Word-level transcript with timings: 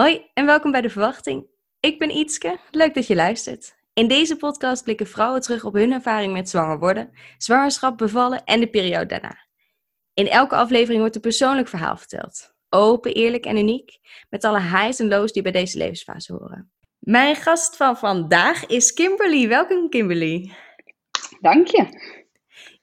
Hoi 0.00 0.26
en 0.34 0.46
welkom 0.46 0.70
bij 0.70 0.80
De 0.80 0.90
Verwachting. 0.90 1.46
Ik 1.80 1.98
ben 1.98 2.10
Ietske, 2.10 2.58
leuk 2.70 2.94
dat 2.94 3.06
je 3.06 3.14
luistert. 3.14 3.76
In 3.92 4.08
deze 4.08 4.36
podcast 4.36 4.84
blikken 4.84 5.06
vrouwen 5.06 5.40
terug 5.40 5.64
op 5.64 5.72
hun 5.74 5.92
ervaring 5.92 6.32
met 6.32 6.48
zwanger 6.48 6.78
worden, 6.78 7.10
zwangerschap, 7.38 7.98
bevallen 7.98 8.44
en 8.44 8.60
de 8.60 8.70
periode 8.70 9.06
daarna. 9.06 9.46
In 10.14 10.28
elke 10.28 10.56
aflevering 10.56 11.00
wordt 11.00 11.14
een 11.14 11.20
persoonlijk 11.20 11.68
verhaal 11.68 11.96
verteld. 11.96 12.54
Open, 12.68 13.14
eerlijk 13.14 13.44
en 13.44 13.56
uniek, 13.56 13.98
met 14.28 14.44
alle 14.44 14.60
highs 14.60 14.98
en 14.98 15.08
lows 15.08 15.32
die 15.32 15.42
bij 15.42 15.52
deze 15.52 15.78
levensfase 15.78 16.32
horen. 16.32 16.72
Mijn 16.98 17.36
gast 17.36 17.76
van 17.76 17.96
vandaag 17.96 18.66
is 18.66 18.92
Kimberly. 18.92 19.48
Welkom 19.48 19.88
Kimberly. 19.88 20.52
Dank 21.40 21.66
je. 21.66 22.14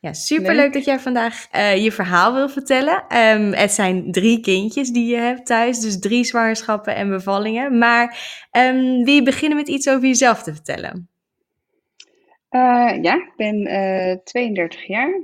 Ja, 0.04 0.14
superleuk 0.14 0.74
dat 0.74 0.86
jij 0.86 1.00
vandaag 1.00 1.48
uh, 1.56 1.84
je 1.84 1.92
verhaal 1.92 2.34
wil 2.34 2.50
vertellen. 2.50 3.18
Um, 3.18 3.54
het 3.54 3.72
zijn 3.72 4.12
drie 4.12 4.40
kindjes 4.40 4.90
die 4.90 5.08
je 5.08 5.16
hebt 5.16 5.46
thuis, 5.46 5.80
dus 5.80 6.00
drie 6.00 6.24
zwangerschappen 6.24 6.96
en 6.96 7.10
bevallingen. 7.10 7.78
Maar 7.78 8.18
um, 8.52 9.04
wil 9.04 9.14
je 9.14 9.24
beginnen 9.24 9.58
met 9.58 9.68
iets 9.68 9.90
over 9.90 10.08
jezelf 10.08 10.44
te 10.44 10.54
vertellen? 10.54 11.10
Uh, 12.50 13.02
ja, 13.02 13.16
ik 13.16 13.34
ben 13.36 13.68
uh, 13.68 14.12
eh, 14.12 14.20
32 14.24 14.88
jaar, 14.88 15.22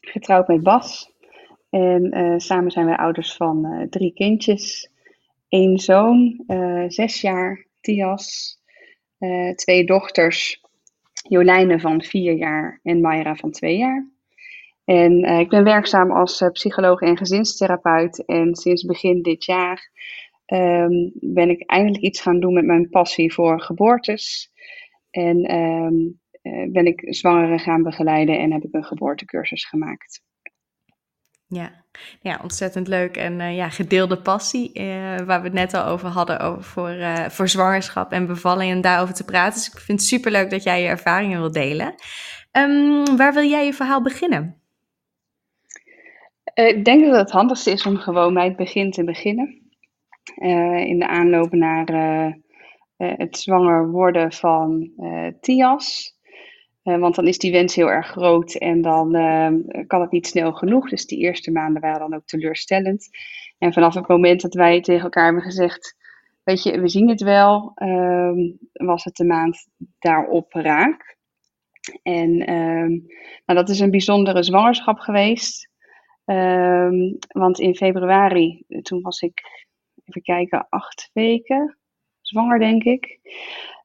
getrouwd 0.00 0.48
met 0.48 0.62
Bas. 0.62 1.12
En 1.70 2.34
samen 2.40 2.70
zijn 2.70 2.86
wij 2.86 2.96
ouders 2.96 3.34
van 3.36 3.86
drie 3.90 4.12
kindjes. 4.12 4.90
Eén 5.48 5.78
zoon, 5.78 6.44
zes 6.88 7.20
jaar, 7.20 7.66
Tias. 7.80 8.58
twee 9.54 9.84
dochters, 9.84 10.59
Jolijne 11.28 11.80
van 11.80 12.02
vier 12.02 12.32
jaar 12.32 12.80
en 12.82 13.00
Mayra 13.00 13.34
van 13.34 13.50
twee 13.50 13.76
jaar. 13.76 14.08
En 14.84 15.24
uh, 15.24 15.38
ik 15.38 15.48
ben 15.48 15.64
werkzaam 15.64 16.10
als 16.12 16.40
uh, 16.40 16.48
psycholoog 16.48 17.00
en 17.00 17.16
gezinstherapeut. 17.16 18.24
En 18.24 18.54
sinds 18.54 18.84
begin 18.84 19.22
dit 19.22 19.44
jaar 19.44 19.90
um, 20.46 21.12
ben 21.14 21.50
ik 21.50 21.62
eindelijk 21.66 22.02
iets 22.02 22.20
gaan 22.20 22.40
doen 22.40 22.54
met 22.54 22.64
mijn 22.64 22.88
passie 22.88 23.32
voor 23.32 23.60
geboortes. 23.60 24.52
En 25.10 25.54
um, 25.54 26.20
uh, 26.42 26.72
ben 26.72 26.86
ik 26.86 27.14
zwangeren 27.14 27.58
gaan 27.58 27.82
begeleiden 27.82 28.38
en 28.38 28.52
heb 28.52 28.64
ik 28.64 28.74
een 28.74 28.84
geboortecursus 28.84 29.64
gemaakt. 29.64 30.22
Ja, 31.52 31.70
ja 32.20 32.38
ontzettend 32.42 32.88
leuk. 32.88 33.16
En 33.16 33.54
ja, 33.54 33.68
gedeelde 33.68 34.20
passie, 34.20 34.70
waar 35.26 35.40
we 35.40 35.46
het 35.46 35.52
net 35.52 35.74
al 35.74 35.84
over 35.84 36.08
hadden, 36.08 36.40
over 36.40 36.62
voor, 36.64 36.96
voor 37.28 37.48
zwangerschap 37.48 38.12
en 38.12 38.26
bevalling 38.26 38.72
en 38.72 38.80
daarover 38.80 39.14
te 39.14 39.24
praten. 39.24 39.54
Dus 39.54 39.72
ik 39.72 39.78
vind 39.78 40.00
het 40.00 40.08
superleuk 40.08 40.50
dat 40.50 40.62
jij 40.62 40.82
je 40.82 40.88
ervaringen 40.88 41.38
wilt 41.38 41.54
delen. 41.54 41.94
Um, 42.52 43.16
waar 43.16 43.34
wil 43.34 43.48
jij 43.48 43.64
je 43.64 43.72
verhaal 43.72 44.02
beginnen? 44.02 44.60
Ik 46.54 46.84
denk 46.84 47.04
dat 47.04 47.14
het 47.14 47.30
handigste 47.30 47.70
is 47.70 47.86
om 47.86 47.96
gewoon 47.96 48.34
bij 48.34 48.44
het 48.44 48.56
begin 48.56 48.90
te 48.90 49.04
beginnen. 49.04 49.70
In 50.86 50.98
de 50.98 51.08
aanloop 51.08 51.52
naar 51.52 51.86
het 52.96 53.38
zwanger 53.38 53.90
worden 53.90 54.32
van 54.32 54.90
Tias. 55.40 56.18
Want 56.98 57.14
dan 57.14 57.26
is 57.26 57.38
die 57.38 57.52
wens 57.52 57.74
heel 57.74 57.90
erg 57.90 58.06
groot 58.06 58.54
en 58.54 58.82
dan 58.82 59.12
kan 59.86 60.00
het 60.00 60.10
niet 60.10 60.26
snel 60.26 60.52
genoeg. 60.52 60.88
Dus 60.88 61.06
die 61.06 61.18
eerste 61.18 61.50
maanden 61.50 61.82
waren 61.82 62.00
dan 62.00 62.14
ook 62.14 62.26
teleurstellend. 62.26 63.08
En 63.58 63.72
vanaf 63.72 63.94
het 63.94 64.08
moment 64.08 64.40
dat 64.40 64.54
wij 64.54 64.80
tegen 64.80 65.02
elkaar 65.02 65.24
hebben 65.24 65.42
gezegd: 65.42 65.96
Weet 66.42 66.62
je, 66.62 66.80
we 66.80 66.88
zien 66.88 67.08
het 67.08 67.20
wel, 67.20 67.72
ehm, 67.74 68.38
was 68.72 69.04
het 69.04 69.16
de 69.16 69.24
maand 69.24 69.68
daarop 69.98 70.52
raak. 70.52 71.18
En 72.02 72.52
um, 72.52 73.06
nou, 73.46 73.58
dat 73.58 73.68
is 73.68 73.80
een 73.80 73.90
bijzondere 73.90 74.42
zwangerschap 74.42 74.98
geweest. 74.98 75.68
Want 77.28 77.58
in 77.58 77.74
februari, 77.74 78.64
toen 78.82 79.02
was 79.02 79.20
ik, 79.20 79.40
even 80.04 80.22
kijken, 80.22 80.66
acht 80.68 81.10
weken 81.12 81.78
zwanger, 82.20 82.58
denk 82.58 82.84
ik. 82.84 83.18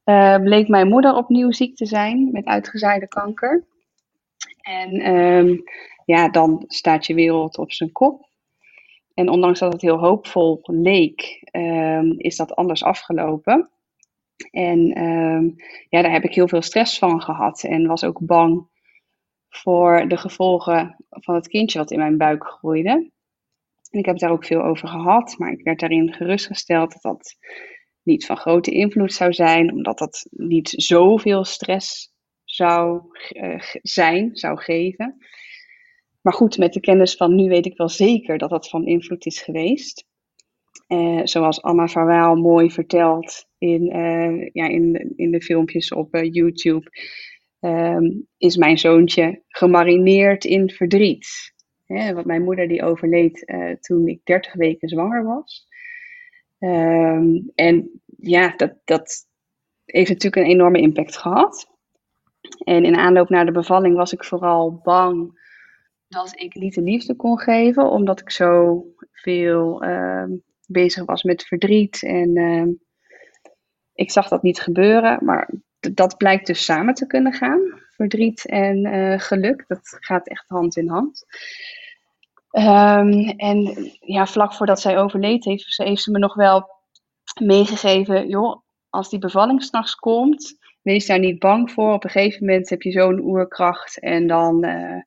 Uh, 0.05 0.37
bleek 0.37 0.67
mijn 0.67 0.87
moeder 0.87 1.15
opnieuw 1.15 1.51
ziek 1.51 1.75
te 1.75 1.85
zijn 1.85 2.31
met 2.31 2.45
uitgezaaide 2.45 3.07
kanker. 3.07 3.65
En 4.61 5.15
um, 5.15 5.63
ja, 6.05 6.29
dan 6.29 6.63
staat 6.67 7.05
je 7.05 7.13
wereld 7.13 7.57
op 7.57 7.71
zijn 7.71 7.91
kop. 7.91 8.29
En 9.13 9.29
ondanks 9.29 9.59
dat 9.59 9.73
het 9.73 9.81
heel 9.81 9.99
hoopvol 9.99 10.59
leek, 10.61 11.49
um, 11.51 12.13
is 12.17 12.35
dat 12.35 12.55
anders 12.55 12.83
afgelopen. 12.83 13.69
En 14.51 14.87
ja, 15.89 16.01
daar 16.01 16.11
heb 16.11 16.23
ik 16.23 16.35
heel 16.35 16.47
veel 16.47 16.61
stress 16.61 16.97
van 16.97 17.21
gehad 17.21 17.63
en 17.63 17.87
was 17.87 18.03
ook 18.03 18.25
bang 18.25 18.67
voor 19.49 20.07
de 20.07 20.17
gevolgen 20.17 21.05
van 21.09 21.35
het 21.35 21.47
kindje 21.47 21.79
wat 21.79 21.91
in 21.91 21.99
mijn 21.99 22.17
buik 22.17 22.43
groeide. 22.43 23.11
En 23.91 23.99
ik 23.99 24.05
heb 24.05 24.17
daar 24.17 24.31
ook 24.31 24.45
veel 24.45 24.63
over 24.63 24.87
gehad, 24.87 25.35
maar 25.37 25.51
ik 25.51 25.63
werd 25.63 25.79
daarin 25.79 26.13
gerustgesteld 26.13 26.91
dat 26.91 27.01
dat 27.01 27.37
niet 28.05 28.25
van 28.25 28.37
grote 28.37 28.71
invloed 28.71 29.13
zou 29.13 29.33
zijn, 29.33 29.71
omdat 29.71 29.97
dat 29.97 30.27
niet 30.29 30.73
zoveel 30.75 31.43
stress 31.43 32.13
zou 32.43 33.01
uh, 33.31 33.59
zijn, 33.81 34.35
zou 34.35 34.57
geven. 34.57 35.17
Maar 36.21 36.33
goed, 36.33 36.57
met 36.57 36.73
de 36.73 36.79
kennis 36.79 37.15
van 37.15 37.35
nu 37.35 37.47
weet 37.47 37.65
ik 37.65 37.77
wel 37.77 37.89
zeker 37.89 38.37
dat 38.37 38.49
dat 38.49 38.69
van 38.69 38.85
invloed 38.85 39.25
is 39.25 39.41
geweest. 39.41 40.05
Uh, 40.87 41.21
zoals 41.23 41.61
Anna 41.61 41.87
Verwaal 41.87 42.35
mooi 42.35 42.71
vertelt 42.71 43.47
in, 43.57 43.95
uh, 43.95 44.49
ja, 44.51 44.67
in, 44.67 45.13
in 45.15 45.31
de 45.31 45.41
filmpjes 45.41 45.91
op 45.91 46.15
YouTube 46.15 46.89
um, 47.59 48.27
is 48.37 48.57
mijn 48.57 48.77
zoontje 48.77 49.43
gemarineerd 49.47 50.45
in 50.45 50.69
verdriet. 50.69 51.53
Hè, 51.85 52.13
want 52.13 52.25
mijn 52.25 52.43
moeder 52.43 52.67
die 52.67 52.83
overleed 52.83 53.45
toen 53.79 54.07
ik 54.07 54.19
30 54.23 54.53
weken 54.53 54.89
zwanger 54.89 55.23
was. 55.23 55.67
Um, 56.59 57.51
en 57.55 58.01
ja, 58.17 58.53
dat, 58.57 58.73
dat 58.83 59.27
heeft 59.85 60.09
natuurlijk 60.09 60.35
een 60.35 60.51
enorme 60.51 60.79
impact 60.79 61.17
gehad. 61.17 61.73
En 62.63 62.85
in 62.85 62.95
aanloop 62.95 63.29
naar 63.29 63.45
de 63.45 63.51
bevalling 63.51 63.95
was 63.95 64.13
ik 64.13 64.23
vooral 64.23 64.79
bang 64.83 65.43
dat 66.07 66.39
ik 66.39 66.55
niet 66.55 66.73
de 66.73 66.81
liefde 66.81 67.15
kon 67.15 67.39
geven, 67.39 67.89
omdat 67.89 68.19
ik 68.19 68.31
zo 68.31 68.83
veel 69.11 69.83
uh, 69.83 70.23
bezig 70.67 71.05
was 71.05 71.23
met 71.23 71.43
verdriet. 71.43 72.03
En 72.03 72.37
uh, 72.37 72.67
ik 73.93 74.11
zag 74.11 74.27
dat 74.27 74.43
niet 74.43 74.59
gebeuren, 74.59 75.25
maar 75.25 75.49
dat 75.93 76.17
blijkt 76.17 76.47
dus 76.47 76.65
samen 76.65 76.93
te 76.93 77.07
kunnen 77.07 77.33
gaan. 77.33 77.61
Verdriet 77.89 78.45
en 78.45 78.85
uh, 78.85 79.19
geluk, 79.19 79.63
dat 79.67 79.97
gaat 79.99 80.27
echt 80.27 80.45
hand 80.47 80.77
in 80.77 80.89
hand. 80.89 81.25
Um, 82.57 83.29
en 83.37 83.89
ja, 83.99 84.25
vlak 84.25 84.53
voordat 84.53 84.79
zij 84.79 84.97
overleed, 84.97 85.45
heeft, 85.45 85.77
heeft 85.77 86.01
ze 86.01 86.11
me 86.11 86.19
nog 86.19 86.35
wel 86.35 86.69
meegegeven: 87.41 88.27
joh, 88.27 88.61
als 88.89 89.09
die 89.09 89.19
bevalling 89.19 89.63
s'nachts 89.63 89.95
komt, 89.95 90.57
wees 90.81 91.05
daar 91.05 91.19
niet 91.19 91.39
bang 91.39 91.71
voor. 91.71 91.93
Op 91.93 92.03
een 92.03 92.09
gegeven 92.09 92.45
moment 92.45 92.69
heb 92.69 92.81
je 92.81 92.91
zo'n 92.91 93.19
oerkracht 93.19 93.99
en 93.99 94.27
dan, 94.27 94.65
uh, 94.65 95.01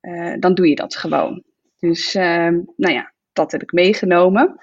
uh, 0.00 0.34
dan 0.38 0.54
doe 0.54 0.68
je 0.68 0.74
dat 0.74 0.96
gewoon. 0.96 1.42
Dus 1.78 2.14
ehm, 2.14 2.60
nou 2.76 2.94
ja, 2.94 3.12
dat 3.32 3.52
heb 3.52 3.62
ik 3.62 3.72
meegenomen. 3.72 4.56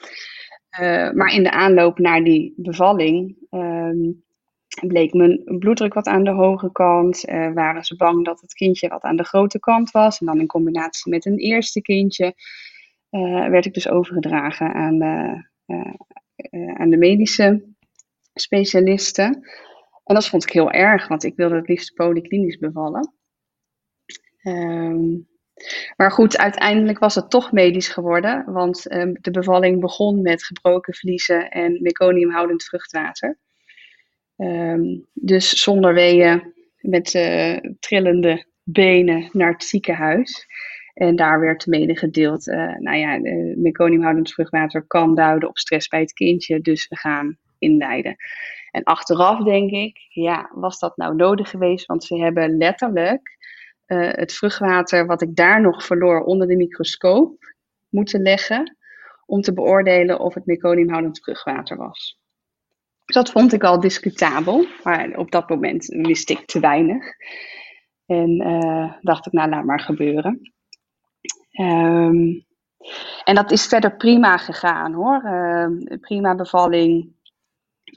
maar 1.13 1.33
in 1.33 1.43
de 1.43 1.51
aanloop 1.51 1.99
naar 1.99 2.23
die 2.23 2.53
bevalling 2.57 3.37
um, 3.49 4.23
bleek 4.87 5.13
mijn 5.13 5.41
bloeddruk 5.43 5.93
wat 5.93 6.07
aan 6.07 6.23
de 6.23 6.31
hoge 6.31 6.71
kant. 6.71 7.29
Uh, 7.29 7.53
waren 7.53 7.83
ze 7.83 7.95
bang 7.95 8.25
dat 8.25 8.41
het 8.41 8.53
kindje 8.53 8.87
wat 8.87 9.03
aan 9.03 9.15
de 9.15 9.23
grote 9.23 9.59
kant 9.59 9.91
was. 9.91 10.19
En 10.19 10.25
dan 10.25 10.39
in 10.39 10.47
combinatie 10.47 11.11
met 11.11 11.25
een 11.25 11.37
eerste 11.37 11.81
kindje 11.81 12.35
uh, 13.11 13.47
werd 13.47 13.65
ik 13.65 13.73
dus 13.73 13.89
overgedragen 13.89 14.73
aan 14.73 14.99
de, 14.99 15.45
uh, 15.67 16.73
aan 16.75 16.89
de 16.89 16.97
medische 16.97 17.63
specialisten. 18.33 19.47
En 20.03 20.15
dat 20.15 20.27
vond 20.27 20.43
ik 20.43 20.51
heel 20.51 20.71
erg, 20.71 21.07
want 21.07 21.23
ik 21.23 21.35
wilde 21.35 21.55
het 21.55 21.67
liefst 21.67 21.93
polyklinisch 21.93 22.57
bevallen. 22.57 23.13
Um, 24.43 25.29
maar 25.95 26.11
goed, 26.11 26.37
uiteindelijk 26.37 26.99
was 26.99 27.15
het 27.15 27.29
toch 27.29 27.51
medisch 27.51 27.87
geworden, 27.87 28.53
want 28.53 28.93
um, 28.93 29.17
de 29.21 29.31
bevalling 29.31 29.79
begon 29.79 30.21
met 30.21 30.43
gebroken 30.43 30.93
vliezen 30.93 31.49
en 31.49 31.81
meconiumhoudend 31.81 32.63
vruchtwater. 32.63 33.39
Um, 34.41 35.05
dus 35.13 35.49
zonder 35.49 35.93
weeën, 35.93 36.53
met 36.79 37.13
uh, 37.13 37.57
trillende 37.79 38.45
benen 38.63 39.29
naar 39.31 39.51
het 39.51 39.63
ziekenhuis. 39.63 40.45
En 40.93 41.15
daar 41.15 41.39
werd 41.39 41.65
medegedeeld, 41.65 42.47
uh, 42.47 42.75
nou 42.77 42.97
ja, 42.97 43.19
meconiumhoudend 43.55 44.33
vruchtwater 44.33 44.87
kan 44.87 45.15
duiden 45.15 45.49
op 45.49 45.57
stress 45.57 45.87
bij 45.87 45.99
het 45.99 46.13
kindje, 46.13 46.61
dus 46.61 46.87
we 46.87 46.97
gaan 46.97 47.37
inleiden. 47.57 48.15
En 48.71 48.83
achteraf 48.83 49.43
denk 49.43 49.71
ik, 49.71 49.97
ja, 50.09 50.51
was 50.53 50.79
dat 50.79 50.97
nou 50.97 51.15
nodig 51.15 51.49
geweest? 51.49 51.85
Want 51.85 52.03
ze 52.03 52.15
hebben 52.15 52.57
letterlijk 52.57 53.37
uh, 53.87 54.09
het 54.11 54.33
vruchtwater 54.33 55.05
wat 55.05 55.21
ik 55.21 55.35
daar 55.35 55.61
nog 55.61 55.85
verloor 55.85 56.23
onder 56.23 56.47
de 56.47 56.55
microscoop 56.55 57.53
moeten 57.89 58.21
leggen 58.21 58.77
om 59.25 59.41
te 59.41 59.53
beoordelen 59.53 60.19
of 60.19 60.33
het 60.33 60.45
meconiumhoudend 60.45 61.19
vruchtwater 61.23 61.77
was. 61.77 62.20
Dat 63.13 63.31
vond 63.31 63.53
ik 63.53 63.63
al 63.63 63.79
discutabel, 63.79 64.65
maar 64.83 65.17
op 65.17 65.31
dat 65.31 65.49
moment 65.49 65.85
wist 65.85 66.29
ik 66.29 66.45
te 66.45 66.59
weinig. 66.59 67.05
En 68.05 68.47
uh, 68.47 68.93
dacht 69.01 69.25
ik, 69.25 69.31
nou 69.31 69.49
laat 69.49 69.65
maar 69.65 69.79
gebeuren. 69.79 70.53
Um, 71.59 72.45
En 73.23 73.35
dat 73.35 73.51
is 73.51 73.65
verder 73.65 73.95
prima 73.95 74.37
gegaan 74.37 74.93
hoor. 74.93 75.21
Uh, 75.25 75.97
prima 75.99 76.35
bevalling. 76.35 77.15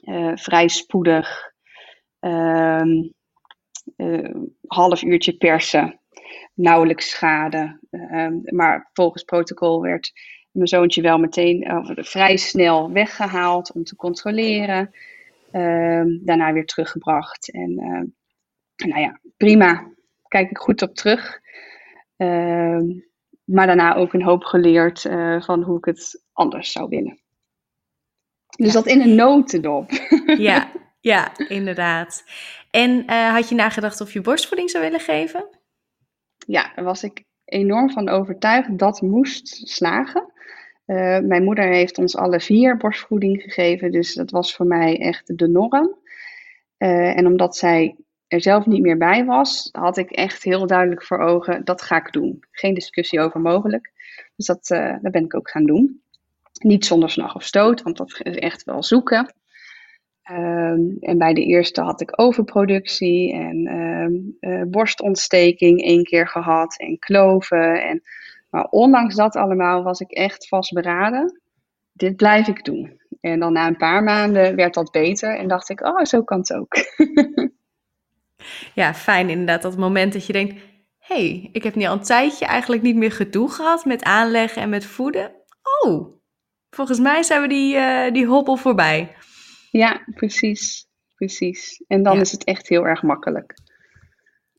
Uh, 0.01 0.31
vrij 0.35 0.67
spoedig. 0.67 1.53
Uh, 2.19 3.01
half 4.67 5.01
uurtje 5.01 5.37
persen. 5.37 5.99
Nauwelijks 6.53 7.09
schade. 7.09 7.79
Ehm, 7.89 8.33
maar 8.43 8.89
volgens 8.93 9.23
protocol 9.23 9.81
werd 9.81 10.11
mijn 10.55 10.67
zoontje 10.67 11.01
wel 11.01 11.17
meteen 11.17 11.83
vrij 11.95 12.37
snel 12.37 12.91
weggehaald 12.91 13.71
om 13.73 13.83
te 13.83 13.95
controleren. 13.95 14.91
Ehm, 15.51 16.17
daarna 16.21 16.53
weer 16.53 16.65
teruggebracht. 16.65 17.51
En 17.51 17.73
nou 18.75 19.01
ja, 19.01 19.19
prima. 19.37 19.93
Kijk 20.27 20.49
ik 20.49 20.57
goed 20.57 20.81
op 20.81 20.95
terug. 20.95 21.39
Maar 23.45 23.65
daarna 23.67 23.95
ook 23.95 24.13
een 24.13 24.23
hoop 24.23 24.43
geleerd 24.43 25.03
uh, 25.03 25.41
van 25.41 25.63
hoe 25.63 25.77
ik 25.77 25.85
het 25.85 26.23
anders 26.33 26.71
zou 26.71 26.89
willen. 26.89 27.19
Dus 28.57 28.73
dat 28.73 28.85
in 28.85 29.01
een 29.01 29.15
notendop. 29.15 29.89
Ja, 30.37 30.71
ja, 30.99 31.37
inderdaad. 31.47 32.23
En 32.71 33.09
had 33.09 33.49
je 33.49 33.55
nagedacht 33.55 34.01
of 34.01 34.13
je 34.13 34.21
borstvoeding 34.21 34.69
zou 34.69 34.83
willen 34.83 34.99
geven? 34.99 35.47
Ja, 36.37 36.71
daar 36.75 36.85
was 36.85 37.03
ik 37.03 37.23
enorm 37.45 37.91
van 37.91 38.09
overtuigd 38.09 38.79
dat 38.79 39.01
moest 39.01 39.47
slagen. 39.67 40.33
Uh, 40.85 41.19
mijn 41.19 41.43
moeder 41.43 41.67
heeft 41.67 41.97
ons 41.97 42.15
alle 42.15 42.39
vier 42.39 42.77
borstvoeding 42.77 43.41
gegeven, 43.41 43.91
dus 43.91 44.13
dat 44.13 44.31
was 44.31 44.55
voor 44.55 44.65
mij 44.65 44.99
echt 44.99 45.37
de 45.37 45.47
norm. 45.47 45.95
Uh, 46.77 47.17
en 47.17 47.27
omdat 47.27 47.55
zij 47.55 47.95
er 48.27 48.41
zelf 48.41 48.65
niet 48.65 48.81
meer 48.81 48.97
bij 48.97 49.25
was, 49.25 49.69
had 49.71 49.97
ik 49.97 50.11
echt 50.11 50.43
heel 50.43 50.67
duidelijk 50.67 51.03
voor 51.03 51.19
ogen, 51.19 51.65
dat 51.65 51.81
ga 51.81 51.97
ik 51.97 52.11
doen. 52.11 52.43
Geen 52.51 52.73
discussie 52.73 53.19
over 53.19 53.39
mogelijk. 53.39 53.91
Dus 54.35 54.45
dat, 54.45 54.67
dat 55.01 55.11
ben 55.11 55.23
ik 55.23 55.35
ook 55.35 55.49
gaan 55.49 55.65
doen. 55.65 56.01
Niet 56.61 56.85
zonder 56.85 57.09
slag 57.09 57.35
of 57.35 57.43
stoot, 57.43 57.81
want 57.81 57.97
dat 57.97 58.19
is 58.23 58.35
echt 58.35 58.63
wel 58.63 58.83
zoeken. 58.83 59.33
Um, 60.31 60.97
en 60.99 61.17
bij 61.17 61.33
de 61.33 61.45
eerste 61.45 61.81
had 61.81 62.01
ik 62.01 62.19
overproductie 62.21 63.33
en 63.33 63.67
uh, 64.39 64.61
borstontsteking 64.67 65.81
één 65.81 66.03
keer 66.03 66.27
gehad 66.27 66.79
en 66.79 66.99
kloven. 66.99 67.83
En, 67.83 68.01
maar 68.55 68.67
ondanks 68.69 69.15
dat 69.15 69.35
allemaal 69.35 69.83
was 69.83 69.99
ik 69.99 70.11
echt 70.11 70.47
vastberaden. 70.47 71.41
Dit 71.91 72.15
blijf 72.15 72.47
ik 72.47 72.63
doen. 72.63 73.01
En 73.21 73.39
dan 73.39 73.53
na 73.53 73.67
een 73.67 73.77
paar 73.77 74.03
maanden 74.03 74.55
werd 74.55 74.73
dat 74.73 74.91
beter 74.91 75.37
en 75.37 75.47
dacht 75.47 75.69
ik, 75.69 75.81
oh, 75.81 76.03
zo 76.03 76.23
kan 76.23 76.37
het 76.37 76.53
ook. 76.53 76.75
Ja, 78.73 78.93
fijn 78.93 79.29
inderdaad. 79.29 79.61
Dat 79.61 79.77
moment 79.77 80.13
dat 80.13 80.25
je 80.25 80.33
denkt, 80.33 80.61
hey, 80.97 81.49
ik 81.51 81.63
heb 81.63 81.75
nu 81.75 81.85
al 81.85 81.93
een 81.93 82.01
tijdje 82.01 82.45
eigenlijk 82.45 82.81
niet 82.81 82.95
meer 82.95 83.11
gedoe 83.11 83.51
gehad 83.51 83.85
met 83.85 84.03
aanleggen 84.03 84.61
en 84.61 84.69
met 84.69 84.85
voeden. 84.85 85.31
Oh, 85.83 86.19
volgens 86.69 86.99
mij 86.99 87.23
zijn 87.23 87.41
we 87.41 87.47
die, 87.47 87.75
uh, 87.75 88.11
die 88.11 88.25
hobbel 88.25 88.55
voorbij. 88.55 89.15
Ja, 89.71 90.01
precies. 90.15 90.87
Precies. 91.15 91.83
En 91.87 92.03
dan 92.03 92.19
is 92.19 92.31
het 92.31 92.43
echt 92.43 92.69
heel 92.69 92.87
erg 92.87 93.01
makkelijk. 93.01 93.53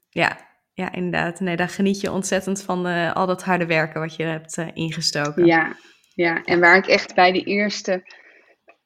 Ja, 0.09 0.46
ja, 0.76 0.93
inderdaad. 0.93 1.40
Nee, 1.40 1.56
daar 1.56 1.69
geniet 1.69 2.00
je 2.00 2.12
ontzettend 2.12 2.62
van 2.62 2.87
uh, 2.87 3.12
al 3.12 3.26
dat 3.26 3.43
harde 3.43 3.67
werken 3.67 4.00
wat 4.00 4.17
je 4.17 4.23
hebt 4.23 4.58
uh, 4.58 4.67
ingestoken. 4.73 5.46
Ja, 5.46 5.76
ja, 6.14 6.44
en 6.44 6.61
waar 6.61 6.76
ik 6.76 6.87
echt 6.87 7.14
bij 7.14 7.32
de 7.32 7.43
eerste 7.43 8.02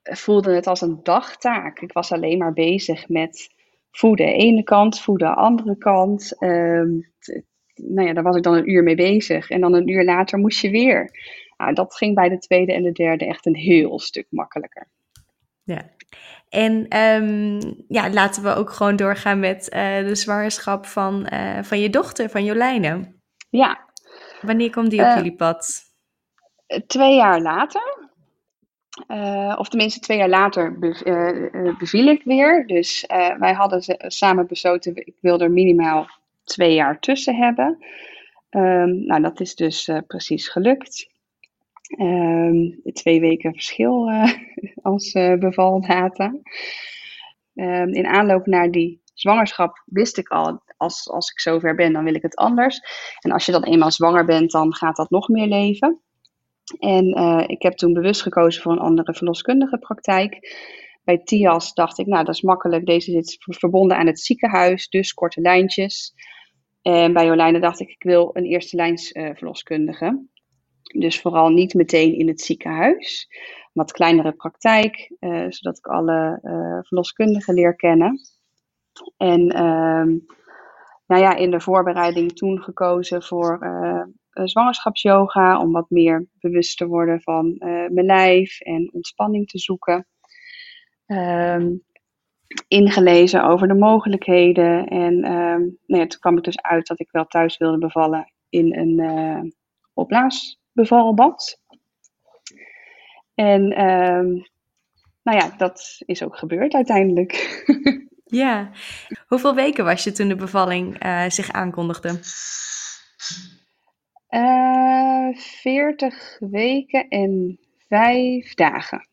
voelde 0.03 0.55
het 0.55 0.67
als 0.67 0.81
een 0.81 1.01
dagtaak. 1.03 1.81
Ik 1.81 1.93
was 1.93 2.13
alleen 2.13 2.39
maar 2.39 2.53
bezig 2.53 3.09
met 3.09 3.55
voeden 3.91 4.27
ene 4.27 4.63
kant, 4.63 5.01
voeden 5.01 5.37
andere 5.37 5.79
kant. 5.79 6.43
Um, 6.43 7.13
nou 7.75 8.07
ja, 8.07 8.13
daar 8.13 8.23
was 8.23 8.37
ik 8.37 8.43
dan 8.43 8.55
een 8.55 8.71
uur 8.71 8.83
mee 8.83 8.97
bezig. 8.97 9.51
En 9.51 9.61
dan 9.61 9.75
een 9.75 9.89
uur 9.89 10.05
later 10.05 10.39
moest 10.39 10.61
je 10.61 10.71
weer. 10.71 11.11
Nou, 11.57 11.75
dat 11.75 11.97
ging 11.97 12.15
bij 12.15 12.29
de 12.29 12.39
tweede 12.39 12.73
en 12.73 12.83
de 12.83 12.93
derde 12.93 13.27
echt 13.27 13.47
een 13.47 13.57
heel 13.57 14.01
stuk 14.01 14.27
makkelijker. 14.29 14.89
Ja. 15.63 15.91
En 16.49 16.99
um, 16.99 17.61
ja, 17.89 18.11
laten 18.11 18.43
we 18.43 18.55
ook 18.55 18.71
gewoon 18.71 18.97
doorgaan 18.97 19.41
met 19.41 19.73
uh, 19.75 19.99
de 19.99 20.15
zwangerschap 20.15 20.87
van, 20.87 21.27
uh, 21.33 21.63
van 21.63 21.81
je 21.81 21.91
dochter, 21.91 22.31
van 22.31 22.45
Jolijne. 22.45 23.15
Ja. 23.51 23.89
Wanneer 24.41 24.71
komt 24.71 24.91
die 24.91 25.01
op 25.01 25.07
uh, 25.07 25.15
jullie 25.15 25.37
pad? 25.37 25.81
Twee 26.87 27.15
jaar 27.15 27.41
later. 27.41 27.99
Of 29.57 29.69
tenminste, 29.69 30.01
twee 30.01 30.19
jaar 30.19 30.29
later 30.29 30.79
be 30.79 31.75
beviel 31.79 32.07
ik 32.07 32.23
weer. 32.25 32.67
Dus 32.67 33.05
wij 33.39 33.53
hadden 33.53 33.83
samen 34.11 34.47
besloten, 34.47 34.97
ik 34.97 35.17
wil 35.21 35.41
er 35.41 35.51
minimaal 35.51 36.07
twee 36.45 36.75
jaar 36.75 36.99
tussen 36.99 37.37
hebben. 37.37 37.85
Um, 38.51 39.05
nou, 39.07 39.23
dat 39.23 39.41
is 39.41 39.55
dus 39.55 39.91
precies 40.07 40.49
gelukt. 40.49 41.10
Um, 41.99 42.81
twee 42.93 43.21
weken 43.21 43.53
verschil 43.53 44.11
als 44.83 45.13
bevaldata. 45.13 46.35
Um, 47.55 47.93
in 47.93 48.07
aanloop 48.07 48.47
naar 48.47 48.71
die 48.71 49.01
zwangerschap 49.15 49.83
wist 49.87 50.19
ik 50.19 50.29
al, 50.29 50.63
als, 50.77 51.09
als 51.11 51.31
ik 51.31 51.41
zover 51.41 51.75
ben, 51.75 51.93
dan 51.93 52.05
wil 52.05 52.15
ik 52.15 52.23
het 52.23 52.37
anders. 52.37 52.81
En 53.21 53.31
als 53.31 53.47
je 53.47 53.53
dan 53.53 53.65
eenmaal 53.65 53.91
zwanger 53.91 54.25
bent, 54.25 54.51
dan 54.51 54.75
gaat 54.75 54.97
dat 54.97 55.11
nog 55.11 55.29
meer 55.29 55.47
leven. 55.47 56.01
En 56.79 57.19
uh, 57.19 57.45
ik 57.47 57.63
heb 57.63 57.73
toen 57.73 57.93
bewust 57.93 58.23
gekozen 58.23 58.63
voor 58.63 58.73
een 58.73 58.79
andere 58.79 59.15
verloskundige 59.15 59.79
praktijk. 59.79 60.39
Bij 61.05 61.19
TIAS 61.19 61.75
dacht 61.75 61.99
ik, 61.99 62.07
nou 62.07 62.25
dat 62.25 62.35
is 62.35 62.43
makkelijk, 62.43 62.87
deze 62.87 63.11
zit 63.11 63.37
verbonden 63.39 63.97
aan 63.97 64.07
het 64.07 64.21
ziekenhuis, 64.21 64.89
dus 64.89 65.15
korte 65.15 65.41
lijntjes. 65.41 66.15
En 66.83 67.13
bij 67.13 67.27
Jolijne 67.27 67.61
dacht 67.61 67.81
ik, 67.81 67.89
ik 67.89 68.03
wil 68.03 68.31
een 68.33 68.45
eerste 68.45 68.77
lijns 68.77 69.13
uh, 69.13 69.31
verloskundige. 69.35 70.27
Dus 70.93 71.21
vooral 71.21 71.49
niet 71.49 71.75
meteen 71.75 72.15
in 72.15 72.29
het 72.29 72.41
ziekenhuis. 72.41 73.29
Wat 73.73 73.93
kleinere 73.93 74.33
praktijk, 74.33 75.17
uh, 75.21 75.47
zodat 75.49 75.79
ik 75.79 75.87
alle 75.87 76.39
verloskundigen 76.83 77.55
leer 77.55 77.77
kennen. 77.77 78.21
En 79.17 79.49
ehm, 79.49 80.19
nou 81.07 81.23
ja, 81.23 81.35
in 81.35 81.51
de 81.51 81.61
voorbereiding 81.61 82.33
toen 82.33 82.63
gekozen 82.63 83.23
voor 83.23 83.59
uh, 83.63 84.03
zwangerschapsyoga, 84.45 85.61
om 85.61 85.73
wat 85.73 85.91
meer 85.91 86.27
bewust 86.33 86.79
te 86.79 86.87
worden 86.87 87.21
van 87.21 87.55
mijn 87.59 88.07
lijf 88.07 88.61
en 88.61 88.91
ontspanning 88.93 89.49
te 89.49 89.59
zoeken. 89.59 90.07
Um, 91.07 91.85
ingelezen 92.69 93.45
over 93.45 93.69
de 93.69 93.75
mogelijkheden. 93.75 94.87
En 94.87 95.15
um, 95.15 95.79
nou 95.87 96.03
ja, 96.03 96.07
toen 96.07 96.21
kwam 96.21 96.37
ik 96.37 96.45
dus 96.45 96.61
uit 96.61 96.87
dat 96.87 97.01
ik 97.01 97.11
wel 97.11 97.25
thuis 97.25 97.57
wilde 97.57 97.79
bevallen 97.79 98.33
in 98.49 98.75
een 98.75 98.99
uh, 98.99 99.51
opblaasbevalbad. 100.81 101.61
En 103.35 103.85
um, 103.85 104.49
nou 105.23 105.39
ja, 105.39 105.55
dat 105.57 106.03
is 106.07 106.23
ook 106.23 106.37
gebeurd 106.37 106.75
uiteindelijk. 106.75 107.65
ja. 108.43 108.71
Hoeveel 109.27 109.55
weken 109.55 109.85
was 109.85 110.05
je 110.05 110.13
toen 110.13 110.29
de 110.29 110.37
bevalling 110.37 111.05
uh, 111.05 111.29
zich 111.29 111.53
aankondigde? 111.53 112.21
Uh, 114.31 115.29
eh, 115.29 115.37
40 115.37 116.37
weken 116.39 117.09
en 117.09 117.59
5 117.89 118.55
dagen. 118.55 119.09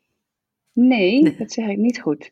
Nee, 0.73 1.21
nee, 1.21 1.35
dat 1.35 1.51
zeg 1.51 1.67
ik 1.67 1.77
niet 1.77 2.01
goed. 2.01 2.31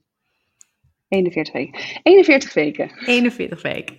41 1.08 1.54
weken. 1.54 1.80
41 2.04 2.54
weken. 2.54 2.92
41 3.06 3.62
weken. 3.62 3.98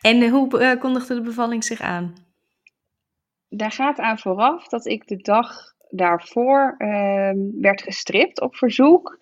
En 0.00 0.28
hoe 0.28 0.60
uh, 0.60 0.80
kondigde 0.80 1.14
de 1.14 1.20
bevalling 1.20 1.64
zich 1.64 1.80
aan? 1.80 2.23
Daar 3.56 3.72
gaat 3.72 3.98
aan 3.98 4.18
vooraf 4.18 4.68
dat 4.68 4.86
ik 4.86 5.06
de 5.08 5.16
dag 5.16 5.74
daarvoor 5.90 6.74
uh, 6.78 7.30
werd 7.60 7.82
gestript 7.82 8.40
op 8.40 8.56
verzoek. 8.56 9.18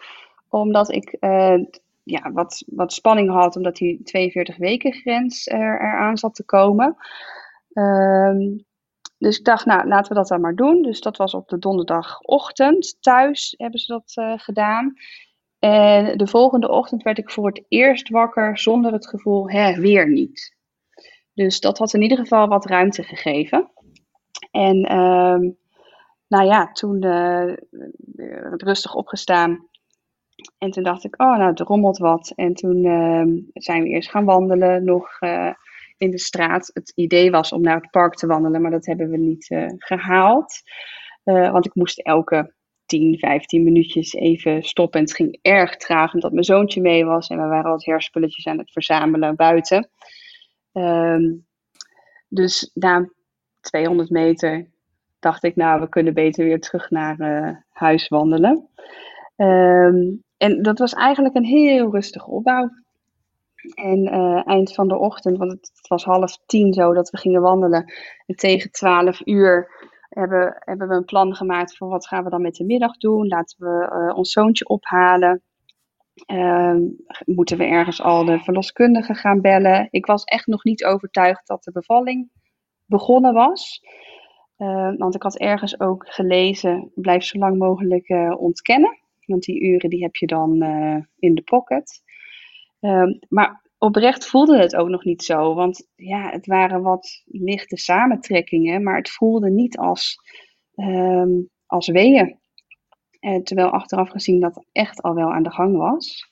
Omdat 0.49 0.93
ik 0.93 1.17
uh, 1.21 1.59
ja, 2.03 2.33
wat, 2.33 2.63
wat 2.67 2.93
spanning 2.93 3.31
had, 3.31 3.57
omdat 3.57 3.77
die 3.77 4.03
42 4.03 4.57
weken 4.57 4.93
grens 4.93 5.47
er, 5.47 5.81
eraan 5.81 6.19
zat 6.19 6.35
te 6.35 6.45
komen. 6.45 6.97
Um, 7.73 8.65
dus 9.19 9.39
ik 9.39 9.45
dacht, 9.45 9.67
nou, 9.67 9.89
laten 9.89 10.09
we 10.09 10.19
dat 10.19 10.29
dan 10.29 10.41
maar 10.41 10.55
doen. 10.55 10.83
Dus 10.83 11.01
dat 11.01 11.17
was 11.17 11.35
op 11.35 11.49
de 11.49 11.59
donderdagochtend. 11.59 12.97
Thuis 13.01 13.55
hebben 13.57 13.81
ze 13.81 13.93
dat 13.93 14.13
uh, 14.15 14.33
gedaan. 14.37 14.95
En 15.59 16.17
de 16.17 16.27
volgende 16.27 16.69
ochtend 16.69 17.03
werd 17.03 17.19
ik 17.19 17.31
voor 17.31 17.47
het 17.47 17.65
eerst 17.69 18.09
wakker 18.09 18.59
zonder 18.59 18.93
het 18.93 19.09
gevoel, 19.09 19.51
hè, 19.51 19.81
weer 19.81 20.11
niet. 20.11 20.57
Dus 21.35 21.61
dat 21.61 21.79
had 21.79 21.95
in 21.95 22.03
ieder 22.03 22.19
geval 22.19 22.49
wat 22.49 22.67
ruimte 22.67 23.03
gegeven. 23.03 23.71
En 24.53 24.97
um, 24.97 25.57
nou 26.29 26.45
ja, 26.45 26.73
toen 26.73 27.05
uh, 27.05 27.53
rustig 28.57 28.95
opgestaan. 28.95 29.69
En 30.59 30.71
toen 30.71 30.83
dacht 30.83 31.05
ik, 31.05 31.21
oh, 31.21 31.37
nou, 31.37 31.51
het 31.51 31.61
rommelt 31.61 31.99
wat. 31.99 32.33
En 32.37 32.55
toen 32.55 32.85
uh, 32.85 33.43
zijn 33.53 33.83
we 33.83 33.89
eerst 33.89 34.11
gaan 34.11 34.25
wandelen, 34.25 34.85
nog 34.85 35.21
uh, 35.21 35.53
in 35.97 36.11
de 36.11 36.19
straat. 36.19 36.71
Het 36.73 36.93
idee 36.95 37.31
was 37.31 37.53
om 37.53 37.61
naar 37.61 37.81
het 37.81 37.91
park 37.91 38.15
te 38.15 38.27
wandelen, 38.27 38.63
maar 38.63 38.71
dat 38.71 38.87
hebben 38.87 39.11
we 39.11 39.17
niet 39.17 39.51
uh, 39.51 39.67
gehaald. 39.77 40.63
Want 41.25 41.67
ik 41.67 41.75
moest 41.75 41.99
elke 41.99 42.55
10, 42.87 43.19
15 43.19 43.65
minuutjes 43.65 44.13
even 44.13 44.63
stoppen. 44.63 45.01
En 45.01 45.07
het 45.07 45.15
ging 45.15 45.39
erg 45.43 45.77
traag 45.77 46.15
omdat 46.15 46.33
mijn 46.33 46.45
zoontje 46.45 46.81
mee 46.81 47.05
was. 47.05 47.29
En 47.29 47.43
we 47.43 47.49
waren 47.49 47.65
al 47.65 47.73
het 47.73 47.85
herspulletjes 47.85 48.47
aan 48.47 48.59
het 48.59 48.73
verzamelen 48.73 49.37
buiten. 49.37 49.91
Um, 50.73 51.47
dus 52.29 52.71
na 52.75 53.11
200 53.63 54.11
meter 54.11 54.67
dacht 55.19 55.43
ik, 55.43 55.57
nou, 55.57 55.81
we 55.81 55.89
kunnen 55.89 56.15
beter 56.15 56.45
weer 56.45 56.61
terug 56.61 56.91
naar 56.91 57.21
uh, 57.21 57.57
huis 57.69 58.09
wandelen. 58.09 58.69
Ehm, 59.37 60.15
en 60.37 60.63
dat 60.63 60.79
was 60.79 60.93
eigenlijk 60.93 61.35
een 61.35 61.45
heel 61.45 61.91
rustige 61.91 62.31
opbouw. 62.31 62.71
En 63.75 64.15
uh, 64.15 64.47
eind 64.47 64.75
van 64.75 64.89
de 64.89 64.99
ochtend, 64.99 65.39
want 65.39 65.51
het, 65.51 65.71
was 65.89 66.05
half 66.05 66.39
tien 66.47 66.73
zo 66.73 66.93
dat 66.93 67.11
we 67.11 67.17
gingen 67.17 67.41
wandelen. 67.41 67.93
En 68.27 68.35
tegen 68.37 68.71
twaalf 68.71 69.27
uur 69.27 69.69
hebben, 70.09 70.57
hebben 70.59 70.89
we 70.89 70.95
een 70.95 71.05
plan 71.05 71.35
gemaakt 71.35 71.77
voor 71.77 71.89
wat 71.89 72.07
gaan 72.07 72.25
we 72.25 72.31
dan 72.31 72.43
met 72.43 72.55
de 72.55 72.65
middag 72.65 72.97
doen. 72.97 73.29
Laten 73.29 73.57
we 73.59 73.91
uh, 73.93 74.17
ons 74.17 74.33
zoontje 74.33 74.69
ophalen. 74.69 75.43
Uh, 76.33 76.77
moeten 77.25 77.59
we 77.59 77.65
ergens 77.65 78.03
al 78.03 78.25
de 78.25 78.39
verloskundige 78.39 79.15
gaan 79.15 79.41
bellen? 79.41 79.89
Ik 79.91 80.07
was 80.07 80.25
echt 80.25 80.47
nog 80.47 80.65
niet 80.65 80.85
overtuigd 80.85 81.47
dat 81.47 81.65
de 81.65 81.73
bevalling 81.73 82.31
begonnen 82.93 83.35
was. 83.35 83.81
Uh, 84.59 84.93
want 84.97 85.15
ik 85.15 85.23
had 85.23 85.39
ergens 85.39 85.81
ook 85.81 86.07
gelezen: 86.09 86.91
blijf 86.95 87.23
zo 87.23 87.39
lang 87.39 87.59
mogelijk 87.59 88.09
uh, 88.09 88.41
ontkennen. 88.41 88.99
Want 89.27 89.43
die 89.43 89.63
uren 89.63 89.91
die 89.91 90.03
heb 90.03 90.17
je 90.17 90.27
dan 90.27 90.63
in 91.19 91.35
de 91.35 91.43
pocket. 91.43 92.03
Ehm, 92.81 93.13
maar 93.29 93.63
oprecht 93.79 94.27
voelde 94.27 94.59
het 94.59 94.77
ook 94.77 94.89
nog 94.89 95.05
niet 95.05 95.23
zo. 95.23 95.55
Want 95.55 95.89
ja, 95.97 96.31
het 96.31 96.47
waren 96.47 96.83
wat 96.83 97.23
lichte 97.25 97.77
samentrekkingen, 97.77 98.83
maar 98.83 98.97
het 98.97 99.11
voelde 99.11 99.51
niet 99.51 99.79
als, 99.79 100.17
um, 100.75 101.49
als 101.67 101.89
weeën. 101.89 102.39
Terwijl 103.43 103.71
achteraf 103.71 104.09
gezien 104.09 104.41
dat 104.41 104.65
echt 104.73 105.03
al 105.03 105.15
wel 105.15 105.33
aan 105.33 105.43
de 105.43 105.53
gang 105.53 105.77
was. 105.77 106.29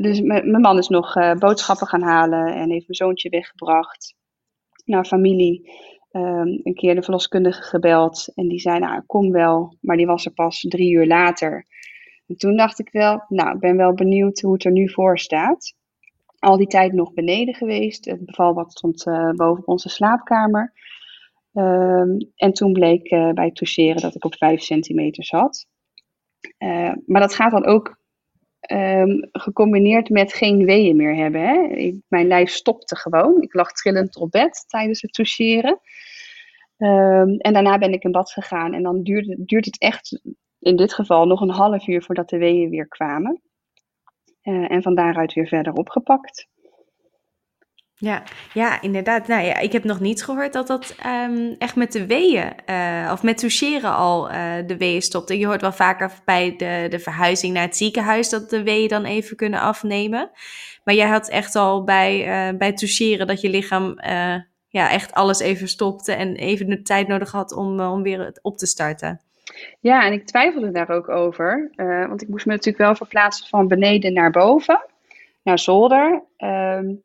Dus 0.00 0.20
mijn 0.20 0.60
man 0.60 0.78
is 0.78 0.88
nog 0.88 1.14
boodschappen 1.38 1.86
gaan 1.86 2.02
halen 2.02 2.46
en 2.46 2.70
heeft 2.70 2.86
mijn 2.86 2.94
zoontje 2.94 3.28
weggebracht 3.28 4.14
naar 4.90 5.04
familie. 5.04 5.70
Um, 6.12 6.60
een 6.62 6.74
keer 6.74 6.94
de 6.94 7.02
verloskundige 7.02 7.62
gebeld 7.62 8.32
en 8.34 8.48
die 8.48 8.60
zei, 8.60 8.78
nou 8.78 9.02
kom 9.06 9.30
wel, 9.32 9.76
maar 9.80 9.96
die 9.96 10.06
was 10.06 10.24
er 10.24 10.32
pas 10.32 10.60
drie 10.60 10.92
uur 10.92 11.06
later. 11.06 11.66
En 12.26 12.36
toen 12.36 12.56
dacht 12.56 12.78
ik 12.78 12.88
wel, 12.92 13.24
nou, 13.28 13.54
ik 13.54 13.60
ben 13.60 13.76
wel 13.76 13.94
benieuwd 13.94 14.40
hoe 14.40 14.52
het 14.52 14.64
er 14.64 14.72
nu 14.72 14.90
voor 14.90 15.18
staat. 15.18 15.74
Al 16.38 16.56
die 16.56 16.66
tijd 16.66 16.92
nog 16.92 17.12
beneden 17.12 17.54
geweest. 17.54 18.04
Het 18.04 18.24
bevalbad 18.24 18.70
stond 18.72 19.06
uh, 19.06 19.30
boven 19.30 19.66
onze 19.66 19.88
slaapkamer. 19.88 20.72
Um, 21.52 22.30
en 22.36 22.52
toen 22.52 22.72
bleek 22.72 23.10
uh, 23.10 23.32
bij 23.32 23.44
het 23.44 23.54
toucheren 23.54 24.02
dat 24.02 24.14
ik 24.14 24.24
op 24.24 24.34
5 24.34 24.60
centimeter 24.60 25.24
zat. 25.24 25.66
Uh, 26.58 26.92
maar 27.06 27.20
dat 27.20 27.34
gaat 27.34 27.50
dan 27.50 27.66
ook 27.66 27.99
um, 28.68 29.28
gecombineerd 29.32 30.08
met 30.08 30.32
geen 30.32 30.64
weeën 30.64 30.96
meer 30.96 31.14
hebben. 31.14 31.40
Hè? 31.40 31.90
Mijn 32.08 32.26
lijf 32.26 32.50
stopte 32.50 32.96
gewoon. 32.96 33.42
Ik 33.42 33.54
lag 33.54 33.72
trillend 33.72 34.16
op 34.16 34.30
bed 34.30 34.64
tijdens 34.68 35.02
het 35.02 35.12
toucheren. 35.12 35.80
Um, 36.76 37.36
en 37.36 37.52
daarna 37.52 37.78
ben 37.78 37.92
ik 37.92 38.04
in 38.04 38.10
bad 38.10 38.32
gegaan. 38.32 38.74
En 38.74 38.82
dan 38.82 39.02
duurt, 39.02 39.34
duurt 39.38 39.64
het 39.64 39.78
echt 39.78 40.20
in 40.58 40.76
dit 40.76 40.94
geval 40.94 41.26
nog 41.26 41.40
een 41.40 41.50
half 41.50 41.86
uur 41.86 42.02
voordat 42.02 42.28
de 42.28 42.38
weeën 42.38 42.70
weer 42.70 42.88
kwamen. 42.88 43.42
Uh, 44.42 44.70
en 44.70 44.82
van 44.82 44.94
daaruit 44.94 45.32
weer 45.32 45.46
verder 45.46 45.72
opgepakt. 45.72 46.48
Ja, 48.00 48.22
ja, 48.52 48.80
inderdaad. 48.82 49.26
Nou 49.26 49.44
ja, 49.44 49.58
ik 49.58 49.72
heb 49.72 49.84
nog 49.84 50.00
niet 50.00 50.24
gehoord 50.24 50.52
dat 50.52 50.66
dat 50.66 50.94
um, 51.06 51.54
echt 51.58 51.76
met 51.76 51.92
de 51.92 52.06
weeën 52.06 52.52
uh, 52.70 53.10
of 53.12 53.22
met 53.22 53.38
toucheren 53.38 53.94
al 53.94 54.30
uh, 54.30 54.54
de 54.66 54.76
weeën 54.76 55.02
stopt. 55.02 55.28
Je 55.28 55.46
hoort 55.46 55.60
wel 55.60 55.72
vaker 55.72 56.10
bij 56.24 56.54
de, 56.56 56.86
de 56.88 56.98
verhuizing 56.98 57.54
naar 57.54 57.62
het 57.62 57.76
ziekenhuis 57.76 58.28
dat 58.28 58.50
de 58.50 58.62
weeën 58.62 58.88
dan 58.88 59.04
even 59.04 59.36
kunnen 59.36 59.60
afnemen. 59.60 60.30
Maar 60.84 60.94
jij 60.94 61.08
had 61.08 61.28
echt 61.28 61.56
al 61.56 61.84
bij, 61.84 62.48
uh, 62.50 62.58
bij 62.58 62.72
toucheren 62.72 63.26
dat 63.26 63.40
je 63.40 63.50
lichaam 63.50 64.00
ja, 64.68 64.90
echt 64.90 65.12
alles 65.12 65.40
even 65.40 65.68
stopte 65.68 66.12
en 66.12 66.36
even 66.36 66.68
de 66.68 66.82
tijd 66.82 67.08
nodig 67.08 67.30
had 67.32 67.52
om, 67.52 67.80
om 67.80 68.02
weer 68.02 68.38
op 68.42 68.58
te 68.58 68.66
starten. 68.66 69.20
Ja, 69.80 70.04
en 70.04 70.12
ik 70.12 70.26
twijfelde 70.26 70.70
daar 70.70 70.90
ook 70.90 71.08
over. 71.08 71.70
Want 72.08 72.22
ik 72.22 72.28
moest 72.28 72.46
me 72.46 72.52
natuurlijk 72.52 72.84
wel 72.84 72.94
verplaatsen 72.94 73.46
van 73.46 73.68
beneden 73.68 74.12
naar 74.12 74.30
boven, 74.30 74.84
naar 75.42 75.58
zolder. 75.58 76.22
Um, 76.38 77.02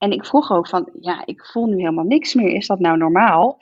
en 0.00 0.10
ik 0.10 0.24
vroeg 0.24 0.50
ook 0.50 0.68
van, 0.68 0.90
ja, 1.00 1.22
ik 1.26 1.46
voel 1.46 1.66
nu 1.66 1.76
helemaal 1.76 2.04
niks 2.04 2.34
meer. 2.34 2.54
Is 2.54 2.66
dat 2.66 2.78
nou 2.78 2.96
normaal? 2.96 3.58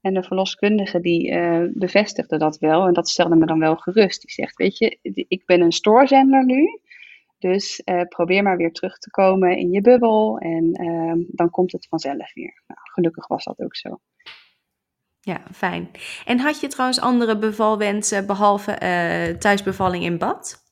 En 0.00 0.14
de 0.14 0.22
verloskundige 0.22 1.00
die 1.00 1.30
uh, 1.30 1.64
bevestigde 1.72 2.38
dat 2.38 2.58
wel. 2.58 2.86
En 2.86 2.92
dat 2.92 3.08
stelde 3.08 3.36
me 3.36 3.46
dan 3.46 3.58
wel 3.58 3.76
gerust. 3.76 4.20
Die 4.20 4.30
zegt, 4.30 4.56
weet 4.56 4.78
je, 4.78 4.98
ik 5.28 5.42
ben 5.46 5.60
een 5.60 5.72
stoorzender 5.72 6.44
nu. 6.44 6.80
Dus 7.38 7.82
uh, 7.84 8.02
probeer 8.02 8.42
maar 8.42 8.56
weer 8.56 8.72
terug 8.72 8.98
te 8.98 9.10
komen 9.10 9.56
in 9.56 9.70
je 9.70 9.80
bubbel. 9.80 10.38
En 10.38 10.82
uh, 10.82 11.26
dan 11.26 11.50
komt 11.50 11.72
het 11.72 11.86
vanzelf 11.88 12.34
weer. 12.34 12.62
Nou, 12.66 12.80
gelukkig 12.82 13.26
was 13.26 13.44
dat 13.44 13.60
ook 13.60 13.76
zo. 13.76 13.98
Ja, 15.20 15.40
fijn. 15.52 15.90
En 16.24 16.38
had 16.38 16.60
je 16.60 16.66
trouwens 16.66 17.00
andere 17.00 17.38
bevalwensen 17.38 18.26
behalve 18.26 18.76
thuisbevalling 19.38 20.04
in 20.04 20.18
bad? 20.18 20.64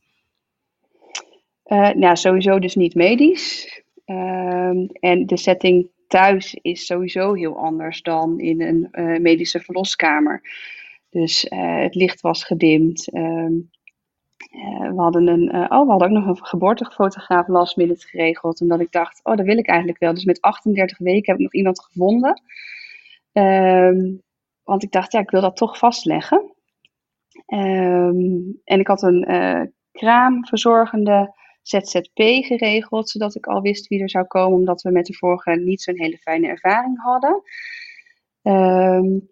Nou, 1.95 2.17
sowieso 2.17 2.59
dus 2.59 2.75
niet 2.75 2.95
medisch. 2.95 3.85
Uh, 4.07 4.89
en 5.01 5.27
de 5.27 5.37
setting 5.37 5.91
thuis 6.07 6.55
is 6.55 6.87
sowieso 6.87 7.33
heel 7.33 7.57
anders 7.57 8.03
dan 8.03 8.41
in 8.41 8.63
een 8.63 8.89
uh, 8.93 9.21
medische 9.21 9.61
verloskamer. 9.61 10.43
Dus 11.11 11.47
het 11.49 11.95
licht 11.95 12.21
was 12.21 12.45
gedimd. 12.45 13.11
Ehm, 13.13 13.53
we 14.95 14.95
hadden 14.97 15.27
een, 15.27 15.55
oh, 15.55 15.85
we 15.85 15.91
hadden 15.91 16.09
ook 16.09 16.15
nog 16.15 16.27
een 16.27 16.47
geboortefotograaf 16.47 17.49
last 17.49 17.77
minute 17.77 18.07
geregeld. 18.07 18.61
Omdat 18.61 18.81
ik 18.81 18.93
dacht, 18.93 19.21
oh, 19.23 19.37
dat 19.37 19.47
wil 19.47 19.59
ik 19.59 19.69
eigenlijk 19.69 19.99
wel. 19.99 20.15
Dus 20.15 20.25
met 20.25 20.41
38 20.41 20.99
weken 20.99 21.25
heb 21.25 21.37
ik 21.37 21.43
nog 21.43 21.55
iemand 21.55 21.85
gevonden. 21.85 22.43
Um, 23.33 24.23
want 24.63 24.83
ik 24.83 24.93
dacht, 24.93 25.13
ja, 25.13 25.21
ik 25.21 25.31
wil 25.31 25.41
dat 25.41 25.57
toch 25.57 25.79
vastleggen. 25.79 26.55
En 27.47 28.81
ik 28.81 28.87
had 28.87 29.03
een 29.03 29.73
kraamverzorgende 29.93 31.35
ZZP 31.69 32.21
geregeld, 32.45 33.11
zodat 33.11 33.35
ik 33.35 33.47
al 33.47 33.61
wist 33.61 33.87
wie 33.87 34.03
er 34.03 34.11
zou 34.11 34.27
komen, 34.27 34.59
omdat 34.59 34.83
we 34.83 34.91
met 34.91 35.07
de 35.07 35.15
vorige 35.15 35.51
niet 35.51 35.83
zo'n 35.83 36.01
hele 36.01 36.19
fijne 36.19 36.47
ervaring 36.47 37.03
hadden. 37.03 37.43
Um, 38.43 39.29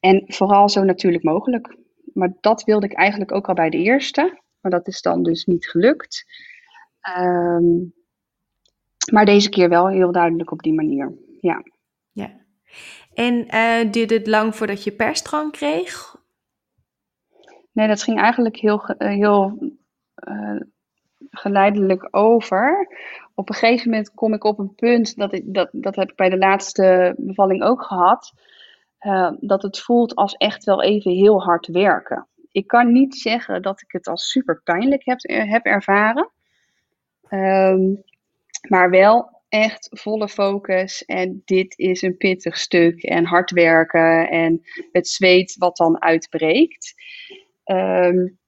en 0.00 0.24
vooral 0.26 0.68
zo 0.68 0.82
natuurlijk 0.84 1.24
mogelijk. 1.24 1.76
Maar 2.12 2.32
dat 2.40 2.64
wilde 2.64 2.86
ik 2.86 2.92
eigenlijk 2.92 3.32
ook 3.32 3.48
al 3.48 3.54
bij 3.54 3.70
de 3.70 3.78
eerste, 3.78 4.40
maar 4.60 4.70
dat 4.70 4.86
is 4.86 5.02
dan 5.02 5.22
dus 5.22 5.44
niet 5.44 5.66
gelukt. 5.66 6.24
Um, 7.18 7.94
maar 9.12 9.24
deze 9.24 9.48
keer 9.48 9.68
wel 9.68 9.88
heel 9.88 10.12
duidelijk 10.12 10.50
op 10.50 10.62
die 10.62 10.74
manier. 10.74 11.14
Ja. 11.40 11.62
Ja. 12.12 12.40
En 13.14 13.54
uh, 13.54 13.92
duurde 13.92 14.14
het 14.14 14.26
lang 14.26 14.56
voordat 14.56 14.84
je 14.84 14.92
persdrang 14.92 15.52
kreeg? 15.52 16.16
Nee, 17.72 17.88
dat 17.88 18.02
ging 18.02 18.18
eigenlijk 18.20 18.56
heel, 18.56 18.84
heel 18.98 19.72
uh, 20.28 20.60
geleidelijk 21.32 22.08
over. 22.10 22.88
Op 23.34 23.48
een 23.48 23.54
gegeven 23.54 23.90
moment 23.90 24.14
kom 24.14 24.34
ik 24.34 24.44
op 24.44 24.58
een 24.58 24.74
punt, 24.74 25.16
dat, 25.16 25.32
ik, 25.32 25.42
dat, 25.46 25.68
dat 25.72 25.96
heb 25.96 26.10
ik 26.10 26.16
bij 26.16 26.28
de 26.28 26.38
laatste 26.38 27.14
bevalling 27.16 27.62
ook 27.62 27.82
gehad, 27.82 28.32
uh, 29.00 29.32
dat 29.40 29.62
het 29.62 29.78
voelt 29.78 30.14
als 30.14 30.32
echt 30.34 30.64
wel 30.64 30.82
even 30.82 31.10
heel 31.10 31.42
hard 31.42 31.66
werken. 31.66 32.26
Ik 32.52 32.66
kan 32.66 32.92
niet 32.92 33.14
zeggen 33.14 33.62
dat 33.62 33.80
ik 33.80 33.92
het 33.92 34.06
als 34.06 34.30
super 34.30 34.60
pijnlijk 34.64 35.04
heb, 35.04 35.18
heb 35.48 35.64
ervaren. 35.64 36.30
Um, 37.30 38.02
maar 38.68 38.90
wel 38.90 39.40
echt 39.48 39.88
volle 39.90 40.28
focus 40.28 41.04
en 41.04 41.42
dit 41.44 41.78
is 41.78 42.02
een 42.02 42.16
pittig 42.16 42.58
stuk 42.58 43.02
en 43.02 43.24
hard 43.24 43.50
werken 43.50 44.30
en 44.30 44.60
het 44.92 45.08
zweet 45.08 45.56
wat 45.58 45.76
dan 45.76 46.02
uitbreekt. 46.02 46.94
Um, 47.64 48.38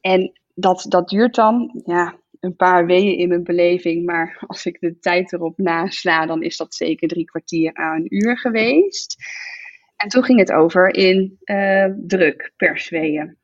en 0.00 0.32
dat, 0.54 0.86
dat 0.88 1.08
duurt 1.08 1.34
dan 1.34 1.82
ja, 1.84 2.18
een 2.40 2.56
paar 2.56 2.86
weken 2.86 3.16
in 3.16 3.28
mijn 3.28 3.44
beleving, 3.44 4.04
maar 4.04 4.38
als 4.46 4.66
ik 4.66 4.80
de 4.80 4.98
tijd 4.98 5.32
erop 5.32 5.58
nasla, 5.58 6.26
dan 6.26 6.42
is 6.42 6.56
dat 6.56 6.74
zeker 6.74 7.08
drie 7.08 7.24
kwartier 7.24 7.74
aan 7.74 7.96
een 7.96 8.14
uur 8.14 8.38
geweest. 8.38 9.16
En 9.96 10.08
toen 10.08 10.24
ging 10.24 10.38
het 10.38 10.52
over 10.52 10.94
in 10.94 11.38
uh, 11.44 11.86
druk 12.06 12.52
per 12.56 12.78
zweeën. 12.78 13.36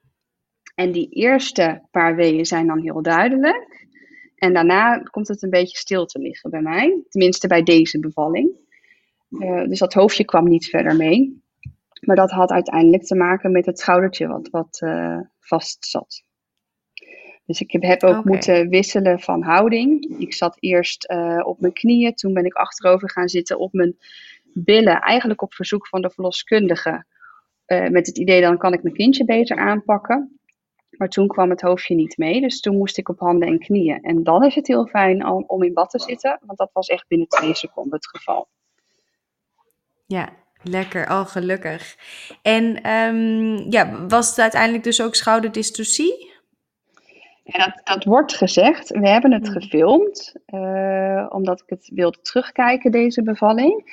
En 0.74 0.92
die 0.92 1.08
eerste 1.08 1.82
paar 1.90 2.16
weeën 2.16 2.46
zijn 2.46 2.66
dan 2.66 2.80
heel 2.80 3.02
duidelijk. 3.02 3.86
En 4.34 4.52
daarna 4.52 4.98
komt 4.98 5.28
het 5.28 5.42
een 5.42 5.50
beetje 5.50 5.76
stil 5.76 6.06
te 6.06 6.18
liggen 6.18 6.50
bij 6.50 6.60
mij. 6.60 7.02
Tenminste 7.08 7.46
bij 7.46 7.62
deze 7.62 7.98
bevalling. 7.98 8.50
Uh, 9.30 9.64
dus 9.64 9.78
dat 9.78 9.92
hoofdje 9.92 10.24
kwam 10.24 10.48
niet 10.48 10.66
verder 10.66 10.96
mee. 10.96 11.42
Maar 12.00 12.16
dat 12.16 12.30
had 12.30 12.50
uiteindelijk 12.50 13.02
te 13.02 13.14
maken 13.14 13.52
met 13.52 13.66
het 13.66 13.78
schoudertje 13.78 14.26
wat, 14.26 14.48
wat 14.50 14.80
uh, 14.84 15.20
vast 15.38 15.86
zat. 15.86 16.24
Dus 17.50 17.60
ik 17.60 17.70
heb, 17.72 17.82
heb 17.82 18.02
ook 18.02 18.10
okay. 18.18 18.22
moeten 18.32 18.68
wisselen 18.68 19.20
van 19.20 19.42
houding. 19.42 20.14
Ik 20.18 20.34
zat 20.34 20.56
eerst 20.60 21.10
uh, 21.10 21.40
op 21.44 21.60
mijn 21.60 21.72
knieën. 21.72 22.14
Toen 22.14 22.32
ben 22.32 22.44
ik 22.44 22.54
achterover 22.54 23.10
gaan 23.10 23.28
zitten 23.28 23.58
op 23.58 23.72
mijn 23.72 23.98
billen. 24.42 25.00
Eigenlijk 25.00 25.42
op 25.42 25.54
verzoek 25.54 25.88
van 25.88 26.02
de 26.02 26.10
verloskundige. 26.10 27.04
met 27.66 28.06
het 28.06 28.18
idee 28.18 28.40
dan 28.40 28.58
kan 28.58 28.72
ik 28.72 28.82
mijn 28.82 28.94
kindje 28.94 29.24
beter 29.24 29.56
aanpakken. 29.56 30.40
Maar 30.90 31.08
toen 31.08 31.28
kwam 31.28 31.50
het 31.50 31.60
hoofdje 31.60 31.94
niet 31.94 32.16
mee, 32.16 32.40
dus 32.40 32.60
toen 32.60 32.76
moest 32.76 32.98
ik 32.98 33.08
op 33.08 33.18
handen 33.18 33.48
en 33.48 33.58
knieën. 33.58 34.02
En 34.02 34.22
dan 34.22 34.44
is 34.44 34.54
het 34.54 34.66
heel 34.66 34.86
fijn 34.86 35.26
om, 35.26 35.44
om 35.46 35.62
in 35.62 35.72
bad 35.72 35.90
te 35.90 35.98
zitten, 35.98 36.40
want 36.44 36.58
dat 36.58 36.70
was 36.72 36.88
echt 36.88 37.08
binnen 37.08 37.28
twee 37.28 37.54
seconden 37.54 37.94
het 37.94 38.08
geval. 38.08 38.48
Ja, 40.06 40.28
Lekker, 40.62 41.06
al 41.06 41.20
oh, 41.20 41.26
gelukkig. 41.26 41.96
En 42.42 42.90
um, 42.90 43.70
ja, 43.70 44.06
was 44.06 44.28
het 44.28 44.38
uiteindelijk 44.38 44.84
dus 44.84 45.02
ook 45.02 45.14
schouderdystocie? 45.14 46.29
Dat, 47.58 47.80
dat 47.84 48.04
wordt 48.04 48.36
gezegd. 48.36 48.88
We 48.88 49.08
hebben 49.08 49.32
het 49.32 49.48
hmm. 49.48 49.60
gefilmd, 49.60 50.34
uh, 50.46 51.26
omdat 51.28 51.60
ik 51.60 51.68
het 51.68 51.90
wilde 51.94 52.20
terugkijken, 52.20 52.90
deze 52.90 53.22
bevalling. 53.22 53.84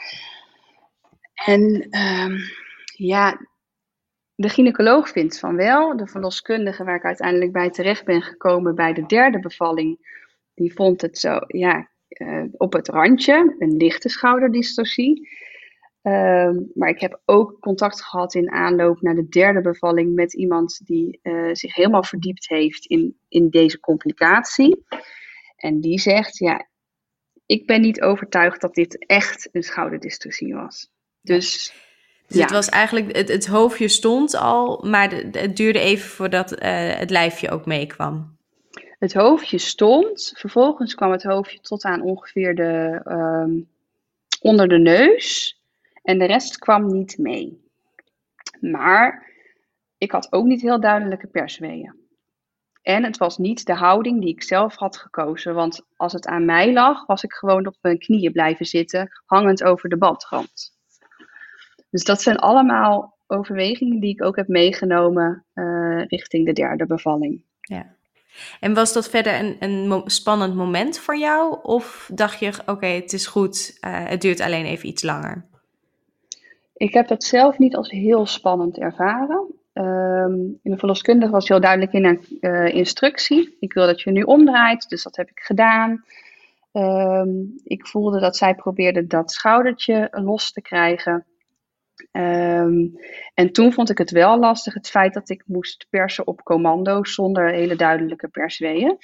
En 1.45 1.87
um, 1.99 2.37
ja, 2.95 3.47
de 4.35 4.49
gynaecoloog 4.49 5.09
vindt 5.09 5.39
van 5.39 5.55
wel. 5.55 5.97
De 5.97 6.07
verloskundige 6.07 6.83
waar 6.83 6.95
ik 6.95 7.03
uiteindelijk 7.03 7.51
bij 7.51 7.69
terecht 7.69 8.05
ben 8.05 8.21
gekomen 8.21 8.75
bij 8.75 8.93
de 8.93 9.05
derde 9.05 9.39
bevalling, 9.39 10.15
die 10.53 10.73
vond 10.73 11.01
het 11.01 11.17
zo, 11.17 11.39
ja, 11.47 11.89
uh, 12.09 12.43
op 12.51 12.73
het 12.73 12.87
randje, 12.87 13.55
een 13.59 13.77
lichte 13.77 14.09
schouderdystocie. 14.09 15.29
Ehm, 16.07 16.55
maar 16.73 16.89
ik 16.89 16.99
heb 16.99 17.21
ook 17.25 17.59
contact 17.59 18.03
gehad 18.03 18.33
in 18.33 18.51
aanloop 18.51 19.01
naar 19.01 19.15
de 19.15 19.27
derde 19.27 19.61
bevalling 19.61 20.15
met 20.15 20.33
iemand 20.33 20.79
die 20.83 21.19
uh, 21.23 21.49
zich 21.53 21.75
helemaal 21.75 22.03
verdiept 22.03 22.47
heeft 22.47 22.85
in, 22.85 23.17
in 23.27 23.49
deze 23.49 23.79
complicatie. 23.79 24.85
En 25.55 25.79
die 25.79 25.99
zegt, 25.99 26.37
ja, 26.37 26.67
ik 27.45 27.65
ben 27.65 27.81
niet 27.81 28.01
overtuigd 28.01 28.61
dat 28.61 28.73
dit 28.73 29.05
echt 29.05 29.49
een 29.51 29.63
schouderdystocie 29.63 30.53
was. 30.53 30.91
Dus, 31.21 31.73
dus 32.27 32.41
het 32.41 32.51
was 32.51 32.69
eigenlijk, 32.69 33.15
het, 33.15 33.29
het 33.29 33.47
hoofdje 33.47 33.87
stond 33.87 34.35
al, 34.35 34.83
maar 34.85 35.11
het 35.31 35.55
duurde 35.55 35.79
even 35.79 36.09
voordat 36.09 36.51
uh, 36.51 36.59
het 36.95 37.09
lijfje 37.09 37.49
ook 37.49 37.65
meekwam. 37.65 38.37
Het 38.99 39.13
hoofdje 39.13 39.57
stond, 39.57 40.33
vervolgens 40.35 40.95
kwam 40.95 41.11
het 41.11 41.23
hoofdje 41.23 41.59
tot 41.59 41.83
aan 41.83 42.01
ongeveer 42.01 42.55
de, 42.55 43.01
um, 43.05 43.69
onder 44.41 44.67
de 44.67 44.79
neus. 44.79 45.56
En 46.07 46.17
de 46.17 46.25
rest 46.25 46.57
kwam 46.57 46.87
niet 46.91 47.17
mee. 47.17 47.61
Maar 48.59 49.31
ik 49.97 50.11
had 50.11 50.31
ook 50.31 50.45
niet 50.45 50.61
heel 50.61 50.79
duidelijke 50.79 51.27
persweeën. 51.27 51.95
En 52.81 53.03
het 53.03 53.17
was 53.17 53.37
niet 53.37 53.65
de 53.65 53.73
houding 53.73 54.21
die 54.21 54.29
ik 54.29 54.43
zelf 54.43 54.75
had 54.75 54.97
gekozen. 54.97 55.53
Want 55.53 55.81
als 55.95 56.13
het 56.13 56.27
aan 56.27 56.45
mij 56.45 56.73
lag, 56.73 57.05
was 57.05 57.23
ik 57.23 57.33
gewoon 57.33 57.67
op 57.67 57.75
mijn 57.81 57.97
knieën 57.97 58.31
blijven 58.31 58.65
zitten, 58.65 59.21
hangend 59.25 59.63
over 59.63 59.89
de 59.89 59.97
badrand. 59.97 60.75
Dus 61.89 62.03
dat 62.03 62.21
zijn 62.21 62.37
allemaal 62.37 63.17
overwegingen 63.27 63.99
die 63.99 64.13
ik 64.13 64.23
ook 64.23 64.35
heb 64.35 64.47
meegenomen 64.47 65.45
uh, 65.53 66.05
richting 66.05 66.45
de 66.45 66.53
derde 66.53 66.85
bevalling. 66.85 67.43
Ja. 67.61 67.95
En 68.59 68.73
was 68.73 68.93
dat 68.93 69.09
verder 69.09 69.39
een, 69.39 69.57
een 69.59 70.01
spannend 70.05 70.55
moment 70.55 70.99
voor 70.99 71.17
jou? 71.17 71.59
Of 71.61 72.09
dacht 72.13 72.39
je, 72.39 72.51
oké, 72.65 72.87
het 72.87 73.13
is 73.13 73.27
goed, 73.27 73.77
uh, 73.81 74.05
het 74.05 74.21
duurt 74.21 74.39
alleen 74.39 74.65
even 74.65 74.87
iets 74.87 75.03
langer? 75.03 75.55
Ik 76.77 76.93
heb 76.93 77.07
dat 77.07 77.23
zelf 77.23 77.57
niet 77.57 77.75
als 77.75 77.91
heel 77.91 78.25
spannend 78.25 78.77
ervaren. 78.77 79.55
Um, 79.73 80.59
in 80.63 80.71
de 80.71 80.77
verloskundige 80.77 81.31
was 81.31 81.47
heel 81.47 81.59
duidelijk 81.59 81.93
in 81.93 82.05
een 82.05 82.21
uh, 82.41 82.73
instructie. 82.73 83.57
Ik 83.59 83.73
wil 83.73 83.85
dat 83.85 84.01
je 84.01 84.11
nu 84.11 84.21
omdraait, 84.21 84.89
dus 84.89 85.03
dat 85.03 85.15
heb 85.15 85.29
ik 85.29 85.39
gedaan. 85.39 86.03
Um, 86.71 87.53
ik 87.63 87.87
voelde 87.87 88.19
dat 88.19 88.37
zij 88.37 88.55
probeerde 88.55 89.07
dat 89.07 89.31
schoudertje 89.31 90.07
los 90.11 90.51
te 90.51 90.61
krijgen. 90.61 91.25
Um, 92.11 92.93
en 93.33 93.51
toen 93.51 93.73
vond 93.73 93.89
ik 93.89 93.97
het 93.97 94.11
wel 94.11 94.39
lastig, 94.39 94.73
het 94.73 94.89
feit 94.89 95.13
dat 95.13 95.29
ik 95.29 95.43
moest 95.45 95.87
persen 95.89 96.27
op 96.27 96.43
commando 96.43 97.03
zonder 97.03 97.51
hele 97.51 97.75
duidelijke 97.75 98.27
persweeën. 98.27 98.97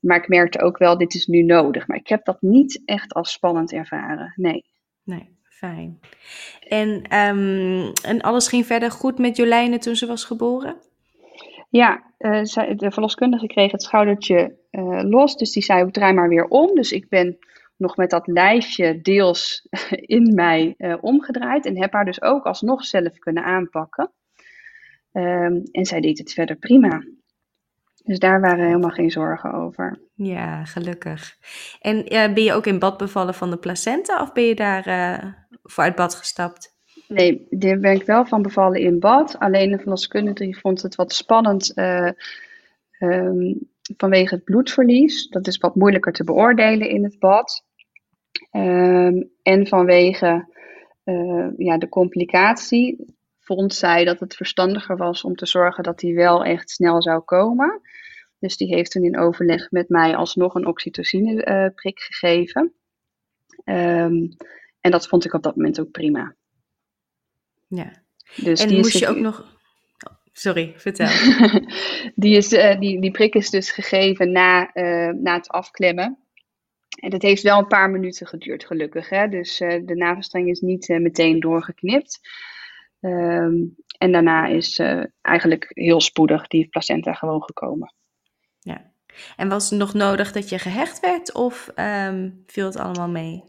maar 0.00 0.16
ik 0.16 0.28
merkte 0.28 0.60
ook 0.60 0.78
wel, 0.78 0.98
dit 0.98 1.14
is 1.14 1.26
nu 1.26 1.42
nodig. 1.42 1.86
Maar 1.86 1.96
ik 1.96 2.08
heb 2.08 2.24
dat 2.24 2.42
niet 2.42 2.82
echt 2.84 3.14
als 3.14 3.32
spannend 3.32 3.72
ervaren. 3.72 4.32
Nee. 4.36 4.64
Nee. 5.02 5.35
Fijn. 5.56 6.00
En, 6.68 6.88
um, 7.16 7.92
en 8.02 8.20
alles 8.20 8.48
ging 8.48 8.66
verder 8.66 8.90
goed 8.90 9.18
met 9.18 9.36
Jolijne 9.36 9.78
toen 9.78 9.96
ze 9.96 10.06
was 10.06 10.24
geboren? 10.24 10.76
Ja, 11.68 12.02
uh, 12.18 12.42
de 12.76 12.90
verloskundige 12.90 13.46
kreeg 13.46 13.72
het 13.72 13.82
schoudertje 13.82 14.56
uh, 14.70 15.00
los, 15.02 15.36
dus 15.36 15.52
die 15.52 15.62
zei, 15.62 15.90
draai 15.90 16.12
maar 16.12 16.28
weer 16.28 16.44
om. 16.44 16.74
Dus 16.74 16.92
ik 16.92 17.08
ben 17.08 17.38
nog 17.76 17.96
met 17.96 18.10
dat 18.10 18.26
lijfje 18.26 19.00
deels 19.00 19.66
in 20.16 20.34
mij 20.34 20.74
uh, 20.78 20.94
omgedraaid 21.00 21.66
en 21.66 21.80
heb 21.80 21.92
haar 21.92 22.04
dus 22.04 22.22
ook 22.22 22.44
alsnog 22.44 22.84
zelf 22.84 23.18
kunnen 23.18 23.44
aanpakken. 23.44 24.12
Um, 25.12 25.62
en 25.72 25.84
zij 25.84 26.00
deed 26.00 26.18
het 26.18 26.32
verder 26.32 26.56
prima. 26.56 27.02
Dus 28.06 28.18
daar 28.18 28.40
waren 28.40 28.66
helemaal 28.66 28.90
geen 28.90 29.10
zorgen 29.10 29.52
over. 29.52 29.98
Ja, 30.14 30.64
gelukkig. 30.64 31.36
En 31.80 32.04
ben 32.08 32.42
je 32.42 32.52
ook 32.52 32.66
in 32.66 32.78
bad 32.78 32.96
bevallen 32.96 33.34
van 33.34 33.50
de 33.50 33.56
placenta 33.56 34.22
of 34.22 34.32
ben 34.32 34.44
je 34.44 34.54
daar 34.54 34.84
voor 35.62 35.84
uit 35.84 35.94
bad 35.94 36.14
gestapt? 36.14 36.74
Nee, 37.08 37.46
daar 37.50 37.78
ben 37.78 37.92
ik 37.92 38.06
wel 38.06 38.26
van 38.26 38.42
bevallen 38.42 38.80
in 38.80 38.98
bad. 38.98 39.38
Alleen 39.38 39.70
de 39.70 39.78
verloskundige 39.78 40.58
vond 40.60 40.82
het 40.82 40.94
wat 40.94 41.12
spannend 41.12 41.72
uh, 41.74 42.10
um, 42.98 43.70
vanwege 43.96 44.34
het 44.34 44.44
bloedverlies. 44.44 45.28
Dat 45.28 45.46
is 45.46 45.56
wat 45.56 45.74
moeilijker 45.74 46.12
te 46.12 46.24
beoordelen 46.24 46.88
in 46.88 47.04
het 47.04 47.18
bad. 47.18 47.64
Um, 48.52 49.30
en 49.42 49.66
vanwege 49.66 50.54
uh, 51.04 51.48
ja, 51.56 51.78
de 51.78 51.88
complicatie 51.88 53.15
vond 53.46 53.74
zij 53.74 54.04
dat 54.04 54.20
het 54.20 54.36
verstandiger 54.36 54.96
was 54.96 55.22
om 55.22 55.34
te 55.34 55.46
zorgen 55.46 55.82
dat 55.82 55.98
die 55.98 56.14
wel 56.14 56.44
echt 56.44 56.70
snel 56.70 57.02
zou 57.02 57.20
komen. 57.20 57.80
Dus 58.38 58.56
die 58.56 58.74
heeft 58.74 58.90
toen 58.90 59.04
in 59.04 59.18
overleg 59.18 59.70
met 59.70 59.88
mij 59.88 60.16
alsnog 60.16 60.54
een 60.54 60.66
oxytocine-prik 60.66 61.98
uh, 61.98 62.04
gegeven. 62.06 62.72
Um, 63.64 64.36
en 64.80 64.90
dat 64.90 65.08
vond 65.08 65.24
ik 65.24 65.32
op 65.32 65.42
dat 65.42 65.56
moment 65.56 65.80
ook 65.80 65.90
prima. 65.90 66.34
Ja. 67.66 68.02
Dus 68.36 68.60
en 68.60 68.68
die 68.68 68.76
moest 68.76 68.98
je 68.98 69.08
ook 69.08 69.16
nog. 69.16 69.40
Oh, 69.40 70.16
sorry, 70.32 70.74
vertel. 70.76 71.06
die, 72.14 72.36
is, 72.36 72.52
uh, 72.52 72.78
die, 72.78 73.00
die 73.00 73.10
prik 73.10 73.34
is 73.34 73.50
dus 73.50 73.70
gegeven 73.70 74.32
na, 74.32 74.74
uh, 74.74 75.12
na 75.14 75.34
het 75.34 75.48
afklemmen. 75.48 76.18
En 77.00 77.10
dat 77.10 77.22
heeft 77.22 77.42
wel 77.42 77.58
een 77.58 77.66
paar 77.66 77.90
minuten 77.90 78.26
geduurd, 78.26 78.66
gelukkig. 78.66 79.08
Hè? 79.08 79.28
Dus 79.28 79.60
uh, 79.60 79.86
de 79.86 79.96
navelstreng 79.96 80.48
is 80.48 80.60
niet 80.60 80.88
meteen 80.88 81.40
doorgeknipt. 81.40 82.20
Um, 83.06 83.74
en 83.98 84.12
daarna 84.12 84.46
is 84.46 84.82
eigenlijk 85.20 85.70
heel 85.74 86.00
spoedig 86.00 86.46
die 86.46 86.68
placenta 86.68 87.12
gewoon 87.12 87.42
gekomen. 87.42 87.94
Ja. 88.60 88.92
En 89.36 89.48
was 89.48 89.70
het 89.70 89.78
nog 89.78 89.94
nodig 89.94 90.32
dat 90.32 90.48
je 90.48 90.58
gehecht 90.58 91.00
werd 91.00 91.34
of 91.34 91.70
um, 91.76 92.42
viel 92.46 92.66
het 92.66 92.76
allemaal 92.76 93.08
mee? 93.08 93.42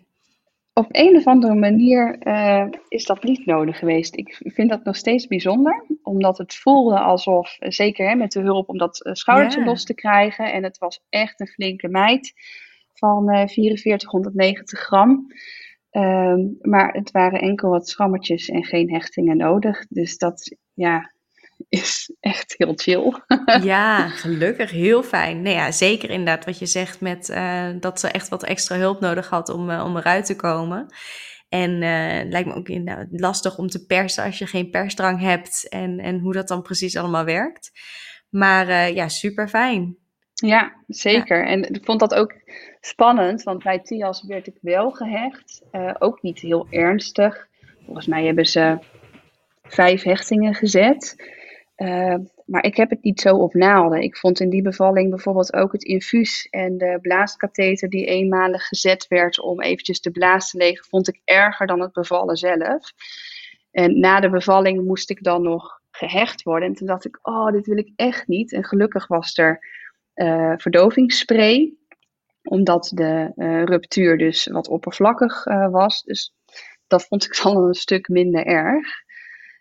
op 0.77 0.87
een 0.91 1.15
of 1.15 1.25
andere 1.25 1.55
manier 1.55 2.17
uh, 2.27 2.65
is 2.87 3.05
dat 3.05 3.23
niet 3.23 3.45
nodig 3.45 3.77
geweest. 3.77 4.15
Ik 4.15 4.37
vind 4.39 4.69
dat 4.69 4.83
nog 4.83 4.95
steeds 4.95 5.27
bijzonder, 5.27 5.85
omdat 6.03 6.37
het 6.37 6.55
voelde 6.55 6.99
alsof, 6.99 7.57
zeker 7.59 8.09
hè, 8.09 8.15
met 8.15 8.31
de 8.31 8.39
hulp 8.39 8.69
om 8.69 8.77
dat 8.77 9.05
uh, 9.05 9.13
schoudertje 9.13 9.63
los 9.63 9.83
te 9.83 9.93
krijgen, 9.93 10.53
en 10.53 10.63
het 10.63 10.77
was 10.77 11.01
echt 11.09 11.39
een 11.39 11.47
flinke 11.47 11.87
meid 11.87 12.33
van 12.93 13.33
uh, 13.33 13.47
4490 13.47 14.79
gram. 14.79 15.27
Ehm, 15.97 16.39
maar 16.62 16.93
het 16.93 17.12
waren 17.12 17.39
enkel 17.39 17.69
wat 17.69 17.89
schrammetjes 17.89 18.49
en 18.49 18.63
geen 18.63 18.91
hechtingen 18.91 19.38
nodig. 19.38 19.86
Dus 19.89 20.17
dat, 20.17 20.55
ja, 20.73 21.12
is 21.69 22.15
echt 22.19 22.55
heel 22.57 22.73
chill. 22.75 23.13
ja, 23.73 24.07
gelukkig. 24.07 24.71
Heel 24.71 25.03
fijn. 25.03 25.41
Nou 25.41 25.55
ja, 25.55 25.71
zeker 25.71 26.10
inderdaad 26.10 26.45
wat 26.45 26.60
je 26.60 26.65
zegt 26.65 27.01
met 27.01 27.29
uh, 27.29 27.69
dat 27.79 27.99
ze 27.99 28.07
echt 28.07 28.29
wat 28.29 28.43
extra 28.43 28.75
hulp 28.75 28.99
nodig 28.99 29.29
had 29.29 29.49
om, 29.49 29.69
uh, 29.69 29.83
om 29.86 29.97
eruit 29.97 30.25
te 30.25 30.36
komen. 30.36 30.93
En 31.49 31.81
het 31.81 32.31
lijkt 32.31 32.47
me 32.47 32.55
ook 32.55 32.69
inderdaad 32.69 33.07
lastig 33.12 33.57
om 33.57 33.67
te 33.67 33.86
persen 33.86 34.23
als 34.23 34.38
je 34.38 34.45
geen 34.45 34.69
persdrang 34.69 35.19
hebt 35.19 35.69
en, 35.69 35.99
en 35.99 36.19
hoe 36.19 36.33
dat 36.33 36.47
dan 36.47 36.62
precies 36.62 36.97
allemaal 36.97 37.25
werkt. 37.25 37.71
Maar 38.29 38.93
ja, 38.93 39.07
super 39.07 39.49
fijn. 39.49 39.97
Ja, 40.45 40.73
zeker. 40.88 41.38
Ja. 41.38 41.45
En 41.45 41.73
ik 41.73 41.86
vond 41.86 42.00
dat 42.00 42.13
ook 42.13 42.34
spannend, 42.82 43.43
want 43.43 43.63
bij 43.63 43.80
Tias 43.80 44.23
werd 44.23 44.47
ik 44.47 44.58
wel 44.62 44.91
gehecht. 44.91 45.62
ook 46.00 46.21
niet 46.21 46.39
heel 46.39 46.67
ernstig. 46.69 47.47
Volgens 47.86 48.08
mij 48.08 48.26
hebben 48.26 48.45
ze 48.45 48.78
vijf 49.63 50.04
hechtingen 50.04 50.54
gezet. 50.54 51.15
Uh, 51.78 52.15
maar 52.45 52.63
ik 52.63 52.76
heb 52.76 52.89
het 52.89 53.04
niet 53.04 53.21
zo 53.21 53.36
op 53.36 53.54
naalden. 53.54 54.02
Ik 54.02 54.17
vond 54.17 54.39
in 54.39 54.50
die 54.50 54.62
bevalling 54.62 55.10
bijvoorbeeld 55.10 55.54
ook 55.54 55.71
het 55.71 55.84
infuus 55.84 56.47
en 56.50 56.78
de 56.78 57.00
blaaskatheter 57.02 57.89
die 57.89 58.06
eenmalig 58.06 58.67
gezet 58.67 59.08
werd 59.08 59.41
om 59.41 59.62
eventjes 59.62 60.02
de 60.02 60.12
blaas 60.12 60.52
te 60.52 60.58
legen, 60.58 60.86
vond 60.86 61.08
ik 61.08 61.21
erger 61.23 61.67
dan 61.67 61.82
het 61.82 61.91
bevallen 61.91 62.38
zelf. 62.38 62.91
En 63.71 64.00
na 64.00 64.19
de 64.19 64.30
bevalling 64.30 64.86
moest 64.86 65.10
ik 65.10 65.23
dan 65.23 65.41
nog 65.41 65.82
gehecht 65.91 66.43
worden. 66.43 66.69
En 66.69 66.76
toen 66.76 66.88
dacht 66.88 67.06
ik, 67.06 67.19
oh, 67.21 67.52
dit 67.52 67.65
wil 67.65 67.78
ik 67.78 67.91
echt 67.95 68.28
niet. 68.28 68.54
En 68.54 68.63
gelukkig 68.63 69.08
was 69.08 69.38
er 69.38 69.60
uh, 70.17 70.53
verdovingsspray, 70.58 71.73
omdat 72.43 72.91
de 72.93 73.32
uh, 73.36 73.63
ruptuur 73.63 74.17
dus 74.17 74.45
wat 74.45 74.67
oppervlakkig 74.67 75.43
was. 75.71 76.03
Dus 76.03 76.34
dat 76.88 77.06
vond 77.08 77.23
ik 77.23 77.39
dan 77.43 77.58
een 77.58 77.73
stuk 77.73 78.08
minder 78.08 78.45
erg. 78.45 78.88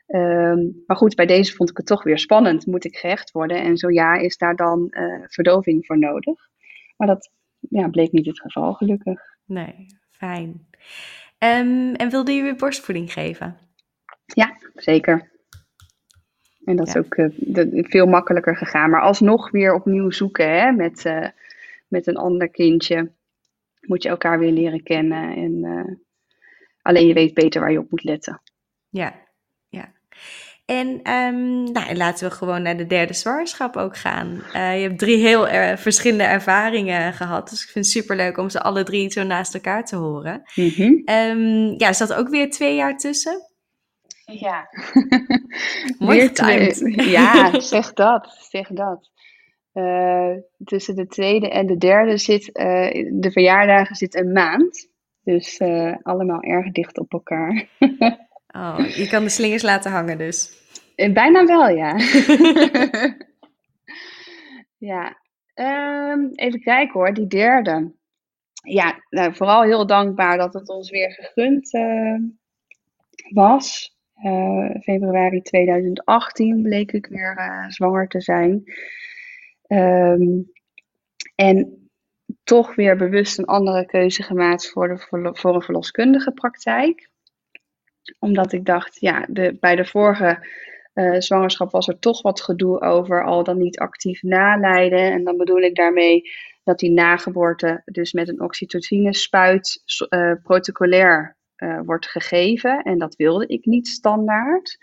Um, 0.07 0.83
maar 0.87 0.97
goed, 0.97 1.14
bij 1.14 1.27
deze 1.27 1.55
vond 1.55 1.71
ik 1.71 1.77
het 1.77 1.87
toch 1.87 2.03
weer 2.03 2.19
spannend. 2.19 2.66
Moet 2.66 2.85
ik 2.85 2.97
gehecht 2.97 3.31
worden? 3.31 3.62
En 3.62 3.77
zo 3.77 3.90
ja, 3.90 4.14
is 4.14 4.37
daar 4.37 4.57
dan 4.57 4.95
verdoving 5.27 5.87
voor 5.87 5.99
nodig? 5.99 6.49
Maar 6.97 7.07
dat 7.07 7.31
ja, 7.69 7.88
bleek 7.88 8.12
niet 8.12 8.27
het 8.27 8.40
geval, 8.40 8.73
gelukkig. 8.73 9.21
Nee, 9.45 9.87
fijn. 10.11 10.66
Um, 11.38 11.95
en 11.95 12.11
wilde 12.11 12.33
je 12.33 12.42
weer 12.42 12.57
borstvoeding 12.57 13.12
geven? 13.12 13.57
Ja, 14.25 14.57
zeker. 14.75 15.31
En 16.66 16.76
dat 16.76 16.87
is 16.87 16.96
ook 16.96 17.16
uh, 17.16 17.29
veel 17.72 18.07
makkelijker 18.07 18.57
gegaan. 18.57 18.90
Maar 18.90 19.00
alsnog 19.00 19.50
weer 19.50 19.74
opnieuw 19.74 20.11
zoeken 20.11 20.50
hè, 20.50 20.72
met, 20.72 21.05
uh, 21.05 21.26
met 21.88 22.07
een 22.07 22.16
ander 22.16 22.48
kindje. 22.48 23.11
Moet 23.81 24.02
je 24.02 24.09
elkaar 24.09 24.38
weer 24.38 24.52
leren 24.52 24.83
kennen. 24.83 25.37
En 25.37 25.52
uh, 25.64 25.96
alleen 26.83 27.07
je 27.07 27.14
weet 27.14 27.35
beter 27.35 27.61
waar 27.61 27.72
je 27.72 27.79
op 27.79 27.90
moet 27.90 28.05
letten. 28.05 28.40
Ja, 28.88 29.14
ja. 29.68 29.92
En 30.64 30.88
um, 31.12 31.72
nou, 31.72 31.94
laten 31.94 32.29
we 32.29 32.35
gewoon 32.35 32.62
naar 32.62 32.76
de 32.76 32.87
derde 32.87 33.14
zwangerschap 33.14 33.76
ook 33.76 33.96
gaan. 33.96 34.42
Je 34.52 34.59
hebt 34.59 34.98
drie 34.98 35.16
heel 35.16 35.48
er, 35.48 35.79
verschillende 35.79 36.24
ervaringen 36.24 37.12
gehad. 37.12 37.50
Dus 37.50 37.62
ik 37.62 37.68
vind 37.70 37.85
het 37.85 37.94
superleuk 37.94 38.38
om 38.38 38.50
ze 38.50 38.61
alle 38.61 38.83
drie 38.83 39.11
zo 39.11 39.22
naast 39.22 39.55
elkaar 39.55 39.85
te 39.85 39.96
horen. 39.96 40.42
Mm 40.55 40.68
-hmm. 40.68 41.02
um, 41.14 41.74
ja, 41.79 41.92
zat 41.92 42.14
ook 42.14 42.29
weer 42.29 42.50
twee 42.50 42.76
jaar 42.76 42.96
tussen? 42.96 43.56
Ja. 44.33 44.69
Mooi 45.99 46.21
getimed. 46.21 46.81
Ja, 47.11 47.61
zeg 47.61 47.93
dat. 47.93 48.37
Zeg 48.51 48.69
dat. 48.69 49.11
Uh, 49.75 50.37
tussen 50.65 50.95
de 50.95 51.07
tweede 51.07 51.51
en 51.51 51.67
de 51.67 51.77
derde 51.77 52.19
zit, 52.19 52.49
uh, 52.49 53.11
de 53.21 53.31
verjaardagen 53.31 53.97
zit 53.97 54.15
een 54.15 54.33
maand. 54.33 54.89
Dus 55.23 55.61
uh, 55.61 55.97
allemaal 56.03 56.41
erg 56.41 56.73
dicht 56.73 56.99
op 56.99 57.12
elkaar. 57.12 57.69
oh, 58.59 58.87
je 58.87 59.07
kan 59.11 59.23
de 59.23 59.29
slingers 59.29 59.62
laten 59.62 59.91
hangen 59.91 60.19
dus. 60.19 60.65
Bijna 60.97 61.45
wel, 61.45 61.69
ja. 61.69 61.97
ja. 64.93 65.17
Um, 65.55 66.31
even 66.35 66.61
kijken 66.61 66.93
hoor, 66.93 67.15
die 67.15 67.27
derde. 67.27 67.95
Ja, 68.62 69.05
nou, 69.11 69.35
vooral 69.35 69.62
heel 69.62 69.87
dankbaar 69.87 70.37
dat 70.37 70.55
het 70.55 70.69
ons 70.69 70.91
weer 70.91 71.12
gegund 71.12 71.71
was. 73.33 73.95
Uh, 74.24 74.70
februari 74.83 75.42
2018 75.42 76.62
bleek 76.62 76.92
ik 76.92 77.07
weer 77.07 77.37
uh, 77.38 77.68
zwanger 77.68 78.09
te 78.09 78.20
zijn. 78.20 78.64
Um, 79.68 80.52
en 81.35 81.88
toch 82.44 82.74
weer 82.74 82.96
bewust 82.96 83.38
een 83.38 83.44
andere 83.44 83.87
keuze 83.87 84.22
gemaakt 84.22 84.70
voor, 84.70 84.88
de, 84.88 85.07
een 85.11 85.62
verloskundige 85.62 86.33
praktijk. 86.33 87.09
Omdat 88.18 88.52
ik 88.52 88.64
dacht, 88.64 89.00
ja, 89.00 89.26
de, 89.29 89.57
bij 89.61 89.76
de 89.76 89.85
vorige 89.85 90.46
uh, 90.94 91.20
zwangerschap 91.20 91.70
was 91.70 91.88
er 91.88 91.98
toch 91.98 92.22
wat 92.22 92.42
gedoe 92.42 92.81
over 92.81 93.24
al 93.24 93.44
dan 93.44 93.59
niet 93.59 93.79
actief 93.79 94.22
naleiden. 94.22 95.12
En 95.12 95.24
dan 95.24 95.37
bedoel 95.37 95.61
ik 95.61 95.74
daarmee 95.74 96.31
dat 96.64 96.79
die 96.79 96.90
nageboorte 96.90 97.83
dus 97.85 98.12
met 98.12 98.29
een 98.29 98.40
oxytocine 98.40 99.14
spuit 99.14 99.83
protocolair 100.42 101.36
uh, 101.57 101.81
wordt 101.85 102.07
gegeven. 102.07 102.83
En 102.83 102.99
dat 102.99 103.16
wilde 103.16 103.47
ik 103.47 103.64
niet 103.64 103.88
standaard. 103.88 104.79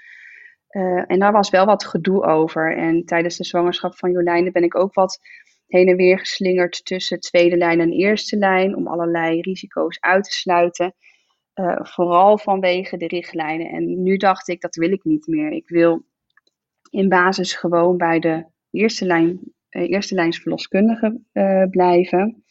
Uh, 0.69 1.03
en 1.07 1.19
daar 1.19 1.31
was 1.31 1.49
wel 1.49 1.65
wat 1.65 1.85
gedoe 1.85 2.23
over. 2.23 2.77
En 2.77 3.05
tijdens 3.05 3.37
de 3.37 3.43
zwangerschap 3.43 3.97
van 3.97 4.11
Jolijne 4.11 4.51
ben 4.51 4.63
ik 4.63 4.75
ook 4.75 4.93
wat 4.93 5.19
heen 5.67 5.87
en 5.87 5.95
weer 5.95 6.19
geslingerd 6.19 6.85
tussen 6.85 7.19
tweede 7.19 7.57
lijn 7.57 7.79
en 7.79 7.91
eerste 7.91 8.37
lijn. 8.37 8.75
Om 8.75 8.87
allerlei 8.87 9.41
risico's 9.41 9.99
uit 9.99 10.23
te 10.23 10.31
sluiten. 10.31 10.95
Uh, 11.55 11.79
vooral 11.81 12.37
vanwege 12.37 12.97
de 12.97 13.07
richtlijnen. 13.07 13.67
En 13.67 14.03
nu 14.03 14.17
dacht 14.17 14.47
ik, 14.47 14.61
dat 14.61 14.75
wil 14.75 14.91
ik 14.91 15.03
niet 15.03 15.27
meer. 15.27 15.51
Ik 15.51 15.69
wil 15.69 16.05
in 16.89 17.09
basis 17.09 17.53
gewoon 17.53 17.97
bij 17.97 18.19
de 18.19 18.45
eerste, 18.71 19.05
lijn, 19.05 19.39
eerste 19.69 20.15
lijns 20.15 20.43
blijven. 21.69 22.43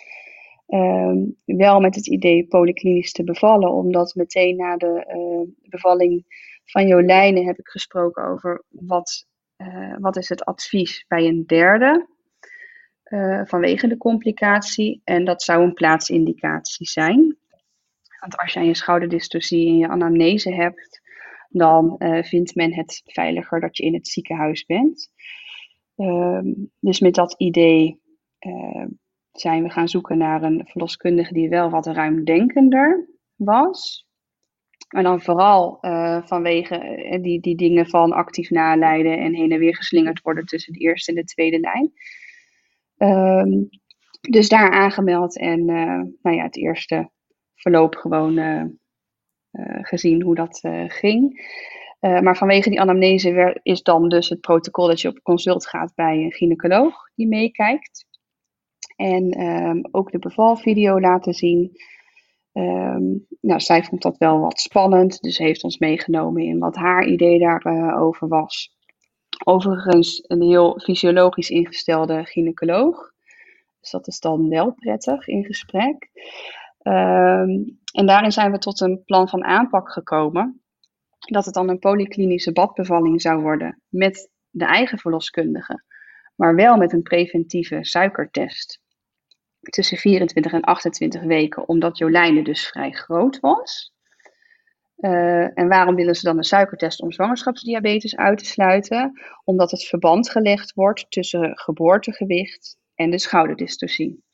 Um, 0.74 1.36
wel 1.44 1.80
met 1.80 1.94
het 1.94 2.08
idee 2.08 2.46
polyklinisch 2.46 3.12
te 3.12 3.24
bevallen, 3.24 3.72
omdat 3.72 4.14
meteen 4.14 4.56
na 4.56 4.76
de 4.76 5.04
uh, 5.08 5.68
bevalling 5.70 6.24
van 6.64 6.86
Jolijne 6.86 7.44
heb 7.44 7.58
ik 7.58 7.68
gesproken 7.68 8.24
over 8.24 8.64
wat, 8.68 9.26
uh, 9.56 9.96
wat 9.98 10.16
is 10.16 10.28
het 10.28 10.44
advies 10.44 11.04
bij 11.08 11.26
een 11.26 11.46
derde 11.46 12.06
uh, 13.04 13.40
vanwege 13.44 13.88
de 13.88 13.96
complicatie. 13.96 15.00
En 15.04 15.24
dat 15.24 15.42
zou 15.42 15.62
een 15.62 15.72
plaatsindicatie 15.72 16.86
zijn. 16.86 17.36
Want 18.20 18.36
als 18.36 18.52
jij 18.52 18.66
een 18.66 18.74
schouderdystocie 18.74 19.66
in 19.66 19.76
je 19.76 19.88
anamnese 19.88 20.54
hebt, 20.54 21.00
dan 21.48 21.94
vindt 22.22 22.54
men 22.54 22.74
het 22.74 23.02
veiliger 23.04 23.60
dat 23.60 23.76
je 23.76 23.84
in 23.84 23.94
het 23.94 24.08
ziekenhuis 24.08 24.64
bent. 24.64 25.10
Um, 25.96 26.70
dus 26.80 27.00
met 27.00 27.14
dat 27.14 27.34
idee 27.38 28.00
zijn 29.32 29.62
we 29.62 29.70
gaan 29.70 29.88
zoeken 29.88 30.18
naar 30.18 30.42
een 30.42 30.66
verloskundige 30.66 31.34
die 31.34 31.48
wel 31.48 31.70
wat 31.70 31.86
ruimdenkender 31.86 33.08
was. 33.36 34.06
Maar 34.88 35.02
dan 35.02 35.22
vooral 35.22 35.78
uh, 35.80 36.22
vanwege 36.26 37.06
uh, 37.12 37.22
die, 37.22 37.40
die 37.40 37.56
dingen 37.56 37.86
van 37.86 38.12
actief 38.12 38.50
naleiden 38.50 39.18
en 39.18 39.34
heen 39.34 39.52
en 39.52 39.58
weer 39.58 39.76
geslingerd 39.76 40.20
worden 40.20 40.44
tussen 40.44 40.72
de 40.72 40.78
eerste 40.78 41.10
en 41.10 41.16
de 41.16 41.24
tweede 41.24 41.60
lijn. 41.60 41.92
Um, 43.46 43.68
dus 44.20 44.48
daar 44.48 44.70
aangemeld 44.70 45.38
en 45.38 45.60
uh, 45.60 46.02
nou 46.22 46.36
ja, 46.36 46.42
het 46.42 46.56
eerste 46.56 47.10
verloop 47.54 47.94
gewoon 47.94 48.40
gezien 49.82 50.22
hoe 50.22 50.34
dat 50.34 50.60
ging. 50.86 51.50
maar 52.00 52.36
vanwege 52.36 52.70
die 52.70 52.80
anamnese 52.80 53.60
is 53.62 53.82
dan 53.82 54.08
dus 54.08 54.28
het 54.28 54.40
protocol 54.40 54.86
dat 54.86 55.00
je 55.00 55.08
op 55.08 55.22
consult 55.22 55.68
gaat 55.68 55.92
bij 55.94 56.16
een 56.16 56.32
gynaecoloog 56.32 56.94
die 57.14 57.28
meekijkt. 57.28 58.06
En 58.96 59.40
um, 59.40 59.88
ook 59.90 60.12
de 60.12 60.18
bevalvideo 60.18 61.00
laten 61.00 61.34
zien. 61.34 61.76
Um, 62.52 63.26
nou, 63.40 63.60
zij 63.60 63.84
vond 63.84 64.02
dat 64.02 64.18
wel 64.18 64.38
wat 64.38 64.60
spannend, 64.60 65.20
dus 65.20 65.38
heeft 65.38 65.64
ons 65.64 65.78
meegenomen 65.78 66.42
in 66.42 66.58
wat 66.58 66.76
haar 66.76 67.06
idee 67.06 67.38
daarover 67.38 68.28
was. 68.28 68.76
Overigens 69.44 70.24
een 70.26 70.42
heel 70.42 70.80
fysiologisch 70.80 71.50
ingestelde 71.50 72.24
gynaecoloog. 72.24 73.12
Dus 73.80 73.90
dat 73.90 74.06
is 74.06 74.20
dan 74.20 74.48
wel 74.48 74.72
prettig 74.72 75.28
in 75.28 75.44
gesprek. 75.44 76.10
Um, 76.82 77.80
en 77.92 78.06
daarin 78.06 78.32
zijn 78.32 78.52
we 78.52 78.58
tot 78.58 78.80
een 78.80 79.02
plan 79.04 79.28
van 79.28 79.44
aanpak 79.44 79.92
gekomen. 79.92 80.62
Dat 81.18 81.44
het 81.44 81.54
dan 81.54 81.68
een 81.68 81.78
polyklinische 81.78 82.52
badbevalling 82.52 83.20
zou 83.20 83.42
worden 83.42 83.82
met 83.88 84.30
de 84.50 84.64
eigen 84.64 84.98
verloskundige. 84.98 85.84
Maar 86.34 86.54
wel 86.54 86.76
met 86.76 86.92
een 86.92 87.02
preventieve 87.02 87.84
suikertest 87.84 88.81
tussen 89.70 89.96
24 89.96 90.52
en 90.52 90.60
28 90.60 91.22
weken, 91.22 91.68
omdat 91.68 91.98
Jolijne 91.98 92.42
dus 92.42 92.66
vrij 92.66 92.90
groot 92.90 93.40
was. 93.40 93.92
Uh, 94.98 95.58
en 95.58 95.68
waarom 95.68 95.94
willen 95.94 96.14
ze 96.14 96.24
dan 96.24 96.36
een 96.36 96.44
suikertest 96.44 97.00
om 97.00 97.12
zwangerschapsdiabetes 97.12 98.16
uit 98.16 98.38
te 98.38 98.44
sluiten? 98.44 99.20
Omdat 99.44 99.70
het 99.70 99.84
verband 99.84 100.30
gelegd 100.30 100.72
wordt 100.74 101.06
tussen 101.08 101.58
geboortegewicht 101.58 102.78
en 102.94 103.10
de 103.10 103.18
schouderdystocie. 103.18 104.24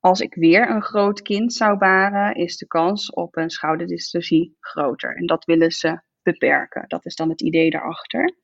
Als 0.00 0.20
ik 0.20 0.34
weer 0.34 0.70
een 0.70 0.82
groot 0.82 1.22
kind 1.22 1.52
zou 1.52 1.78
baren, 1.78 2.34
is 2.34 2.56
de 2.56 2.66
kans 2.66 3.10
op 3.10 3.36
een 3.36 3.50
schouderdystocie 3.50 4.56
groter. 4.60 5.16
En 5.16 5.26
dat 5.26 5.44
willen 5.44 5.70
ze 5.70 6.00
beperken. 6.22 6.84
Dat 6.88 7.06
is 7.06 7.14
dan 7.14 7.28
het 7.28 7.42
idee 7.42 7.70
daarachter. 7.70 8.34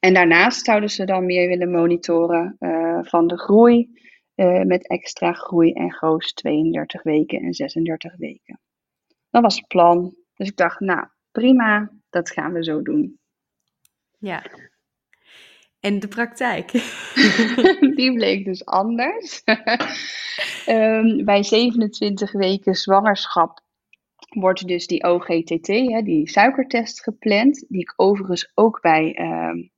En 0.00 0.14
daarnaast 0.14 0.64
zouden 0.64 0.90
ze 0.90 1.04
dan 1.04 1.26
meer 1.26 1.48
willen 1.48 1.70
monitoren 1.70 2.56
uh, 2.60 2.98
van 3.02 3.26
de 3.26 3.38
groei 3.38 3.90
uh, 4.36 4.62
met 4.62 4.88
extra 4.88 5.32
groei 5.32 5.72
en 5.72 5.92
goos 5.92 6.32
32 6.32 7.02
weken 7.02 7.40
en 7.40 7.54
36 7.54 8.16
weken. 8.16 8.60
Dat 9.30 9.42
was 9.42 9.56
het 9.56 9.66
plan. 9.66 10.14
Dus 10.34 10.48
ik 10.48 10.56
dacht, 10.56 10.80
nou 10.80 11.06
prima, 11.30 11.90
dat 12.10 12.30
gaan 12.30 12.52
we 12.52 12.64
zo 12.64 12.82
doen. 12.82 13.18
Ja. 14.18 14.44
En 15.80 16.00
de 16.00 16.08
praktijk? 16.08 16.72
Die 17.96 18.12
bleek 18.14 18.44
dus 18.44 18.64
anders. 18.64 19.42
um, 20.66 21.24
bij 21.30 21.42
27 21.42 22.32
weken 22.32 22.74
zwangerschap 22.74 23.64
wordt 24.28 24.66
dus 24.66 24.86
die 24.86 25.04
OGTT, 25.04 25.66
hè, 25.66 26.02
die 26.02 26.28
suikertest 26.28 27.02
gepland. 27.02 27.64
Die 27.68 27.80
ik 27.80 27.92
overigens 27.96 28.50
ook 28.54 28.80
bij 28.80 29.18
um, 29.18 29.70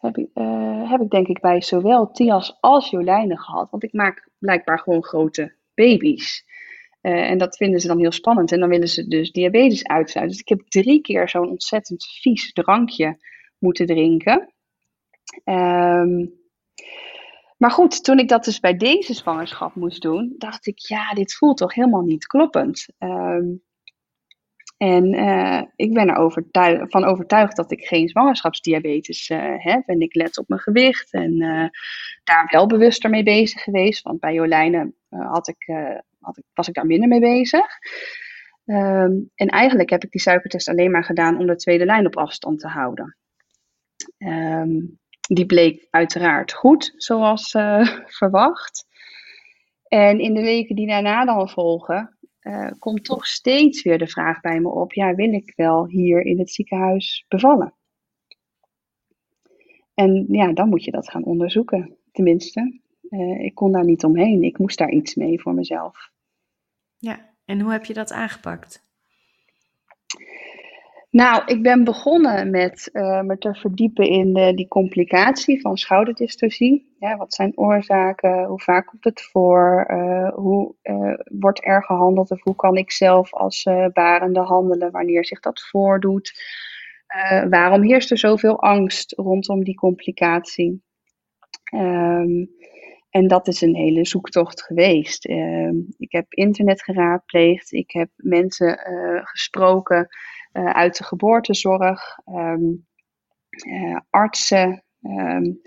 heb 0.00 0.16
ik, 0.16 0.28
uh, 0.34 0.90
heb 0.90 1.00
ik 1.00 1.10
denk 1.10 1.28
ik 1.28 1.40
bij 1.40 1.62
zowel 1.62 2.10
Tias 2.10 2.56
als 2.60 2.90
Jolijne 2.90 3.38
gehad. 3.38 3.70
Want 3.70 3.82
ik 3.82 3.92
maak 3.92 4.28
blijkbaar 4.38 4.78
gewoon 4.78 5.04
grote 5.04 5.54
baby's. 5.74 6.44
Uh, 7.02 7.30
en 7.30 7.38
dat 7.38 7.56
vinden 7.56 7.80
ze 7.80 7.86
dan 7.86 7.98
heel 7.98 8.12
spannend. 8.12 8.52
En 8.52 8.60
dan 8.60 8.68
willen 8.68 8.88
ze 8.88 9.08
dus 9.08 9.32
diabetes 9.32 9.86
uitsluiten. 9.86 10.36
Dus 10.36 10.46
ik 10.46 10.58
heb 10.58 10.68
drie 10.68 11.00
keer 11.00 11.28
zo'n 11.28 11.50
ontzettend 11.50 12.04
vies 12.04 12.52
drankje 12.52 13.18
moeten 13.58 13.86
drinken. 13.86 14.52
Um, 15.44 16.38
maar 17.56 17.70
goed, 17.70 18.04
toen 18.04 18.18
ik 18.18 18.28
dat 18.28 18.44
dus 18.44 18.60
bij 18.60 18.76
deze 18.76 19.14
zwangerschap 19.14 19.74
moest 19.74 20.02
doen, 20.02 20.34
dacht 20.38 20.66
ik, 20.66 20.78
ja, 20.78 21.12
dit 21.12 21.34
voelt 21.34 21.56
toch 21.56 21.74
helemaal 21.74 22.02
niet 22.02 22.26
kloppend. 22.26 22.86
Um, 22.98 23.62
en 24.82 25.14
uh, 25.14 25.62
ik 25.76 25.92
ben 25.92 26.08
er 26.08 26.16
overtuig, 26.16 26.92
overtuigd 26.92 27.56
dat 27.56 27.70
ik 27.70 27.84
geen 27.84 28.08
zwangerschapsdiabetes 28.08 29.28
heb. 29.56 29.82
En 29.86 30.00
ik 30.00 30.14
let 30.14 30.38
op 30.38 30.48
mijn 30.48 30.60
gewicht 30.60 31.12
en 31.12 31.42
uh, 31.42 31.68
daar 32.24 32.48
wel 32.50 32.66
bewuster 32.66 33.10
mee 33.10 33.22
bezig 33.22 33.62
geweest. 33.62 34.02
Want 34.02 34.20
bij 34.20 34.34
Jolijne 34.34 34.92
had 35.08 35.48
ik 35.48 35.68
had 36.20 36.38
ik, 36.38 36.44
was 36.54 36.68
ik 36.68 36.74
daar 36.74 36.86
minder 36.86 37.08
mee 37.08 37.20
bezig. 37.20 37.66
Ehm, 38.64 39.12
en 39.34 39.48
eigenlijk 39.48 39.90
heb 39.90 40.04
ik 40.04 40.10
die 40.10 40.20
suikertest 40.20 40.68
alleen 40.68 40.90
maar 40.90 41.04
gedaan 41.04 41.38
om 41.38 41.46
de 41.46 41.56
tweede 41.56 41.84
lijn 41.84 42.06
op 42.06 42.16
afstand 42.16 42.60
te 42.60 42.68
houden. 42.68 43.16
Ehm, 44.18 44.78
die 45.20 45.46
bleek 45.46 45.86
uiteraard 45.90 46.52
goed, 46.52 46.92
zoals 46.96 47.50
verwacht. 48.18 48.86
En 49.88 50.18
in 50.18 50.34
de 50.34 50.42
weken 50.42 50.76
die 50.76 50.86
daarna 50.86 51.24
dan 51.24 51.48
volgen, 51.48 52.18
uh, 52.42 52.70
komt 52.78 53.04
toch 53.04 53.26
steeds 53.26 53.82
weer 53.82 53.98
de 53.98 54.08
vraag 54.08 54.40
bij 54.40 54.60
me 54.60 54.68
op: 54.68 54.92
ja, 54.92 55.14
wil 55.14 55.32
ik 55.32 55.52
wel 55.56 55.86
hier 55.86 56.24
in 56.24 56.38
het 56.38 56.50
ziekenhuis 56.50 57.24
bevallen? 57.28 57.74
En 59.94 60.26
ja, 60.28 60.52
dan 60.52 60.68
moet 60.68 60.84
je 60.84 60.90
dat 60.90 61.10
gaan 61.10 61.24
onderzoeken. 61.24 61.96
Tenminste, 62.12 62.80
uh, 63.10 63.44
ik 63.44 63.54
kon 63.54 63.72
daar 63.72 63.84
niet 63.84 64.04
omheen. 64.04 64.42
Ik 64.42 64.58
moest 64.58 64.78
daar 64.78 64.90
iets 64.90 65.14
mee 65.14 65.40
voor 65.40 65.54
mezelf. 65.54 66.10
Ja, 66.98 67.34
en 67.44 67.60
hoe 67.60 67.72
heb 67.72 67.84
je 67.84 67.92
dat 67.92 68.12
aangepakt? 68.12 68.88
Nou, 71.10 71.42
ik 71.46 71.62
ben 71.62 71.84
begonnen 71.84 72.50
met 72.50 72.90
uh, 72.92 73.20
me 73.20 73.38
te 73.38 73.54
verdiepen 73.54 74.04
in 74.04 74.56
die 74.56 74.68
complicatie 74.68 75.60
van 75.60 75.76
schouderdystocie. 75.76 76.94
Ja, 76.98 77.16
wat 77.16 77.34
zijn 77.34 77.58
oorzaken? 77.58 78.44
Hoe 78.44 78.60
vaak 78.60 78.86
komt 78.86 79.04
het 79.04 79.22
voor? 79.22 79.86
Uh, 79.88 80.32
hoe 80.34 80.74
uh, 80.82 81.14
wordt 81.24 81.66
er 81.66 81.84
gehandeld? 81.84 82.30
Of 82.30 82.42
hoe 82.42 82.56
kan 82.56 82.76
ik 82.76 82.92
zelf 82.92 83.34
als 83.34 83.62
barende 83.92 84.40
handelen 84.40 84.90
wanneer 84.90 85.24
zich 85.24 85.40
dat 85.40 85.60
voordoet? 85.60 86.58
waarom 87.50 87.82
heerst 87.82 88.10
er 88.10 88.18
zoveel 88.18 88.62
angst 88.62 89.12
rondom 89.12 89.64
die 89.64 89.74
complicatie? 89.74 90.82
Um, 91.74 92.50
en 93.10 93.28
dat 93.28 93.48
is 93.48 93.60
een 93.60 93.74
hele 93.74 94.06
zoektocht 94.06 94.62
geweest. 94.62 95.28
Uh, 95.28 95.70
ik 95.98 96.12
heb 96.12 96.32
internet 96.32 96.82
geraadpleegd, 96.82 97.72
ik 97.72 97.90
heb 97.90 98.08
mensen 98.16 98.78
gesproken 99.22 100.08
uh, 100.52 100.70
uit 100.70 100.96
de 100.96 101.04
geboortezorg, 101.04 102.18
um, 102.26 102.86
artsen. 104.10 104.84
Um, 105.02 105.60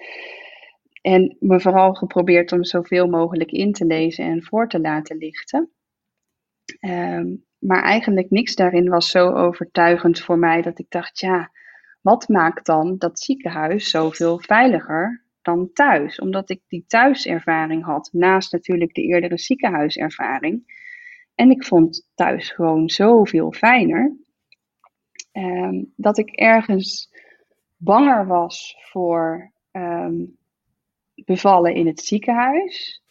en 1.01 1.37
me 1.39 1.59
vooral 1.59 1.93
geprobeerd 1.93 2.51
om 2.51 2.63
zoveel 2.63 3.07
mogelijk 3.07 3.51
in 3.51 3.71
te 3.71 3.85
lezen 3.85 4.25
en 4.25 4.43
voor 4.43 4.67
te 4.67 4.79
laten 4.79 5.17
lichten. 5.17 5.71
maar 7.59 7.83
eigenlijk 7.83 8.29
niks 8.29 8.55
daarin 8.55 8.89
was 8.89 9.09
zo 9.09 9.31
overtuigend 9.31 10.21
voor 10.21 10.37
mij 10.37 10.61
dat 10.61 10.79
ik 10.79 10.85
dacht, 10.89 11.19
ja, 11.19 11.51
wat 12.03 12.27
maakt 12.27 12.65
dan 12.65 12.97
dat 12.97 13.19
ziekenhuis 13.19 13.89
zoveel 13.89 14.39
veiliger 14.39 15.23
dan 15.41 15.69
thuis. 15.73 16.19
Omdat 16.19 16.49
ik 16.49 16.61
die 16.67 16.83
thuiservaring 16.87 17.83
had, 17.83 18.09
naast 18.11 18.51
natuurlijk 18.51 18.93
de 18.93 19.01
eerdere 19.01 19.37
ziekenhuiservaring. 19.37 20.81
En 21.35 21.51
ik 21.51 21.65
vond 21.65 22.09
thuis 22.15 22.51
gewoon 22.51 22.89
zoveel 22.89 23.51
fijner. 23.51 24.15
Um, 25.33 25.93
dat 25.95 26.17
ik 26.17 26.29
ergens 26.29 27.09
banger 27.77 28.27
was 28.27 28.75
voor 28.79 29.51
um, 29.71 30.37
bevallen 31.15 31.73
in 31.73 31.87
het 31.87 31.99
ziekenhuis. 31.99 33.03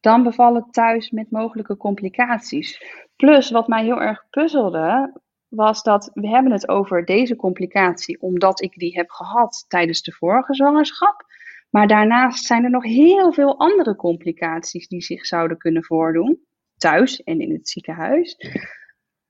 Dan 0.00 0.22
bevallen 0.22 0.70
thuis 0.70 1.10
met 1.10 1.30
mogelijke 1.30 1.76
complicaties. 1.76 2.82
Plus, 3.16 3.50
wat 3.50 3.68
mij 3.68 3.84
heel 3.84 4.00
erg 4.00 4.26
puzzelde, 4.30 5.20
was 5.48 5.82
dat 5.82 6.10
we 6.14 6.28
hebben 6.28 6.52
het 6.52 6.68
over 6.68 7.04
deze 7.04 7.36
complicatie 7.36 8.20
omdat 8.20 8.62
ik 8.62 8.74
die 8.74 8.94
heb 8.94 9.10
gehad 9.10 9.64
tijdens 9.68 10.02
de 10.02 10.12
vorige 10.12 10.54
zwangerschap. 10.54 11.24
Maar 11.70 11.86
daarnaast 11.86 12.44
zijn 12.44 12.64
er 12.64 12.70
nog 12.70 12.84
heel 12.84 13.32
veel 13.32 13.58
andere 13.58 13.96
complicaties 13.96 14.88
die 14.88 15.02
zich 15.02 15.26
zouden 15.26 15.56
kunnen 15.56 15.84
voordoen, 15.84 16.40
thuis 16.76 17.22
en 17.22 17.40
in 17.40 17.52
het 17.52 17.68
ziekenhuis. 17.68 18.36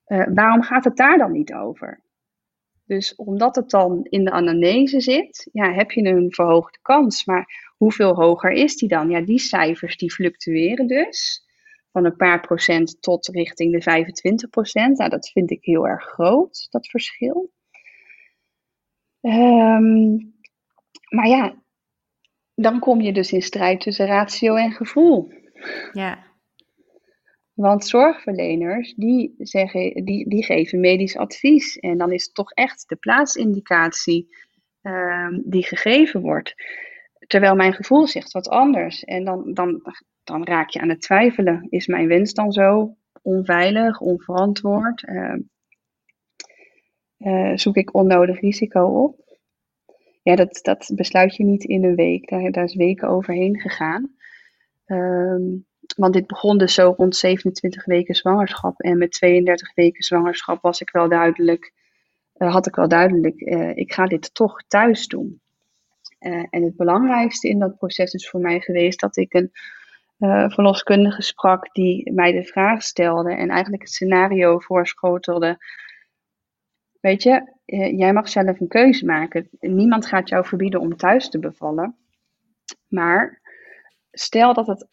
Uh, 0.07 0.27
waarom 0.33 0.61
gaat 0.61 0.83
het 0.83 0.97
daar 0.97 1.17
dan 1.17 1.31
niet 1.31 1.53
over? 1.53 2.01
Dus 2.85 3.15
omdat 3.15 3.55
het 3.55 3.69
dan 3.69 4.05
in 4.09 4.23
de 4.23 4.31
anamnese 4.31 5.01
zit, 5.01 5.49
ja, 5.51 5.73
heb 5.73 5.91
je 5.91 6.05
een 6.05 6.33
verhoogde 6.33 6.79
kans. 6.81 7.25
Maar 7.25 7.73
hoeveel 7.77 8.15
hoger 8.15 8.51
is 8.51 8.75
die 8.75 8.89
dan? 8.89 9.09
Ja, 9.09 9.21
die 9.21 9.39
cijfers 9.39 9.97
die 9.97 10.11
fluctueren 10.11 10.87
dus 10.87 11.45
van 11.91 12.05
een 12.05 12.15
paar 12.15 12.39
procent 12.39 13.01
tot 13.01 13.27
richting 13.27 13.73
de 13.73 13.81
25 13.81 14.49
procent. 14.49 14.97
Nou, 14.97 15.09
dat 15.09 15.29
vind 15.29 15.51
ik 15.51 15.63
heel 15.63 15.87
erg 15.87 16.03
groot, 16.03 16.67
dat 16.69 16.87
verschil. 16.87 17.51
Um, 19.21 20.35
maar 21.09 21.27
ja, 21.27 21.55
dan 22.55 22.79
kom 22.79 23.01
je 23.01 23.13
dus 23.13 23.31
in 23.31 23.41
strijd 23.41 23.81
tussen 23.81 24.05
ratio 24.05 24.55
en 24.55 24.71
gevoel. 24.71 25.31
Ja. 25.91 26.25
Want 27.57 27.85
zorgverleners, 27.85 28.93
die, 28.93 29.35
zeggen, 29.37 30.05
die, 30.05 30.29
die 30.29 30.43
geven 30.43 30.79
medisch 30.79 31.17
advies. 31.17 31.77
En 31.77 31.97
dan 31.97 32.11
is 32.11 32.31
toch 32.31 32.51
echt 32.51 32.89
de 32.89 32.95
plaatsindicatie 32.95 34.35
um, 34.81 35.41
die 35.45 35.63
gegeven 35.63 36.21
wordt. 36.21 36.53
Terwijl 37.27 37.55
mijn 37.55 37.73
gevoel 37.73 38.07
zegt 38.07 38.31
wat 38.31 38.49
anders. 38.49 39.03
En 39.03 39.25
dan, 39.25 39.53
dan 39.53 39.81
dan 40.27 40.45
raak 40.45 40.69
je 40.69 40.79
aan 40.79 40.89
het 40.89 41.01
twijfelen. 41.01 41.67
Is 41.69 41.87
mijn 41.87 42.07
wens 42.07 42.33
dan 42.33 42.51
zo 42.51 42.95
onveilig, 43.21 43.99
onverantwoord? 43.99 45.03
Uh, 45.03 45.35
uh, 47.17 47.57
zoek 47.57 47.75
ik 47.75 47.93
onnodig 47.93 48.39
risico 48.39 49.03
op? 49.03 49.37
Ja, 50.23 50.35
dat, 50.35 50.59
dat 50.61 50.91
besluit 50.95 51.35
je 51.35 51.43
niet 51.43 51.63
in 51.63 51.83
een 51.83 51.95
week. 51.95 52.29
Daar, 52.29 52.51
daar 52.51 52.63
is 52.63 52.75
weken 52.75 53.07
overheen 53.07 53.59
gegaan. 53.59 54.15
Um, 54.85 55.65
want 55.97 56.13
dit 56.13 56.27
begon 56.27 56.57
dus 56.57 56.73
zo 56.73 56.93
rond 56.97 57.15
27 57.15 57.85
weken 57.85 58.15
zwangerschap. 58.15 58.79
En 58.79 58.97
met 58.97 59.11
32 59.11 59.73
weken 59.73 60.03
zwangerschap 60.03 60.61
was 60.61 60.81
ik 60.81 60.89
wel 60.89 61.09
duidelijk, 61.09 61.73
uh, 62.37 62.51
had 62.51 62.67
ik 62.67 62.75
wel 62.75 62.87
duidelijk, 62.87 63.39
ik 63.75 63.93
ga 63.93 64.05
dit 64.05 64.33
toch 64.33 64.63
thuis 64.67 65.07
doen. 65.07 65.41
en 66.49 66.63
het 66.63 66.75
belangrijkste 66.75 67.47
in 67.49 67.59
dat 67.59 67.77
proces 67.77 68.13
is 68.13 68.29
voor 68.29 68.39
mij 68.39 68.59
geweest 68.59 68.99
dat 68.99 69.17
ik 69.17 69.33
een 69.33 69.51
verloskundige 70.51 71.21
sprak 71.21 71.73
die 71.73 72.11
mij 72.11 72.31
de 72.31 72.43
vraag 72.43 72.83
stelde 72.83 73.33
en 73.33 73.49
eigenlijk 73.49 73.81
het 73.81 73.91
scenario 73.91 74.59
voorschotelde. 74.59 75.57
Weet 76.99 77.23
je, 77.23 77.53
jij 77.95 78.13
mag 78.13 78.29
zelf 78.29 78.59
een 78.59 78.67
keuze 78.67 79.05
maken. 79.05 79.47
Niemand 79.59 80.05
gaat 80.05 80.29
jou 80.29 80.45
verbieden 80.45 80.79
om 80.79 80.97
thuis 80.97 81.29
te 81.29 81.39
bevallen. 81.39 81.95
Maar 82.87 83.41
stel 84.11 84.53
dat 84.53 84.67
het 84.67 84.87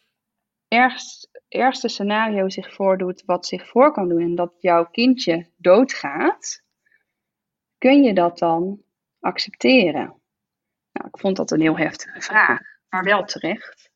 ergst, 0.75 1.29
ergste 1.47 1.87
scenario 1.87 2.49
zich 2.49 2.73
voordoet 2.73 3.23
wat 3.25 3.45
zich 3.45 3.67
voor 3.67 3.91
kan 3.91 4.09
doen 4.09 4.21
en 4.21 4.35
dat 4.35 4.53
jouw 4.59 4.85
kindje 4.85 5.49
doodgaat, 5.57 6.63
kun 7.77 8.03
je 8.03 8.13
dat 8.13 8.37
dan 8.37 8.81
accepteren? 9.19 10.21
Nou, 10.91 11.07
ik 11.07 11.19
vond 11.19 11.35
dat 11.35 11.51
een 11.51 11.61
heel 11.61 11.77
heftige 11.77 12.21
vraag, 12.21 12.61
maar 12.89 13.03
wel 13.03 13.23
terecht. 13.23 13.89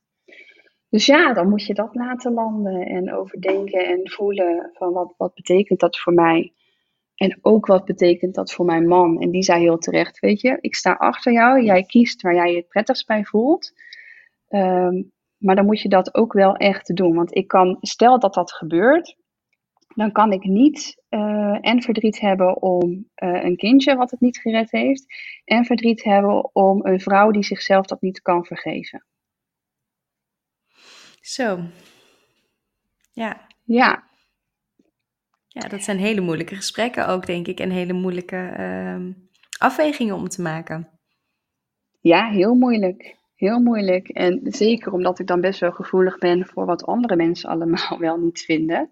Dus 0.90 1.06
ja, 1.06 1.34
dan 1.34 1.50
moet 1.50 1.66
je 1.66 1.74
dat 1.74 1.96
laten 1.96 2.34
landen 2.34 2.86
en 2.86 3.14
overdenken 3.14 3.86
en 3.86 4.10
voelen 4.10 4.70
van 4.74 4.94
wat, 4.94 5.14
wat 5.18 5.34
betekent 5.34 5.80
dat 5.80 6.00
voor 6.00 6.14
mij. 6.14 6.54
En 7.16 7.38
ook 7.42 7.66
wat 7.66 7.86
betekent 7.86 8.36
dat 8.36 8.54
voor 8.54 8.66
mijn 8.66 8.88
man. 8.88 9.22
En 9.22 9.32
die 9.32 9.44
zei 9.44 9.62
heel 9.62 9.78
terecht, 9.78 10.20
weet 10.20 10.42
je, 10.42 10.58
ik 10.62 10.76
sta 10.76 10.94
achter 10.94 11.34
jou, 11.34 11.64
jij 11.64 11.84
kiest 11.84 12.22
waar 12.22 12.36
jij 12.36 12.52
je 12.52 12.58
het 12.58 12.68
prettigst 12.68 13.08
bij 13.08 13.24
voelt. 13.24 13.74
Um, 14.50 15.12
maar 15.40 15.56
dan 15.56 15.66
moet 15.66 15.82
je 15.82 15.90
dat 15.90 16.16
ook 16.16 16.34
wel 16.34 16.56
echt 16.56 16.96
doen. 16.96 17.16
Want 17.16 17.36
ik 17.36 17.48
kan, 17.48 17.78
stel 17.82 18.20
dat 18.20 18.34
dat 18.34 18.52
gebeurt, 18.52 19.16
dan 19.96 20.12
kan 20.12 20.32
ik 20.32 20.44
niet 20.44 21.04
uh, 21.10 21.58
en 21.62 21.82
verdriet 21.82 22.20
hebben 22.20 22.62
om 22.62 22.90
uh, 22.92 23.44
een 23.44 23.56
kindje 23.56 23.96
wat 23.96 24.12
het 24.12 24.20
niet 24.20 24.38
gered 24.38 24.72
heeft. 24.72 25.06
En 25.44 25.66
verdriet 25.66 26.04
hebben 26.04 26.56
om 26.56 26.86
een 26.86 27.00
vrouw 27.00 27.32
die 27.32 27.44
zichzelf 27.44 27.86
dat 27.86 28.02
niet 28.02 28.22
kan 28.22 28.46
vergeven. 28.46 29.06
Zo. 31.22 31.60
Ja. 33.12 33.48
Ja. 33.64 34.08
Ja, 35.48 35.68
dat 35.68 35.84
zijn 35.84 35.98
hele 35.98 36.22
moeilijke 36.22 36.56
gesprekken 36.56 37.08
ook, 37.08 37.26
denk 37.26 37.48
ik. 37.48 37.60
En 37.60 37.70
hele 37.70 37.94
moeilijke 37.94 38.56
uh, 38.60 39.14
afwegingen 39.58 40.16
om 40.16 40.28
te 40.28 40.42
maken. 40.42 41.00
Ja, 42.02 42.30
heel 42.30 42.56
moeilijk. 42.56 43.19
Heel 43.40 43.60
moeilijk. 43.60 44.10
En 44.10 44.40
zeker 44.44 44.94
omdat 44.94 45.20
ik 45.20 45.28
dan 45.28 45.42
best 45.42 45.60
wel 45.60 45.72
gevoelig 45.72 46.18
ben 46.18 46.46
voor 46.46 46.66
wat 46.66 46.86
andere 46.86 47.16
mensen 47.16 47.50
allemaal 47.54 48.00
wel 48.00 48.18
niet 48.18 48.40
vinden. 48.40 48.90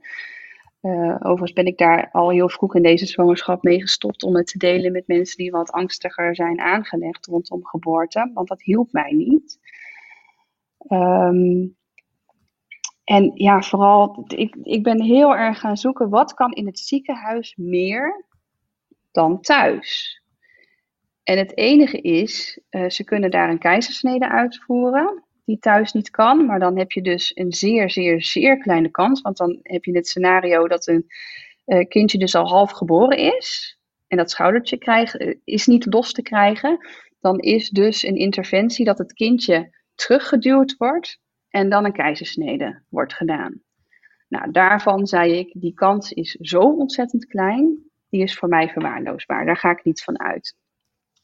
Uh, 0.82 1.16
overigens 1.20 1.54
ben 1.54 1.66
ik 1.66 1.78
daar 1.78 2.10
al 2.12 2.30
heel 2.30 2.50
vroeg 2.50 2.76
in 2.76 2.82
deze 2.84 3.06
zwangerschap 3.06 3.64
mee 3.64 3.82
gestopt 3.82 4.24
om 4.24 4.36
het 4.36 4.48
te 4.48 4.58
delen 4.58 4.92
met 4.92 5.08
mensen 5.08 5.38
die 5.38 5.52
wat 5.52 5.72
angstiger 5.72 6.36
zijn 6.36 6.60
aangelegd 6.60 7.26
rondom 7.26 7.66
geboorte. 7.66 8.32
Want 8.34 8.48
dat 8.48 8.62
hielp 8.62 8.92
mij 8.92 9.12
niet. 9.12 9.60
Um, 10.90 11.76
en 13.04 13.32
ja, 13.34 13.62
vooral, 13.62 14.26
ik, 14.28 14.56
ik 14.64 14.84
ben 14.84 15.02
heel 15.02 15.36
erg 15.36 15.60
gaan 15.60 15.78
zoeken, 15.78 16.10
wat 16.10 16.34
kan 16.34 16.52
in 16.52 16.66
het 16.66 16.80
ziekenhuis 16.80 17.56
meer 17.56 18.26
dan 19.12 19.42
thuis? 19.42 20.22
En 21.28 21.38
het 21.38 21.58
enige 21.58 22.02
is, 22.02 22.60
uh, 22.72 22.90
ze 22.90 23.04
kunnen 23.04 23.32
daar 23.32 23.50
een 23.50 23.60
keizersnede 23.60 24.30
uitvoeren. 24.30 25.24
die 25.46 25.60
thuis 25.60 25.94
niet 25.94 26.10
kan. 26.10 26.46
Maar 26.46 26.60
dan 26.60 26.78
heb 26.78 26.92
je 26.92 27.02
dus 27.02 27.32
een 27.36 27.54
zeer, 27.54 27.90
zeer, 27.90 28.24
zeer 28.24 28.58
kleine 28.58 28.90
kans. 28.92 29.22
Want 29.22 29.38
dan 29.38 29.60
heb 29.62 29.86
je 29.86 29.96
het 29.96 30.08
scenario 30.08 30.68
dat 30.68 30.88
een 30.88 31.06
uh, 31.66 31.88
kindje 31.88 32.18
dus 32.18 32.36
al 32.36 32.48
half 32.48 32.72
geboren 32.72 33.18
is. 33.18 33.78
En 34.08 34.18
dat 34.18 34.32
schoudertje 34.32 34.78
eh, 34.78 35.36
is 35.44 35.68
niet 35.68 35.94
los 35.94 36.12
te 36.12 36.22
krijgen. 36.22 36.88
Dan 37.20 37.40
is 37.40 37.70
dus 37.70 38.04
een 38.04 38.16
interventie 38.16 38.86
dat 38.86 38.98
het 38.98 39.14
kindje 39.14 39.76
teruggeduwd 39.96 40.76
wordt. 40.78 41.20
En 41.50 41.70
dan 41.70 41.86
een 41.86 41.94
keizersnede 41.94 42.82
wordt 42.90 43.14
gedaan. 43.14 43.62
Nou, 44.28 44.52
daarvan 44.52 45.08
zei 45.08 45.34
ik, 45.34 45.52
die 45.54 45.74
kans 45.74 46.12
is 46.12 46.32
zo 46.32 46.60
ontzettend 46.60 47.26
klein. 47.26 47.78
Die 48.10 48.24
is 48.24 48.38
voor 48.38 48.50
mij 48.50 48.70
verwaarloosbaar. 48.70 49.46
Daar 49.46 49.58
ga 49.58 49.72
ik 49.72 49.84
niet 49.84 50.04
van 50.04 50.20
uit. 50.20 50.56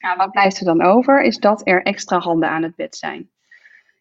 Nou, 0.03 0.17
wat 0.17 0.31
blijft 0.31 0.59
er 0.59 0.65
dan 0.65 0.81
over? 0.81 1.21
Is 1.21 1.37
dat 1.37 1.67
er 1.67 1.81
extra 1.81 2.19
handen 2.19 2.49
aan 2.49 2.63
het 2.63 2.75
bed 2.75 2.95
zijn 2.95 3.29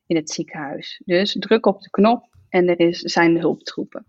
in 0.06 0.16
het 0.16 0.30
ziekenhuis. 0.30 1.02
Dus 1.04 1.36
druk 1.38 1.66
op 1.66 1.80
de 1.80 1.90
knop 1.90 2.24
en 2.48 2.68
er 2.68 2.80
is, 2.80 2.98
zijn 2.98 3.34
de 3.34 3.40
hulptroepen. 3.40 4.06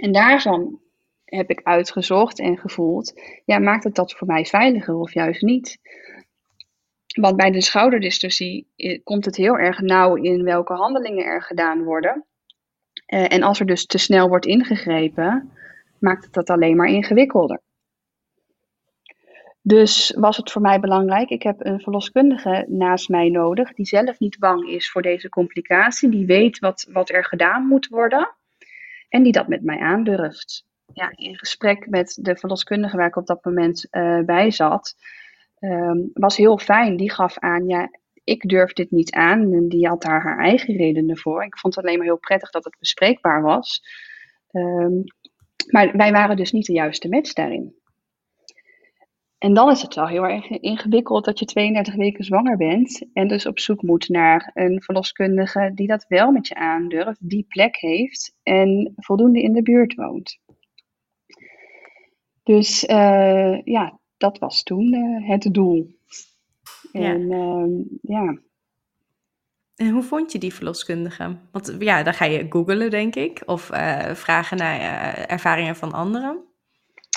En 0.00 0.12
daarvan 0.12 0.80
heb 1.24 1.50
ik 1.50 1.60
uitgezocht 1.62 2.38
en 2.38 2.58
gevoeld, 2.58 3.12
ja, 3.44 3.58
maakt 3.58 3.84
het 3.84 3.94
dat 3.94 4.12
voor 4.12 4.26
mij 4.26 4.44
veiliger 4.44 4.94
of 4.94 5.12
juist 5.12 5.42
niet? 5.42 5.78
Want 7.20 7.36
bij 7.36 7.50
de 7.50 7.62
schouderdystorsie 7.62 8.68
eh, 8.76 9.00
komt 9.04 9.24
het 9.24 9.36
heel 9.36 9.58
erg 9.58 9.80
nauw 9.80 10.14
in 10.14 10.42
welke 10.42 10.72
handelingen 10.72 11.24
er 11.24 11.42
gedaan 11.42 11.82
worden. 11.82 12.24
Uh, 13.06 13.32
en 13.32 13.42
als 13.42 13.60
er 13.60 13.66
dus 13.66 13.86
te 13.86 13.98
snel 13.98 14.28
wordt 14.28 14.46
ingegrepen, 14.46 15.52
maakt 15.98 16.24
het 16.24 16.32
dat 16.32 16.50
alleen 16.50 16.76
maar 16.76 16.88
ingewikkelder. 16.88 17.60
Dus 19.66 20.14
was 20.18 20.36
het 20.36 20.52
voor 20.52 20.62
mij 20.62 20.80
belangrijk, 20.80 21.30
ik 21.30 21.42
heb 21.42 21.64
een 21.64 21.80
verloskundige 21.80 22.64
naast 22.68 23.08
mij 23.08 23.28
nodig, 23.28 23.72
die 23.72 23.86
zelf 23.86 24.18
niet 24.18 24.38
bang 24.38 24.68
is 24.68 24.90
voor 24.90 25.02
deze 25.02 25.28
complicatie, 25.28 26.08
die 26.08 26.26
weet 26.26 26.58
wat, 26.58 26.88
wat 26.90 27.10
er 27.10 27.24
gedaan 27.24 27.66
moet 27.66 27.88
worden 27.88 28.34
en 29.08 29.22
die 29.22 29.32
dat 29.32 29.48
met 29.48 29.62
mij 29.62 29.78
aandurft. 29.78 30.66
Ja, 30.92 31.12
in 31.14 31.38
gesprek 31.38 31.88
met 31.88 32.18
de 32.20 32.36
verloskundige 32.36 32.96
waar 32.96 33.06
ik 33.06 33.16
op 33.16 33.26
dat 33.26 33.44
moment 33.44 33.86
uh, 33.90 34.20
bij 34.20 34.50
zat, 34.50 34.96
um, 35.60 36.10
was 36.14 36.36
heel 36.36 36.58
fijn. 36.58 36.96
Die 36.96 37.10
gaf 37.10 37.38
aan, 37.38 37.68
ja, 37.68 37.90
ik 38.24 38.48
durf 38.48 38.72
dit 38.72 38.90
niet 38.90 39.12
aan. 39.12 39.52
En 39.52 39.68
die 39.68 39.88
had 39.88 40.02
daar 40.02 40.22
haar 40.22 40.38
eigen 40.38 40.76
redenen 40.76 41.18
voor. 41.18 41.44
Ik 41.44 41.58
vond 41.58 41.74
het 41.74 41.84
alleen 41.84 41.98
maar 41.98 42.06
heel 42.06 42.18
prettig 42.18 42.50
dat 42.50 42.64
het 42.64 42.76
bespreekbaar 42.78 43.42
was. 43.42 43.82
Um, 44.52 45.04
maar 45.70 45.96
wij 45.96 46.12
waren 46.12 46.36
dus 46.36 46.52
niet 46.52 46.66
de 46.66 46.72
juiste 46.72 47.08
match 47.08 47.32
daarin. 47.32 47.74
En 49.38 49.54
dan 49.54 49.70
is 49.70 49.82
het 49.82 49.94
wel 49.94 50.06
heel 50.06 50.26
erg 50.26 50.48
ingewikkeld 50.48 51.24
dat 51.24 51.38
je 51.38 51.44
32 51.44 51.94
weken 51.94 52.24
zwanger 52.24 52.56
bent 52.56 53.06
en 53.12 53.28
dus 53.28 53.46
op 53.46 53.58
zoek 53.58 53.82
moet 53.82 54.08
naar 54.08 54.50
een 54.54 54.82
verloskundige 54.82 55.70
die 55.74 55.86
dat 55.86 56.04
wel 56.08 56.30
met 56.30 56.48
je 56.48 56.54
aandurft, 56.54 57.28
die 57.28 57.44
plek 57.48 57.76
heeft 57.76 58.34
en 58.42 58.92
voldoende 58.96 59.42
in 59.42 59.52
de 59.52 59.62
buurt 59.62 59.94
woont. 59.94 60.38
Dus 62.42 62.84
uh, 62.84 63.62
ja, 63.62 63.98
dat 64.16 64.38
was 64.38 64.62
toen 64.62 64.94
uh, 64.94 65.28
het 65.28 65.48
doel. 65.54 65.94
En 66.92 67.28
ja. 67.28 67.64
Uh, 67.66 67.84
ja. 68.00 68.38
En 69.74 69.90
hoe 69.90 70.02
vond 70.02 70.32
je 70.32 70.38
die 70.38 70.54
verloskundige? 70.54 71.38
Want 71.52 71.76
ja, 71.78 72.02
dan 72.02 72.14
ga 72.14 72.24
je 72.24 72.46
googlen, 72.48 72.90
denk 72.90 73.14
ik, 73.14 73.42
of 73.46 73.70
uh, 73.70 74.14
vragen 74.14 74.56
naar 74.56 74.80
ervaringen 75.14 75.76
van 75.76 75.92
anderen. 75.92 76.45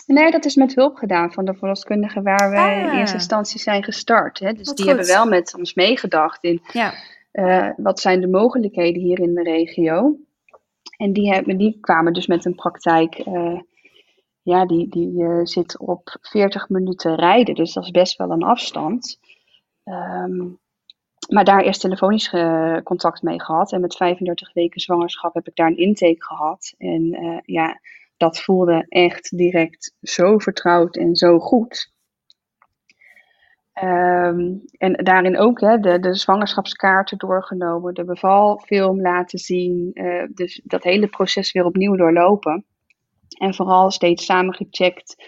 Nee, 0.10 0.32
dat 0.32 0.46
is 0.46 0.56
met 0.56 0.76
hulp 0.76 0.96
gedaan 0.96 1.32
van 1.32 1.46
de 1.46 1.54
verloskundige 1.54 2.22
waar 2.22 2.50
we 2.50 2.58
ah. 2.58 2.94
in 2.94 3.00
eerste 3.00 3.16
instantie 3.16 3.60
zijn 3.60 3.84
gestart. 3.84 4.40
Hè. 4.40 4.54
Dus 4.54 4.74
die 4.74 4.88
hebben 4.88 5.06
wel 5.06 5.26
met 5.26 5.56
ons 5.58 5.74
meegedacht 5.74 6.44
in 6.44 6.62
ja. 6.72 6.94
uh, 7.34 7.70
wat 7.78 8.00
zijn 8.00 8.22
de 8.22 8.28
mogelijkheden 8.28 9.02
hier 9.02 9.20
in 9.20 9.34
de 9.34 9.44
regio. 9.44 10.16
En 10.98 11.14
die, 11.14 11.34
hebben, 11.34 11.58
die 11.58 11.78
kwamen 11.82 12.14
dus 12.14 12.28
met 12.28 12.46
een 12.46 12.56
praktijk, 12.56 13.26
uh, 13.28 13.60
ja, 14.42 14.66
die, 14.66 14.90
die 14.90 15.22
uh, 15.22 15.40
zit 15.44 15.78
op 15.80 16.18
40 16.22 16.70
minuten 16.70 17.16
rijden. 17.16 17.56
Dus 17.56 17.74
dat 17.74 17.84
is 17.84 17.92
best 17.92 18.18
wel 18.18 18.32
een 18.32 18.44
afstand. 18.44 19.20
Um, 19.84 20.60
maar 21.30 21.44
daar 21.44 21.62
eerst 21.62 21.82
telefonisch 21.82 22.30
contact 22.84 23.22
mee 23.22 23.42
gehad. 23.42 23.72
En 23.72 23.82
met 23.82 23.96
35 23.96 24.54
weken 24.54 24.82
zwangerschap 24.82 25.34
heb 25.34 25.48
ik 25.48 25.56
daar 25.56 25.68
een 25.68 25.78
intake 25.78 26.24
gehad. 26.24 26.74
En 26.78 27.42
ja, 27.46 27.80
dat 28.20 28.42
voelde 28.42 28.86
echt 28.88 29.38
direct 29.38 29.96
zo 30.02 30.38
vertrouwd 30.38 30.96
en 30.96 31.16
zo 31.16 31.40
goed. 31.40 31.92
Um, 33.84 34.62
en 34.78 34.94
daarin 34.94 35.38
ook 35.38 35.62
hè, 35.62 35.78
de, 35.78 36.00
de 36.00 36.16
zwangerschapskaarten 36.16 37.18
doorgenomen, 37.18 37.94
de 37.94 38.04
bevalfilm 38.04 39.02
laten 39.02 39.40
zien, 39.40 39.92
uh, 39.94 40.24
dus 40.34 40.62
dat 40.64 40.84
hele 40.84 41.08
proces 41.08 41.52
weer 41.52 41.66
opnieuw 41.66 41.96
doorlopen. 41.96 42.66
En 43.38 43.54
vooral 43.54 43.92
steeds 43.92 44.26
samen 44.26 44.54
gecheckt, 44.54 45.24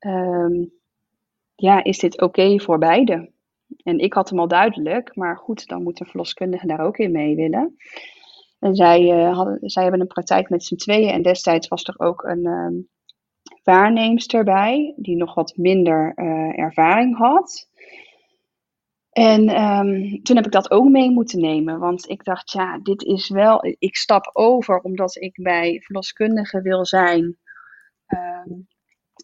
um, 0.00 0.72
ja, 1.54 1.84
is 1.84 1.98
dit 1.98 2.20
oké 2.20 2.60
voor 2.60 2.78
beide? 2.78 3.30
En 3.82 3.98
ik 3.98 4.12
had 4.12 4.30
hem 4.30 4.38
al 4.38 4.48
duidelijk, 4.48 5.16
maar 5.16 5.36
goed, 5.36 5.66
dan 5.66 5.82
moet 5.82 5.98
de 5.98 6.04
verloskundige 6.04 6.66
daar 6.66 6.80
ook 6.80 6.98
in 6.98 7.12
mee 7.12 7.36
willen. 7.36 7.76
En 8.62 8.74
zij, 8.74 9.00
uh, 9.00 9.36
hadden, 9.36 9.58
zij 9.60 9.82
hebben 9.82 10.00
een 10.00 10.06
praktijk 10.06 10.48
met 10.48 10.64
z'n 10.64 10.76
tweeën. 10.76 11.10
En 11.10 11.22
destijds 11.22 11.68
was 11.68 11.84
er 11.84 11.94
ook 11.98 12.22
een 12.22 12.46
um, 12.46 12.88
waarneemster 13.64 14.44
bij, 14.44 14.94
die 14.96 15.16
nog 15.16 15.34
wat 15.34 15.56
minder 15.56 16.12
uh, 16.16 16.58
ervaring 16.58 17.16
had. 17.16 17.68
En 19.10 19.62
um, 19.62 20.22
toen 20.22 20.36
heb 20.36 20.46
ik 20.46 20.52
dat 20.52 20.70
ook 20.70 20.88
mee 20.88 21.10
moeten 21.10 21.40
nemen. 21.40 21.78
Want 21.78 22.08
ik 22.08 22.24
dacht, 22.24 22.52
ja, 22.52 22.78
dit 22.78 23.02
is 23.02 23.28
wel. 23.28 23.64
Ik 23.78 23.96
stap 23.96 24.30
over 24.32 24.80
omdat 24.80 25.16
ik 25.16 25.42
bij 25.42 25.80
verloskundigen 25.80 26.62
wil 26.62 26.86
zijn. 26.86 27.36
Um, 28.06 28.66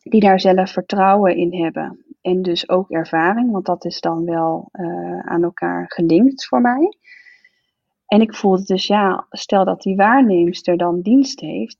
die 0.02 0.20
daar 0.20 0.40
zelf 0.40 0.70
vertrouwen 0.70 1.36
in 1.36 1.62
hebben. 1.62 2.04
En 2.20 2.42
dus 2.42 2.68
ook 2.68 2.90
ervaring, 2.90 3.50
want 3.50 3.66
dat 3.66 3.84
is 3.84 4.00
dan 4.00 4.24
wel 4.24 4.68
uh, 4.72 5.18
aan 5.18 5.42
elkaar 5.42 5.84
gelinkt 5.88 6.46
voor 6.46 6.60
mij. 6.60 6.96
En 8.08 8.20
ik 8.20 8.34
voelde 8.34 8.62
dus, 8.62 8.86
ja, 8.86 9.26
stel 9.30 9.64
dat 9.64 9.82
die 9.82 9.96
waarneemster 9.96 10.76
dan 10.76 11.00
dienst 11.00 11.40
heeft, 11.40 11.78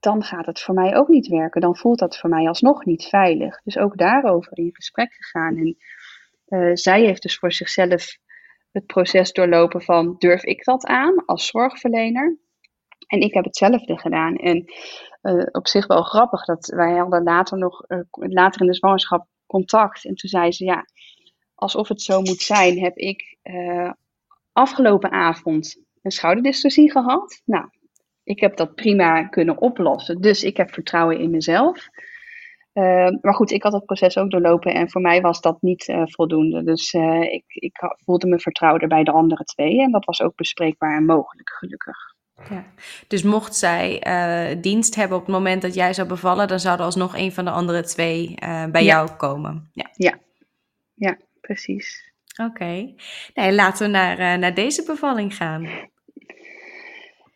dan 0.00 0.22
gaat 0.22 0.46
het 0.46 0.60
voor 0.60 0.74
mij 0.74 0.96
ook 0.96 1.08
niet 1.08 1.28
werken. 1.28 1.60
Dan 1.60 1.76
voelt 1.76 1.98
dat 1.98 2.18
voor 2.18 2.30
mij 2.30 2.48
alsnog 2.48 2.84
niet 2.84 3.04
veilig. 3.04 3.60
Dus 3.62 3.78
ook 3.78 3.96
daarover 3.96 4.58
in 4.58 4.70
gesprek 4.72 5.12
gegaan. 5.12 5.56
En 5.56 5.76
uh, 6.48 6.70
zij 6.74 7.02
heeft 7.04 7.22
dus 7.22 7.38
voor 7.38 7.52
zichzelf 7.52 8.18
het 8.72 8.86
proces 8.86 9.32
doorlopen 9.32 9.82
van 9.82 10.14
durf 10.18 10.44
ik 10.44 10.64
dat 10.64 10.86
aan 10.86 11.24
als 11.24 11.46
zorgverlener? 11.46 12.38
En 13.06 13.20
ik 13.20 13.34
heb 13.34 13.44
hetzelfde 13.44 13.98
gedaan. 13.98 14.36
En 14.36 14.64
uh, 15.22 15.46
op 15.52 15.68
zich 15.68 15.86
wel 15.86 16.02
grappig 16.02 16.44
dat 16.44 16.66
wij 16.66 16.96
hadden 16.96 17.22
later 17.22 17.58
nog, 17.58 17.84
uh, 17.88 17.98
later 18.08 18.60
in 18.60 18.66
de 18.66 18.74
zwangerschap 18.74 19.26
contact. 19.46 20.04
En 20.04 20.14
toen 20.14 20.30
zei 20.30 20.52
ze, 20.52 20.64
ja, 20.64 20.84
alsof 21.54 21.88
het 21.88 22.02
zo 22.02 22.20
moet 22.20 22.40
zijn, 22.40 22.78
heb 22.78 22.96
ik 22.96 23.38
afgelopen 24.52 25.10
avond 25.10 25.82
een 26.02 26.10
schouderdystocie 26.10 26.90
gehad. 26.90 27.42
Nou, 27.44 27.68
ik 28.22 28.40
heb 28.40 28.56
dat 28.56 28.74
prima 28.74 29.24
kunnen 29.24 29.60
oplossen. 29.60 30.20
Dus 30.20 30.42
ik 30.42 30.56
heb 30.56 30.72
vertrouwen 30.72 31.18
in 31.18 31.30
mezelf. 31.30 31.88
Uh, 32.74 33.08
maar 33.20 33.34
goed, 33.34 33.50
ik 33.50 33.62
had 33.62 33.72
het 33.72 33.84
proces 33.84 34.16
ook 34.16 34.30
doorlopen 34.30 34.74
en 34.74 34.90
voor 34.90 35.00
mij 35.00 35.20
was 35.20 35.40
dat 35.40 35.62
niet 35.62 35.88
uh, 35.88 36.02
voldoende. 36.04 36.64
Dus 36.64 36.92
uh, 36.92 37.22
ik, 37.22 37.44
ik 37.46 37.78
voelde 38.04 38.26
me 38.26 38.38
vertrouwder 38.38 38.88
bij 38.88 39.04
de 39.04 39.10
andere 39.10 39.44
twee 39.44 39.80
en 39.82 39.90
dat 39.90 40.04
was 40.04 40.22
ook 40.22 40.34
bespreekbaar 40.34 40.96
en 40.96 41.04
mogelijk, 41.04 41.50
gelukkig. 41.50 41.96
Ja. 42.50 42.64
Dus 43.06 43.22
mocht 43.22 43.56
zij 43.56 44.02
dienst 44.60 44.94
hebben 44.94 45.16
op 45.16 45.26
het 45.26 45.34
moment 45.34 45.62
dat 45.62 45.74
jij 45.74 45.92
zou 45.92 46.08
bevallen, 46.08 46.48
dan 46.48 46.60
zou 46.60 46.78
er 46.78 46.84
alsnog 46.84 47.16
een 47.16 47.32
van 47.32 47.44
de 47.44 47.50
andere 47.50 47.82
twee 47.82 48.34
bij 48.70 48.70
ja. 48.70 48.80
jou 48.80 49.10
komen. 49.10 49.70
Ja, 49.72 49.90
ja. 49.92 50.18
ja 50.94 51.16
precies. 51.40 52.09
Oké. 52.38 52.94
Laten 53.34 53.86
we 53.86 53.92
naar, 53.92 54.18
uh, 54.18 54.34
naar 54.34 54.54
deze 54.54 54.84
bevalling 54.84 55.34
gaan. 55.34 55.68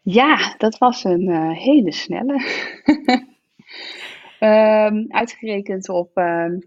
Ja, 0.02 0.54
dat 0.59 0.78
was 0.78 1.04
een 1.04 1.28
uh, 1.28 1.50
hele 1.50 1.92
snelle. 1.92 2.44
um, 4.40 5.06
uitgerekend 5.21 5.88
op 5.88 6.16
um, 6.16 6.25
ehm, 6.25 6.58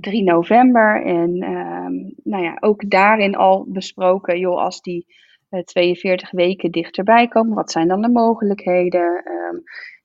3 0.00 0.22
november. 0.22 1.04
En 1.04 1.42
um, 1.42 2.14
nou 2.22 2.42
ja, 2.42 2.56
ook 2.60 2.90
daarin 2.90 3.36
al 3.36 3.66
besproken, 3.68 4.38
joh, 4.38 4.62
als 4.62 4.80
die 4.80 5.06
uh, 5.50 5.58
eh, 5.58 5.64
42 5.64 6.30
weken 6.30 6.70
dichterbij 6.70 7.28
komen, 7.28 7.54
wat 7.54 7.70
zijn 7.70 7.88
dan 7.88 8.02
de 8.02 8.10
mogelijkheden? 8.10 9.22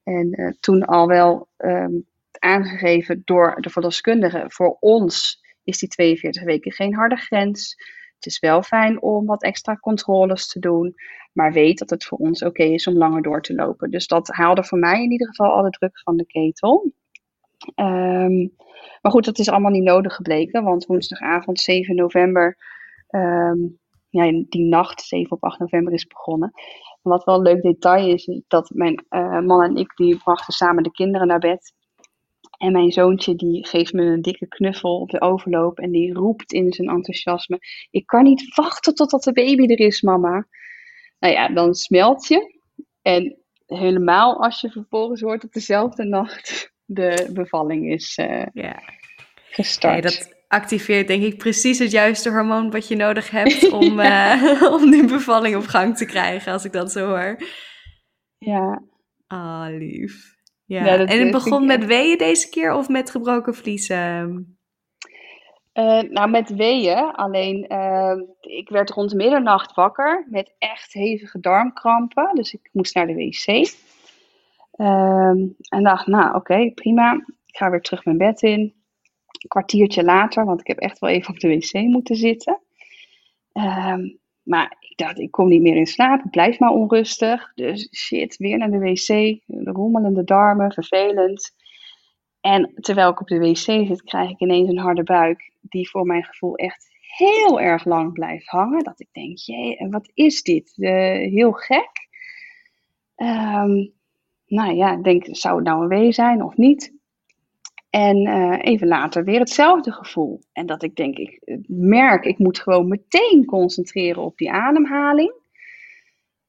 en 0.03 0.57
toen 0.59 0.85
al 0.85 1.07
wel 1.07 1.47
aangegeven 2.39 3.21
door 3.25 3.61
de 3.61 3.69
verloskundige 3.69 4.45
voor 4.47 4.77
ons 4.79 5.42
is 5.63 5.79
die 5.79 5.89
42 5.89 6.43
weken 6.43 6.71
geen 6.71 6.95
harde 6.95 7.15
grens. 7.15 7.75
Het 8.15 8.25
is 8.25 8.39
wel 8.39 8.61
fijn 8.61 9.01
om 9.01 9.25
wat 9.25 9.43
extra 9.43 9.75
controles 9.75 10.47
te 10.47 10.59
doen, 10.59 10.93
maar 11.33 11.51
weet 11.51 11.77
dat 11.77 11.89
het 11.89 12.05
voor 12.05 12.17
ons 12.17 12.43
oké 12.43 12.63
is 12.63 12.87
om 12.87 12.97
langer 12.97 13.21
door 13.21 13.41
te 13.41 13.53
lopen. 13.53 13.91
Dus 13.91 14.07
dat 14.07 14.27
haalde 14.27 14.63
voor 14.63 14.79
mij 14.79 15.03
in 15.03 15.11
ieder 15.11 15.27
geval 15.27 15.51
alle 15.51 15.69
druk 15.69 15.99
van 15.99 16.17
de 16.17 16.25
ketel. 16.25 16.91
Um, 17.75 18.55
maar 19.01 19.11
goed, 19.11 19.25
dat 19.25 19.39
is 19.39 19.49
allemaal 19.49 19.71
niet 19.71 19.83
nodig 19.83 20.15
gebleken, 20.15 20.63
want 20.63 20.85
woensdagavond 20.85 21.59
7 21.59 21.95
november 21.95 22.57
um, 23.09 23.79
ja, 24.09 24.43
die 24.49 24.65
nacht, 24.65 25.01
7 25.01 25.31
op 25.31 25.43
8 25.43 25.59
november, 25.59 25.93
is 25.93 26.07
begonnen. 26.07 26.51
wat 27.01 27.23
wel 27.23 27.35
een 27.35 27.41
leuk 27.41 27.61
detail 27.61 28.13
is, 28.13 28.41
dat 28.47 28.69
mijn 28.69 29.05
man 29.45 29.63
en 29.63 29.75
ik, 29.75 29.95
die 29.95 30.17
brachten 30.17 30.53
samen 30.53 30.83
de 30.83 30.91
kinderen 30.91 31.27
naar 31.27 31.39
bed. 31.39 31.73
En 32.63 32.71
mijn 32.71 32.91
zoontje 32.91 33.35
die 33.35 33.67
geeft 33.67 33.93
me 33.93 34.01
een 34.01 34.21
dikke 34.21 34.47
knuffel 34.47 34.99
op 34.99 35.09
de 35.09 35.21
overloop 35.21 35.79
en 35.79 35.91
die 35.91 36.13
roept 36.13 36.51
in 36.51 36.73
zijn 36.73 36.89
enthousiasme: 36.89 37.59
Ik 37.91 38.05
kan 38.05 38.23
niet 38.23 38.55
wachten 38.55 38.95
totdat 38.95 39.23
de 39.23 39.33
baby 39.33 39.65
er 39.65 39.79
is, 39.79 40.01
mama. 40.01 40.47
Nou 41.19 41.33
ja, 41.33 41.47
dan 41.47 41.73
smelt 41.73 42.27
je. 42.27 42.59
En 43.01 43.37
helemaal 43.65 44.43
als 44.43 44.61
je 44.61 44.69
vervolgens 44.69 45.21
hoort 45.21 45.43
op 45.43 45.51
dezelfde 45.51 46.03
nacht 46.03 46.73
de 46.85 47.29
bevalling 47.33 47.91
is 47.91 48.17
uh, 48.17 48.45
ja. 48.53 48.81
gestart. 49.49 50.03
dat 50.03 50.43
activeert 50.47 51.07
denk 51.07 51.23
ik 51.23 51.37
precies 51.37 51.79
het 51.79 51.91
juiste 51.91 52.29
hormoon 52.29 52.71
wat 52.71 52.87
je 52.87 52.95
nodig 52.95 53.29
hebt 53.29 53.71
om, 53.81 53.99
uh, 53.99 54.61
om 54.75 54.91
die 54.91 55.05
bevalling 55.05 55.55
op 55.55 55.65
gang 55.65 55.97
te 55.97 56.05
krijgen, 56.05 56.51
als 56.51 56.65
ik 56.65 56.71
dat 56.71 56.91
zo 56.91 57.07
hoor. 57.07 57.37
Ja. 58.37 58.83
Ah, 59.27 59.67
lief. 59.69 60.33
Ja, 60.73 60.97
en 60.97 61.19
het 61.19 61.31
begon 61.31 61.65
met 61.65 61.85
weeën 61.85 62.17
deze 62.17 62.49
keer 62.49 62.73
of 62.73 62.89
met 62.89 63.09
gebroken 63.09 63.55
vliezen? 63.55 64.57
Uh, 65.73 66.01
nou, 66.01 66.29
met 66.29 66.55
weeën. 66.55 67.11
Alleen, 67.11 67.65
uh, 67.73 68.21
ik 68.39 68.69
werd 68.69 68.89
rond 68.89 69.13
middernacht 69.13 69.73
wakker 69.73 70.27
met 70.29 70.55
echt 70.57 70.93
hevige 70.93 71.39
darmkrampen. 71.39 72.35
Dus 72.35 72.53
ik 72.53 72.69
moest 72.71 72.95
naar 72.95 73.07
de 73.07 73.13
wc. 73.13 73.47
Uh, 74.75 75.51
en 75.69 75.83
dacht, 75.83 76.07
nou 76.07 76.35
oké, 76.35 76.71
prima. 76.71 77.13
Ik 77.45 77.57
ga 77.57 77.69
weer 77.69 77.81
terug 77.81 78.05
mijn 78.05 78.17
bed 78.17 78.41
in. 78.41 78.59
Een 78.59 79.49
kwartiertje 79.49 80.03
later, 80.03 80.45
want 80.45 80.59
ik 80.59 80.67
heb 80.67 80.77
echt 80.77 80.99
wel 80.99 81.09
even 81.09 81.33
op 81.33 81.39
de 81.39 81.47
wc 81.47 81.73
moeten 81.73 82.15
zitten. 82.15 82.59
Ehm, 83.51 84.01
maar 84.43 84.77
ik 84.93 85.05
dacht, 85.05 85.19
ik 85.19 85.31
kom 85.31 85.47
niet 85.47 85.61
meer 85.61 85.75
in 85.75 85.85
slaap. 85.85 86.23
Ik 86.23 86.31
blijf 86.31 86.59
maar 86.59 86.71
onrustig. 86.71 87.51
Dus 87.55 87.89
shit, 87.95 88.37
weer 88.37 88.57
naar 88.57 88.71
de 88.71 88.79
wc. 88.79 89.07
De 89.45 89.71
rommelende 89.71 90.23
darmen, 90.23 90.71
vervelend. 90.71 91.51
En 92.41 92.71
terwijl 92.75 93.09
ik 93.09 93.21
op 93.21 93.27
de 93.27 93.39
wc 93.39 93.55
zit, 93.55 94.03
krijg 94.03 94.29
ik 94.29 94.39
ineens 94.39 94.69
een 94.69 94.77
harde 94.77 95.03
buik. 95.03 95.51
Die 95.61 95.89
voor 95.89 96.05
mijn 96.05 96.23
gevoel 96.23 96.55
echt 96.55 96.87
heel 96.99 97.61
erg 97.61 97.85
lang 97.85 98.13
blijft 98.13 98.47
hangen. 98.47 98.83
Dat 98.83 98.99
ik 98.99 99.09
denk, 99.11 99.37
jee, 99.37 99.87
wat 99.89 100.11
is 100.13 100.41
dit? 100.41 100.73
Uh, 100.77 100.89
heel 101.31 101.51
gek. 101.51 102.07
Um, 103.15 103.93
nou 104.45 104.73
ja, 104.73 104.95
denk, 104.95 105.25
zou 105.31 105.55
het 105.55 105.65
nou 105.65 105.81
een 105.81 105.87
wee 105.87 106.11
zijn 106.11 106.43
of 106.43 106.57
niet? 106.57 106.92
En 107.93 108.27
uh, 108.27 108.57
even 108.61 108.87
later 108.87 109.23
weer 109.23 109.39
hetzelfde 109.39 109.91
gevoel. 109.91 110.39
En 110.51 110.65
dat 110.65 110.83
ik 110.83 110.95
denk, 110.95 111.17
ik 111.17 111.39
merk, 111.67 112.25
ik 112.25 112.37
moet 112.37 112.59
gewoon 112.59 112.87
meteen 112.87 113.45
concentreren 113.45 114.23
op 114.23 114.37
die 114.37 114.51
ademhaling. 114.51 115.33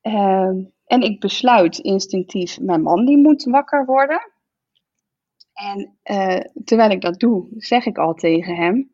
Uh, 0.03 0.51
en 0.87 1.01
ik 1.01 1.21
besluit 1.21 1.79
instinctief, 1.79 2.61
mijn 2.61 2.83
man 2.83 3.05
die 3.05 3.17
moet 3.17 3.45
wakker 3.45 3.85
worden. 3.85 4.31
En 5.53 5.97
uh, 6.11 6.41
terwijl 6.65 6.91
ik 6.91 7.01
dat 7.01 7.21
doe, 7.21 7.47
zeg 7.57 7.87
ik 7.87 7.99
al 7.99 8.15
tegen 8.15 8.57
hem, 8.57 8.91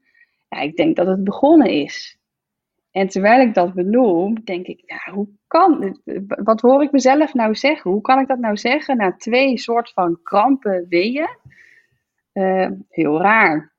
ja, 0.49 0.61
ik 0.61 0.77
denk 0.77 0.97
dat 0.97 1.07
het 1.07 1.25
begonnen 1.25 1.71
is. 1.71 2.19
En 2.91 3.09
terwijl 3.09 3.41
ik 3.41 3.55
dat 3.55 3.75
benoem, 3.75 4.45
denk 4.45 4.67
ik, 4.67 5.03
hoe 5.13 5.29
kan, 5.47 6.01
wat 6.27 6.61
hoor 6.61 6.83
ik 6.83 6.93
mezelf 6.93 7.35
nou 7.35 7.55
zeggen? 7.55 7.91
Hoe 7.91 8.01
kan 8.01 8.19
ik 8.19 8.29
dat 8.29 8.39
nou 8.39 8.57
zeggen 8.57 8.97
na 8.97 9.17
twee 9.17 9.59
soort 9.59 9.93
van 9.93 10.21
krampen 10.23 10.87
weeën? 10.89 11.39
Uh, 12.33 12.69
heel 12.89 13.21
raar. 13.21 13.73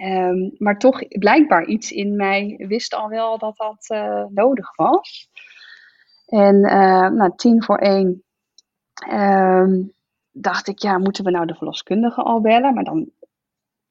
Um, 0.00 0.54
maar 0.58 0.78
toch, 0.78 1.08
blijkbaar 1.08 1.64
iets 1.64 1.92
in 1.92 2.16
mij 2.16 2.64
wist 2.68 2.94
al 2.94 3.08
wel 3.08 3.38
dat 3.38 3.56
dat 3.56 3.86
uh, 3.88 4.24
nodig 4.28 4.76
was. 4.76 5.30
En 6.26 6.54
uh, 6.54 7.08
nou, 7.08 7.32
tien 7.36 7.62
voor 7.62 7.78
één 7.78 8.24
um, 9.10 9.92
dacht 10.30 10.68
ik, 10.68 10.78
ja, 10.78 10.98
moeten 10.98 11.24
we 11.24 11.30
nou 11.30 11.46
de 11.46 11.54
verloskundige 11.54 12.22
al 12.22 12.40
bellen? 12.40 12.74
Maar 12.74 12.84
dan 12.84 13.10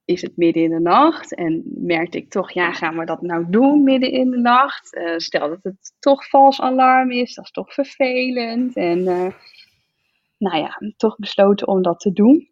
is 0.05 0.21
het 0.21 0.37
midden 0.37 0.63
in 0.63 0.69
de 0.69 0.79
nacht. 0.79 1.35
En 1.35 1.63
merkte 1.65 2.17
ik 2.17 2.29
toch, 2.29 2.51
ja, 2.51 2.71
gaan 2.71 2.97
we 2.97 3.05
dat 3.05 3.21
nou 3.21 3.45
doen 3.49 3.83
midden 3.83 4.11
in 4.11 4.29
de 4.29 4.39
nacht? 4.39 5.01
Stel 5.17 5.49
dat 5.49 5.63
het 5.63 5.95
toch 5.99 6.29
vals 6.29 6.61
alarm 6.61 7.11
is, 7.11 7.33
dat 7.33 7.45
is 7.45 7.51
toch 7.51 7.73
vervelend. 7.73 8.75
En 8.75 9.03
nou 10.37 10.57
ja, 10.57 10.77
toch 10.97 11.15
besloten 11.17 11.67
om 11.67 11.81
dat 11.81 11.99
te 11.99 12.13
doen. 12.13 12.50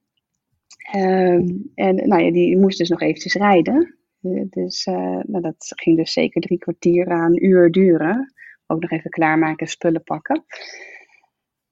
Um, 0.95 1.71
en 1.75 1.95
nou 1.95 2.21
ja, 2.21 2.32
die 2.32 2.57
moest 2.57 2.77
dus 2.77 2.89
nog 2.89 3.01
eventjes 3.01 3.34
rijden. 3.34 3.97
Uh, 4.21 4.43
dus 4.49 4.86
nou, 4.86 5.41
dat 5.41 5.55
ging 5.75 5.97
dus 5.97 6.13
zeker 6.13 6.41
drie 6.41 6.57
kwartier 6.57 7.09
aan 7.09 7.32
een 7.32 7.45
uur 7.45 7.71
duren. 7.71 8.34
Ook 8.67 8.82
nog 8.82 8.91
even 8.91 9.09
klaarmaken, 9.09 9.67
spullen 9.67 10.03
pakken. 10.03 10.43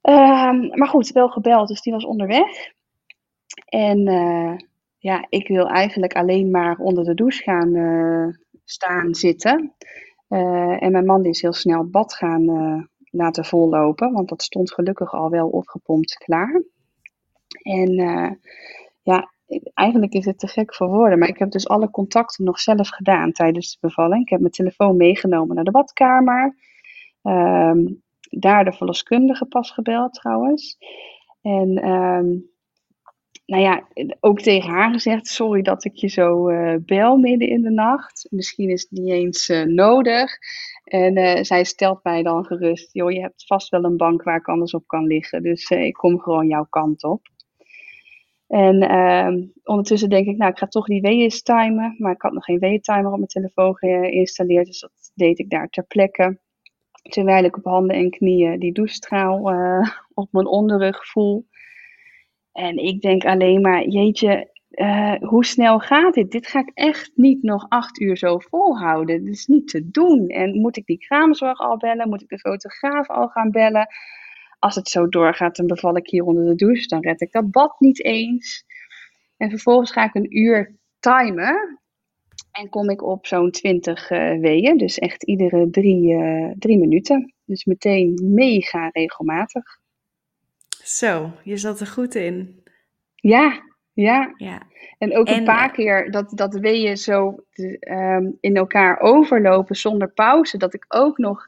Um, 0.01 0.67
maar 0.77 0.87
goed, 0.87 1.11
wel 1.11 1.29
gebeld, 1.29 1.67
dus 1.67 1.81
die 1.81 1.93
was 1.93 2.05
onderweg. 2.05 2.73
En 3.65 3.99
ja, 4.97 5.25
ik 5.29 5.47
wil 5.47 5.67
eigenlijk 5.67 6.13
alleen 6.13 6.51
maar 6.51 6.77
onder 6.77 7.03
de 7.03 7.13
douche 7.13 7.43
gaan 7.43 8.37
staan 8.63 9.15
zitten. 9.15 9.73
En 10.79 10.91
mijn 10.91 11.05
man 11.05 11.21
die 11.21 11.31
is 11.31 11.41
heel 11.41 11.53
snel 11.53 11.89
bad 11.89 12.13
gaan 12.13 12.45
laten 13.11 13.45
vollopen, 13.45 14.11
want 14.11 14.29
dat 14.29 14.43
stond 14.43 14.73
gelukkig 14.73 15.13
al 15.13 15.29
wel 15.29 15.47
opgepompt 15.47 16.13
klaar. 16.13 16.61
En 17.61 18.39
ja, 19.07 19.31
eigenlijk 19.73 20.13
is 20.13 20.25
het 20.25 20.39
te 20.39 20.47
gek 20.47 20.75
voor 20.75 20.87
woorden, 20.87 21.19
maar 21.19 21.27
ik 21.27 21.37
heb 21.37 21.51
dus 21.51 21.67
alle 21.67 21.89
contacten 21.89 22.45
nog 22.45 22.59
zelf 22.59 22.89
gedaan 22.89 23.31
tijdens 23.31 23.71
de 23.71 23.87
bevalling. 23.87 24.21
Ik 24.21 24.29
heb 24.29 24.39
mijn 24.39 24.51
telefoon 24.51 24.97
meegenomen 24.97 25.55
naar 25.55 25.63
de 25.63 25.71
badkamer. 25.71 26.55
Um, 27.21 28.03
daar 28.29 28.65
de 28.65 28.73
verloskundige 28.73 29.45
pas 29.45 29.71
gebeld 29.71 30.13
trouwens. 30.13 30.77
En 31.41 31.89
um, 31.89 32.49
nou 33.45 33.61
ja, 33.63 33.87
ook 34.19 34.41
tegen 34.41 34.69
haar 34.69 34.91
gezegd: 34.91 35.27
sorry 35.27 35.61
dat 35.61 35.85
ik 35.85 35.95
je 35.95 36.07
zo 36.07 36.49
uh, 36.49 36.75
bel 36.85 37.17
midden 37.17 37.47
in 37.47 37.61
de 37.61 37.71
nacht. 37.71 38.27
Misschien 38.29 38.69
is 38.69 38.81
het 38.81 38.91
niet 38.91 39.11
eens 39.11 39.49
uh, 39.49 39.63
nodig. 39.63 40.31
En 40.83 41.17
uh, 41.17 41.43
zij 41.43 41.63
stelt 41.63 42.03
mij 42.03 42.23
dan 42.23 42.45
gerust: 42.45 42.93
joh, 42.93 43.11
je 43.11 43.21
hebt 43.21 43.45
vast 43.45 43.69
wel 43.69 43.83
een 43.83 43.97
bank 43.97 44.23
waar 44.23 44.37
ik 44.37 44.47
anders 44.47 44.73
op 44.73 44.87
kan 44.87 45.03
liggen. 45.03 45.43
Dus 45.43 45.69
ik 45.69 45.93
kom 45.93 46.19
gewoon 46.19 46.47
jouw 46.47 46.65
kant 46.69 47.03
op. 47.03 47.21
En 48.47 48.81
ehm, 48.81 49.45
ondertussen 49.63 50.09
denk 50.09 50.27
ik, 50.27 50.37
nou, 50.37 50.51
ik 50.51 50.57
ga 50.57 50.67
toch 50.67 50.85
die 50.85 51.01
weeën 51.01 51.29
timen. 51.29 51.95
Maar 51.97 52.11
ik 52.11 52.21
had 52.21 52.33
nog 52.33 52.43
geen 52.43 52.59
weeëntimer 52.59 53.11
op 53.11 53.17
mijn 53.17 53.27
telefoon 53.27 53.75
geïnstalleerd. 53.75 54.65
Dus 54.65 54.79
dat 54.79 55.11
deed 55.15 55.39
ik 55.39 55.49
daar 55.49 55.69
ter 55.69 55.83
plekke. 55.83 56.39
Terwijl 57.01 57.43
ik 57.43 57.57
op 57.57 57.63
handen 57.63 57.95
en 57.95 58.09
knieën 58.09 58.59
die 58.59 58.73
douchestraal 58.73 59.39
op 60.13 60.27
mijn 60.31 60.47
onderrug 60.47 61.07
voel. 61.07 61.47
En 62.51 62.77
ik 62.77 63.01
denk 63.01 63.25
alleen 63.25 63.61
maar, 63.61 63.87
jeetje, 63.87 64.51
uh, 64.69 65.13
hoe 65.13 65.45
snel 65.45 65.79
gaat 65.79 66.13
dit? 66.13 66.31
Dit 66.31 66.47
ga 66.47 66.59
ik 66.59 66.71
echt 66.73 67.11
niet 67.15 67.43
nog 67.43 67.65
acht 67.69 67.99
uur 67.99 68.17
zo 68.17 68.39
volhouden. 68.39 69.23
Dit 69.23 69.33
is 69.33 69.45
niet 69.45 69.67
te 69.67 69.89
doen. 69.89 70.27
En 70.27 70.61
moet 70.61 70.77
ik 70.77 70.85
die 70.85 70.97
kraamzorg 70.97 71.59
al 71.59 71.77
bellen? 71.77 72.09
Moet 72.09 72.21
ik 72.21 72.29
de 72.29 72.39
fotograaf 72.39 73.09
al 73.09 73.27
gaan 73.27 73.51
bellen? 73.51 73.87
Als 74.59 74.75
het 74.75 74.89
zo 74.89 75.07
doorgaat, 75.07 75.55
dan 75.55 75.67
beval 75.67 75.95
ik 75.95 76.09
hier 76.09 76.23
onder 76.23 76.45
de 76.45 76.55
douche. 76.55 76.87
Dan 76.87 77.01
red 77.01 77.21
ik 77.21 77.31
dat 77.31 77.51
bad 77.51 77.79
niet 77.79 78.03
eens. 78.03 78.65
En 79.37 79.49
vervolgens 79.49 79.91
ga 79.91 80.03
ik 80.03 80.15
een 80.15 80.37
uur 80.37 80.75
timen. 80.99 81.79
En 82.51 82.69
kom 82.69 82.89
ik 82.89 83.03
op 83.03 83.25
zo'n 83.27 83.51
20 83.51 84.09
uh, 84.09 84.31
eh, 84.31 84.41
weeën. 84.41 84.77
Dus 84.77 84.99
echt 84.99 85.23
iedere 85.23 85.69
drie, 85.69 86.13
uh, 86.13 86.51
drie 86.59 86.77
minuten. 86.77 87.33
Dus 87.45 87.65
meteen 87.65 88.19
mega 88.23 88.89
regelmatig. 88.89 89.79
Zo, 90.83 91.31
je 91.43 91.57
zat 91.57 91.79
er 91.79 91.87
goed 91.87 92.15
in. 92.15 92.63
Ja, 93.15 93.61
ja. 93.93 94.33
ja. 94.37 94.61
En 94.97 95.17
ook 95.17 95.29
een 95.29 95.43
paar 95.43 95.71
keer 95.71 96.11
dat, 96.11 96.31
dat 96.35 96.53
weeën 96.53 96.97
zo 96.97 97.43
um, 97.79 98.37
in 98.39 98.55
elkaar 98.55 98.99
overlopen 98.99 99.75
zonder 99.75 100.11
pauze. 100.11 100.57
Dat 100.57 100.73
ik 100.73 100.85
ook 100.87 101.17
nog 101.17 101.47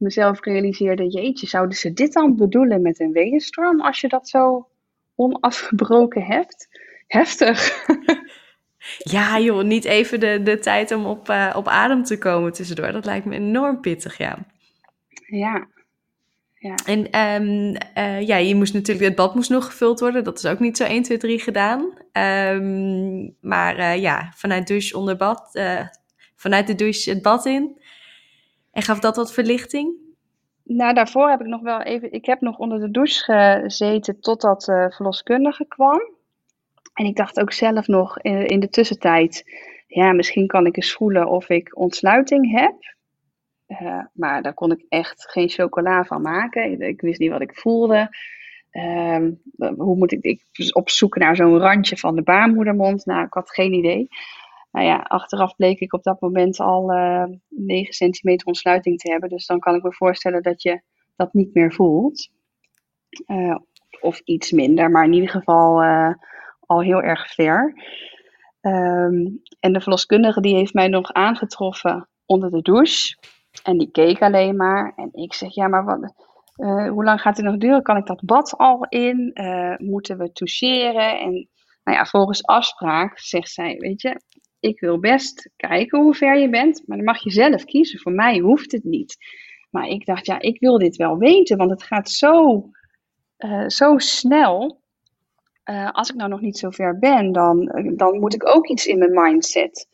mezelf 0.00 0.44
realiseerde, 0.44 1.08
jeetje, 1.08 1.46
zouden 1.46 1.76
ze 1.76 1.92
dit 1.92 2.12
dan 2.12 2.36
bedoelen 2.36 2.82
met 2.82 3.00
een 3.00 3.12
weeënstorm 3.12 3.80
als 3.80 4.00
je 4.00 4.08
dat 4.08 4.28
zo 4.28 4.68
onafgebroken 5.14 6.22
hebt? 6.22 6.68
Heftig. 7.06 7.68
Ja, 8.98 9.38
joh, 9.38 9.64
niet 9.64 9.84
even 9.84 10.20
de, 10.20 10.42
de 10.42 10.58
tijd 10.58 10.92
om 10.92 11.06
op, 11.06 11.28
uh, 11.28 11.52
op 11.56 11.68
adem 11.68 12.04
te 12.04 12.18
komen 12.18 12.52
tussendoor. 12.52 12.92
Dat 12.92 13.04
lijkt 13.04 13.26
me 13.26 13.34
enorm 13.34 13.80
pittig, 13.80 14.18
ja. 14.18 14.38
Ja, 15.26 15.66
ja. 16.54 16.74
En 16.84 17.18
um, 17.20 17.76
uh, 17.98 18.20
ja, 18.20 18.36
je 18.36 18.54
moest 18.54 18.72
natuurlijk, 18.72 19.06
het 19.06 19.16
bad 19.16 19.34
moest 19.34 19.50
nog 19.50 19.64
gevuld 19.64 20.00
worden. 20.00 20.24
Dat 20.24 20.38
is 20.38 20.46
ook 20.46 20.58
niet 20.58 20.76
zo 20.76 20.84
1, 20.84 21.02
2, 21.02 21.18
3 21.18 21.40
gedaan. 21.40 21.80
Um, 22.12 23.36
maar 23.40 23.78
uh, 23.78 23.96
ja, 23.96 24.32
vanuit 24.36 24.66
douche 24.66 24.96
onder 24.96 25.16
bad, 25.16 25.60
vanuit 26.36 26.66
de 26.66 26.74
douche 26.74 27.10
het 27.10 27.22
bad 27.22 27.46
in. 27.46 27.79
En 28.72 28.82
gaf 28.82 28.98
dat 28.98 29.16
wat 29.16 29.32
verlichting? 29.32 29.94
Nou, 30.62 30.94
daarvoor 30.94 31.30
heb 31.30 31.40
ik 31.40 31.46
nog 31.46 31.60
wel 31.60 31.80
even, 31.80 32.12
ik 32.12 32.26
heb 32.26 32.40
nog 32.40 32.58
onder 32.58 32.80
de 32.80 32.90
douche 32.90 33.58
gezeten 33.62 34.20
totdat 34.20 34.62
de 34.62 34.92
verloskundige 34.94 35.64
kwam. 35.68 36.00
En 36.94 37.06
ik 37.06 37.16
dacht 37.16 37.40
ook 37.40 37.52
zelf 37.52 37.86
nog 37.86 38.18
in, 38.18 38.60
de 38.60 38.68
tussentijd, 38.68 39.44
ja, 39.86 40.12
misschien 40.12 40.46
kan 40.46 40.66
ik 40.66 40.76
eens 40.76 40.92
voelen 40.92 41.28
of 41.28 41.48
ik 41.48 41.78
ontsluiting 41.78 42.50
heb. 42.60 42.74
Uh, 43.68 44.04
maar 44.12 44.42
daar 44.42 44.54
kon 44.54 44.72
ik 44.72 44.84
echt 44.88 45.30
geen 45.30 45.48
chocola 45.48 46.04
van 46.04 46.22
maken. 46.22 46.80
Ik, 46.80 47.00
wist 47.00 47.20
niet 47.20 47.30
wat 47.30 47.40
ik 47.40 47.54
voelde. 47.54 48.16
Uh, 48.72 49.26
hoe 49.76 49.96
moet 49.96 50.12
ik, 50.12 50.22
ik 50.22 50.42
op 50.72 50.90
zoek 50.90 51.16
naar 51.16 51.36
zo'n 51.36 51.58
randje 51.58 51.96
van 51.96 52.14
de 52.14 52.22
baarmoedermond? 52.22 53.06
Nou, 53.06 53.24
ik 53.24 53.32
had 53.32 53.50
geen 53.50 53.72
idee. 53.72 54.08
Nou 54.70 54.86
ja, 54.86 54.96
achteraf 54.96 55.56
bleek 55.56 55.80
ik 55.80 55.92
op 55.92 56.02
dat 56.02 56.20
moment 56.20 56.60
al 56.60 56.92
uh, 56.92 57.24
9 57.48 57.92
centimeter 57.92 58.46
ontsluiting 58.46 58.98
te 58.98 59.10
hebben. 59.10 59.28
Dus 59.28 59.46
dan 59.46 59.58
kan 59.58 59.74
ik 59.74 59.82
me 59.82 59.92
voorstellen 59.92 60.42
dat 60.42 60.62
je 60.62 60.82
dat 61.16 61.32
niet 61.32 61.54
meer 61.54 61.72
voelt. 61.72 62.30
Uh, 63.26 63.56
of 64.00 64.20
iets 64.24 64.50
minder, 64.50 64.90
maar 64.90 65.04
in 65.04 65.12
ieder 65.12 65.28
geval 65.28 65.82
uh, 65.82 66.14
al 66.60 66.82
heel 66.82 67.02
erg 67.02 67.34
ver. 67.34 67.74
Um, 68.60 69.42
en 69.60 69.72
de 69.72 69.80
verloskundige 69.80 70.40
die 70.40 70.54
heeft 70.54 70.74
mij 70.74 70.88
nog 70.88 71.12
aangetroffen 71.12 72.08
onder 72.26 72.50
de 72.50 72.62
douche. 72.62 73.16
En 73.62 73.78
die 73.78 73.90
keek 73.90 74.22
alleen 74.22 74.56
maar. 74.56 74.92
En 74.96 75.08
ik 75.12 75.34
zeg, 75.34 75.54
ja, 75.54 75.68
maar 75.68 75.84
wat, 75.84 76.14
hoe 76.88 77.04
lang 77.04 77.20
gaat 77.20 77.36
het 77.36 77.46
nog 77.46 77.56
duren? 77.56 77.82
Kan 77.82 77.96
ik 77.96 78.06
dat 78.06 78.24
bad 78.24 78.56
al 78.56 78.86
in? 78.88 79.32
Moeten 79.78 80.18
we 80.18 80.32
toucheren? 80.32 81.20
En 81.20 81.48
nou 81.84 81.96
ja, 81.96 82.04
volgens 82.04 82.46
afspraak 82.46 83.18
zegt 83.18 83.50
zij, 83.50 83.76
weet 83.78 84.02
je, 84.02 84.20
ik 84.60 84.80
wil 84.80 84.98
best 84.98 85.50
kijken 85.56 86.00
hoe 86.00 86.14
ver 86.14 86.38
je 86.38 86.48
bent, 86.48 86.82
maar 86.86 86.96
dan 86.96 87.06
mag 87.06 87.22
je 87.22 87.30
zelf 87.30 87.64
kiezen. 87.64 88.00
Voor 88.00 88.12
mij 88.12 88.38
hoeft 88.38 88.72
het 88.72 88.84
niet. 88.84 89.16
Maar 89.70 89.86
ik 89.86 90.06
dacht, 90.06 90.26
ja, 90.26 90.40
ik 90.40 90.60
wil 90.60 90.78
dit 90.78 90.96
wel 90.96 91.18
weten, 91.18 91.56
want 91.56 91.70
het 91.70 91.82
gaat 91.82 92.10
zo, 92.10 92.64
uh, 93.38 93.68
zo 93.68 93.98
snel. 93.98 94.80
Uh, 95.64 95.90
als 95.90 96.10
ik 96.10 96.16
nou 96.16 96.30
nog 96.30 96.40
niet 96.40 96.58
zo 96.58 96.70
ver 96.70 96.98
ben, 96.98 97.32
dan, 97.32 97.72
dan 97.96 98.18
moet 98.18 98.34
ik 98.34 98.48
ook 98.48 98.68
iets 98.68 98.86
in 98.86 98.98
mijn 98.98 99.12
mindset. 99.12 99.88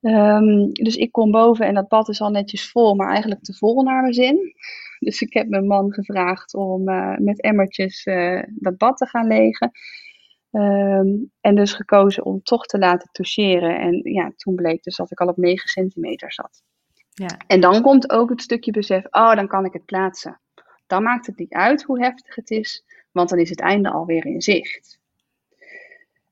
Um, 0.00 0.72
dus 0.72 0.96
ik 0.96 1.12
kom 1.12 1.30
boven 1.30 1.66
en 1.66 1.74
dat 1.74 1.88
bad 1.88 2.08
is 2.08 2.20
al 2.20 2.30
netjes 2.30 2.70
vol, 2.70 2.94
maar 2.94 3.10
eigenlijk 3.10 3.42
te 3.42 3.54
vol 3.54 3.82
naar 3.82 4.00
mijn 4.00 4.14
zin. 4.14 4.54
Dus 4.98 5.20
ik 5.20 5.32
heb 5.32 5.48
mijn 5.48 5.66
man 5.66 5.92
gevraagd 5.92 6.54
om 6.54 6.88
uh, 6.88 7.16
met 7.16 7.40
emmertjes 7.42 8.04
dat 8.46 8.76
bad 8.76 8.96
te 8.96 9.06
gaan 9.06 9.26
legen. 9.26 9.70
Um, 10.52 11.32
en 11.40 11.54
dus 11.54 11.72
gekozen 11.72 12.24
om 12.24 12.42
toch 12.42 12.66
te 12.66 12.78
laten 12.78 13.08
toucheren. 13.12 13.78
En 13.78 14.00
ja, 14.12 14.32
toen 14.36 14.54
bleek 14.54 14.82
dus 14.82 14.96
dat 14.96 15.10
ik 15.10 15.20
al 15.20 15.28
op 15.28 15.36
9 15.36 15.68
centimeter 15.68 16.32
zat. 16.32 16.62
Ja. 17.10 17.36
En 17.46 17.60
dan 17.60 17.82
komt 17.82 18.10
ook 18.10 18.30
het 18.30 18.42
stukje 18.42 18.70
besef, 18.70 19.04
oh, 19.10 19.34
dan 19.34 19.48
kan 19.48 19.64
ik 19.64 19.72
het 19.72 19.84
plaatsen. 19.84 20.40
Dan 20.86 21.02
maakt 21.02 21.26
het 21.26 21.38
niet 21.38 21.52
uit 21.52 21.82
hoe 21.82 22.02
heftig 22.02 22.34
het 22.34 22.50
is, 22.50 22.84
want 23.12 23.28
dan 23.28 23.38
is 23.38 23.50
het 23.50 23.60
einde 23.60 23.90
alweer 23.90 24.26
in 24.26 24.42
zicht. 24.42 24.98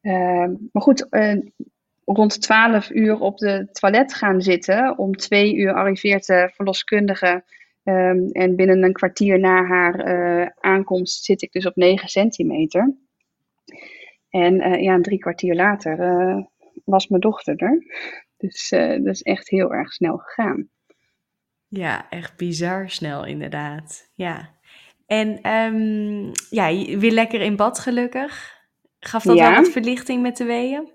Um, 0.02 0.68
maar 0.72 0.82
goed, 0.82 1.06
uh, 1.10 1.40
rond 2.04 2.42
12 2.42 2.90
uur 2.90 3.20
op 3.20 3.38
de 3.38 3.68
toilet 3.72 4.14
gaan 4.14 4.42
zitten. 4.42 4.98
Om 4.98 5.16
twee 5.16 5.54
uur 5.54 5.74
arriveert 5.74 6.26
de 6.26 6.50
verloskundige. 6.54 7.44
Um, 7.84 8.30
en 8.30 8.56
binnen 8.56 8.82
een 8.82 8.92
kwartier 8.92 9.38
na 9.38 9.64
haar 9.64 10.08
uh, 10.08 10.48
aankomst 10.60 11.24
zit 11.24 11.42
ik 11.42 11.52
dus 11.52 11.66
op 11.66 11.76
9 11.76 12.08
centimeter. 12.08 12.94
En 14.30 14.54
uh, 14.54 14.82
ja, 14.82 15.00
drie 15.00 15.18
kwartier 15.18 15.54
later 15.54 15.98
uh, 15.98 16.44
was 16.84 17.08
mijn 17.08 17.20
dochter 17.20 17.56
er. 17.56 17.82
Dus 18.36 18.68
dat 18.70 19.06
is 19.06 19.22
echt 19.22 19.48
heel 19.48 19.72
erg 19.72 19.92
snel 19.92 20.16
gegaan. 20.16 20.68
Ja, 21.68 22.10
echt 22.10 22.36
bizar 22.36 22.90
snel 22.90 23.26
inderdaad. 23.26 24.10
Ja. 24.14 24.56
En 25.06 25.50
um, 25.52 26.32
ja, 26.50 26.96
weer 26.98 27.12
lekker 27.12 27.40
in 27.40 27.56
bad 27.56 27.78
gelukkig. 27.78 28.56
Gaf 29.00 29.22
dat 29.22 29.36
ja. 29.36 29.50
wel 29.50 29.62
wat 29.62 29.72
verlichting 29.72 30.22
met 30.22 30.36
de 30.36 30.44
weeën? 30.44 30.90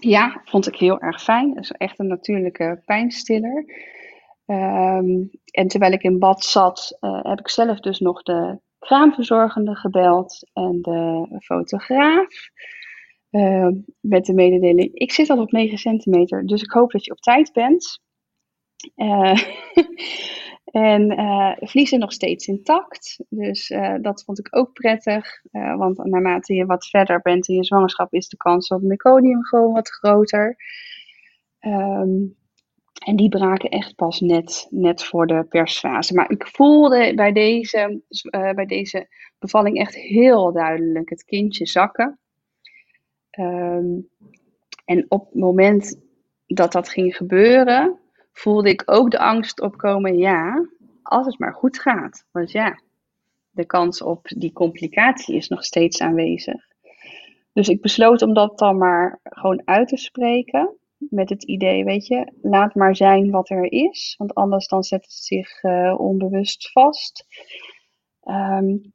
Ja, 0.00 0.40
vond 0.44 0.66
ik 0.66 0.76
heel 0.76 1.00
erg 1.00 1.22
fijn. 1.22 1.54
Dat 1.54 1.62
is 1.62 1.70
echt 1.70 1.98
een 1.98 2.06
natuurlijke 2.06 2.82
pijnstiller. 2.84 3.64
Um, 4.46 5.30
en 5.44 5.68
terwijl 5.68 5.92
ik 5.92 6.02
in 6.02 6.18
bad 6.18 6.44
zat, 6.44 6.96
uh, 7.00 7.22
heb 7.22 7.38
ik 7.38 7.48
zelf 7.48 7.80
dus 7.80 7.98
nog 7.98 8.22
de 8.22 8.60
kraamverzorgende 8.78 9.76
gebeld 9.76 10.48
en 10.52 10.82
de 10.82 11.26
fotograaf. 11.38 12.50
Uh, 13.30 13.68
met 14.00 14.24
de 14.24 14.34
mededeling, 14.34 14.94
ik 14.94 15.12
zit 15.12 15.30
al 15.30 15.40
op 15.40 15.52
9 15.52 15.78
centimeter, 15.78 16.46
dus 16.46 16.62
ik 16.62 16.70
hoop 16.70 16.90
dat 16.90 17.04
je 17.04 17.10
op 17.10 17.20
tijd 17.20 17.52
bent. 17.52 18.00
Uh, 18.96 19.34
En 20.70 21.20
uh, 21.20 21.52
vliezen 21.56 21.98
nog 21.98 22.12
steeds 22.12 22.46
intact. 22.46 23.24
Dus 23.28 23.68
dat 24.00 24.24
vond 24.24 24.38
ik 24.38 24.56
ook 24.56 24.72
prettig. 24.72 25.40
Want 25.50 26.04
naarmate 26.04 26.54
je 26.54 26.66
wat 26.66 26.86
verder 26.86 27.20
bent 27.20 27.48
in 27.48 27.54
je 27.54 27.64
zwangerschap, 27.64 28.12
is 28.12 28.28
de 28.28 28.36
kans 28.36 28.68
op 28.68 28.82
meconium 28.82 29.44
gewoon 29.44 29.72
wat 29.72 29.90
groter. 29.90 30.56
Um, 31.60 32.36
en 33.04 33.16
die 33.16 33.28
braken 33.28 33.70
echt 33.70 33.94
pas 33.94 34.20
net, 34.20 34.66
net 34.70 35.04
voor 35.04 35.26
de 35.26 35.44
persfase. 35.48 36.14
Maar 36.14 36.30
ik 36.30 36.46
voelde 36.46 37.14
bij 37.14 37.32
deze, 37.32 38.00
bij 38.30 38.66
deze 38.66 39.08
bevalling 39.38 39.78
echt 39.78 39.94
heel 39.94 40.52
duidelijk 40.52 41.10
het 41.10 41.24
kindje 41.24 41.66
zakken. 41.66 42.18
Um, 43.38 44.08
en 44.84 45.04
op 45.08 45.24
het 45.24 45.34
moment 45.34 46.00
dat 46.46 46.72
dat 46.72 46.88
ging 46.88 47.16
gebeuren, 47.16 47.98
voelde 48.32 48.68
ik 48.68 48.82
ook 48.86 49.10
de 49.10 49.18
angst 49.18 49.60
opkomen, 49.60 50.18
ja, 50.18 50.68
als 51.02 51.26
het 51.26 51.38
maar 51.38 51.54
goed 51.54 51.78
gaat. 51.78 52.26
Want 52.30 52.50
ja, 52.50 52.80
de 53.50 53.64
kans 53.64 54.02
op 54.02 54.26
die 54.36 54.52
complicatie 54.52 55.36
is 55.36 55.48
nog 55.48 55.64
steeds 55.64 56.00
aanwezig. 56.00 56.66
Dus 57.52 57.68
ik 57.68 57.80
besloot 57.80 58.22
om 58.22 58.34
dat 58.34 58.58
dan 58.58 58.78
maar 58.78 59.20
gewoon 59.22 59.62
uit 59.64 59.88
te 59.88 59.96
spreken. 59.96 60.76
Met 60.98 61.28
het 61.28 61.44
idee, 61.44 61.84
weet 61.84 62.06
je, 62.06 62.32
laat 62.42 62.74
maar 62.74 62.96
zijn 62.96 63.30
wat 63.30 63.50
er 63.50 63.72
is. 63.72 64.14
Want 64.18 64.34
anders 64.34 64.68
dan 64.68 64.82
zet 64.82 65.02
het 65.02 65.12
zich 65.12 65.62
uh, 65.62 65.94
onbewust 66.00 66.70
vast. 66.70 67.26
Um, 68.24 68.92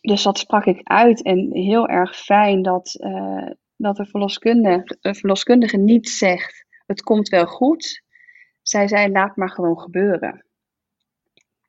dus 0.00 0.22
dat 0.22 0.38
sprak 0.38 0.64
ik 0.64 0.80
uit. 0.82 1.22
En 1.22 1.52
heel 1.52 1.88
erg 1.88 2.16
fijn 2.16 2.62
dat, 2.62 2.96
uh, 3.00 3.50
dat 3.76 3.96
de 3.96 4.06
verloskundige, 4.06 4.98
de 5.00 5.14
verloskundige 5.14 5.76
niet 5.76 6.08
zegt, 6.08 6.66
het 6.86 7.02
komt 7.02 7.28
wel 7.28 7.46
goed. 7.46 8.02
Zij 8.62 8.88
zei, 8.88 9.12
laat 9.12 9.36
maar 9.36 9.50
gewoon 9.50 9.80
gebeuren. 9.80 10.44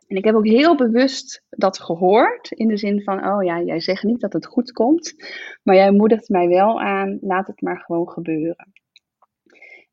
En 0.07 0.17
ik 0.17 0.23
heb 0.23 0.35
ook 0.35 0.47
heel 0.47 0.75
bewust 0.75 1.43
dat 1.49 1.79
gehoord, 1.79 2.51
in 2.51 2.67
de 2.67 2.77
zin 2.77 3.03
van, 3.03 3.27
oh 3.27 3.43
ja, 3.43 3.61
jij 3.61 3.79
zegt 3.79 4.03
niet 4.03 4.21
dat 4.21 4.33
het 4.33 4.45
goed 4.45 4.71
komt, 4.71 5.15
maar 5.63 5.75
jij 5.75 5.91
moedigt 5.91 6.29
mij 6.29 6.47
wel 6.47 6.81
aan, 6.81 7.17
laat 7.21 7.47
het 7.47 7.61
maar 7.61 7.79
gewoon 7.79 8.09
gebeuren. 8.09 8.73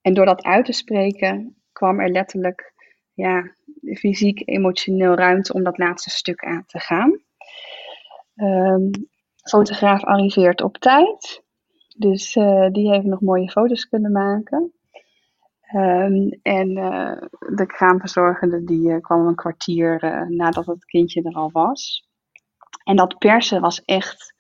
En 0.05 0.15
door 0.15 0.25
dat 0.25 0.43
uit 0.43 0.65
te 0.65 0.73
spreken, 0.73 1.57
kwam 1.73 2.01
er 2.01 2.11
letterlijk, 2.11 2.75
ja, 3.13 3.55
fysiek, 3.95 4.49
emotioneel 4.49 5.15
ruimte 5.15 5.53
om 5.53 5.63
dat 5.63 5.79
laatste 5.79 6.11
stuk 6.11 6.45
aan 6.45 6.65
te 6.67 6.79
gaan. 6.79 7.21
Um, 8.35 8.91
fotograaf 9.49 10.05
arriveert 10.05 10.63
op 10.63 10.77
tijd, 10.77 11.43
dus 11.97 12.37
uh, 12.37 12.71
die 12.71 12.91
heeft 12.91 13.05
nog 13.05 13.21
mooie 13.21 13.51
foto's 13.51 13.89
kunnen 13.89 14.13
maken. 14.13 14.73
Um, 15.75 16.41
en 16.43 16.71
uh, 16.71 17.17
de 17.57 17.67
kraamverzorgende 17.67 18.65
die 18.65 18.89
uh, 18.89 19.01
kwam 19.01 19.27
een 19.27 19.35
kwartier 19.35 20.27
nadat 20.29 20.67
het 20.67 20.85
kindje 20.85 21.23
er 21.23 21.35
al 21.35 21.51
was. 21.53 22.09
En 22.85 22.97
dat 22.97 23.19
persen 23.19 23.61
was 23.61 23.83
echt 23.85 24.34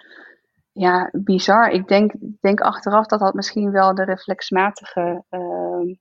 ja, 0.74 1.10
bizar. 1.12 1.70
Ik 1.70 1.88
denk, 1.88 2.12
denk 2.40 2.60
achteraf 2.60 3.06
dat 3.06 3.20
dat 3.20 3.34
misschien 3.34 3.70
wel 3.70 3.94
de 3.94 4.04
reflexmatige 4.04 5.24
ehm, 5.28 5.94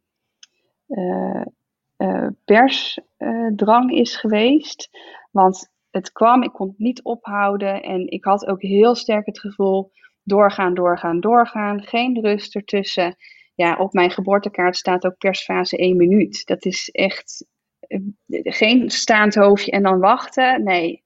persdrang 2.46 3.92
is 3.92 4.16
geweest. 4.16 4.90
Want 5.32 5.72
het 5.92 6.12
kwam, 6.12 6.44
ik 6.44 6.52
kon 6.52 6.68
het 6.68 6.78
niet 6.78 7.04
ophouden 7.04 7.82
en 7.82 8.10
ik 8.12 8.24
had 8.26 8.48
ook 8.48 8.62
heel 8.62 8.96
sterk 8.96 9.26
het 9.26 9.40
gevoel 9.40 9.92
doorgaan, 10.24 10.74
doorgaan, 10.74 11.20
doorgaan. 11.20 11.84
Geen 11.84 12.20
rust 12.22 12.56
ertussen 12.56 13.16
ja, 13.56 13.76
op 13.76 13.94
mijn 13.94 14.12
geboortekaart 14.12 14.78
staat 14.78 15.06
ook 15.06 15.18
persfase 15.18 15.78
1 15.78 15.98
minuut. 15.98 16.46
Dat 16.46 16.66
is 16.66 16.90
echt 16.90 17.46
eh, 17.80 18.00
geen 18.44 18.90
staand 18.90 19.36
hoofdje 19.36 19.72
en 19.72 19.84
dan 19.84 20.00
wachten. 20.00 20.64
Nee, 20.64 21.04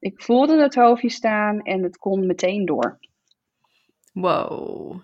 ik 0.00 0.22
voelde 0.22 0.62
het 0.62 0.74
hoofdje 0.74 1.10
staan 1.10 1.60
en 1.62 1.82
het 1.82 1.98
kon 1.98 2.26
meteen 2.26 2.66
door. 2.66 2.98
Wow. 4.12 5.00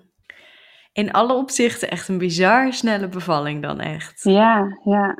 In 0.93 1.13
alle 1.13 1.35
opzichten 1.35 1.91
echt 1.91 2.09
een 2.09 2.19
bizar 2.19 2.73
snelle 2.73 3.09
bevalling 3.09 3.63
dan 3.63 3.81
echt. 3.81 4.23
Ja, 4.23 4.79
ja. 4.85 5.19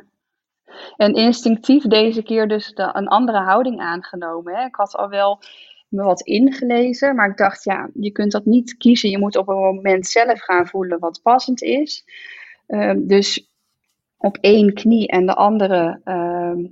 En 0.95 1.13
instinctief 1.13 1.83
deze 1.83 2.23
keer 2.23 2.47
dus 2.47 2.73
de, 2.73 2.89
een 2.93 3.07
andere 3.07 3.39
houding 3.39 3.79
aangenomen. 3.79 4.55
Hè. 4.55 4.65
Ik 4.65 4.75
had 4.75 4.95
al 4.95 5.09
wel 5.09 5.39
me 5.87 6.03
wat 6.03 6.21
ingelezen. 6.21 7.15
Maar 7.15 7.29
ik 7.29 7.37
dacht, 7.37 7.63
ja, 7.63 7.89
je 7.93 8.11
kunt 8.11 8.31
dat 8.31 8.45
niet 8.45 8.77
kiezen. 8.77 9.09
Je 9.09 9.17
moet 9.17 9.37
op 9.37 9.47
een 9.47 9.55
moment 9.55 10.07
zelf 10.07 10.41
gaan 10.41 10.67
voelen 10.67 10.99
wat 10.99 11.21
passend 11.23 11.61
is. 11.61 12.05
Uh, 12.67 12.93
dus 12.97 13.51
op 14.17 14.37
één 14.41 14.73
knie 14.73 15.07
en 15.07 15.25
de 15.25 15.35
andere 15.35 16.01
uh, 16.05 16.15
uh, 16.15 16.69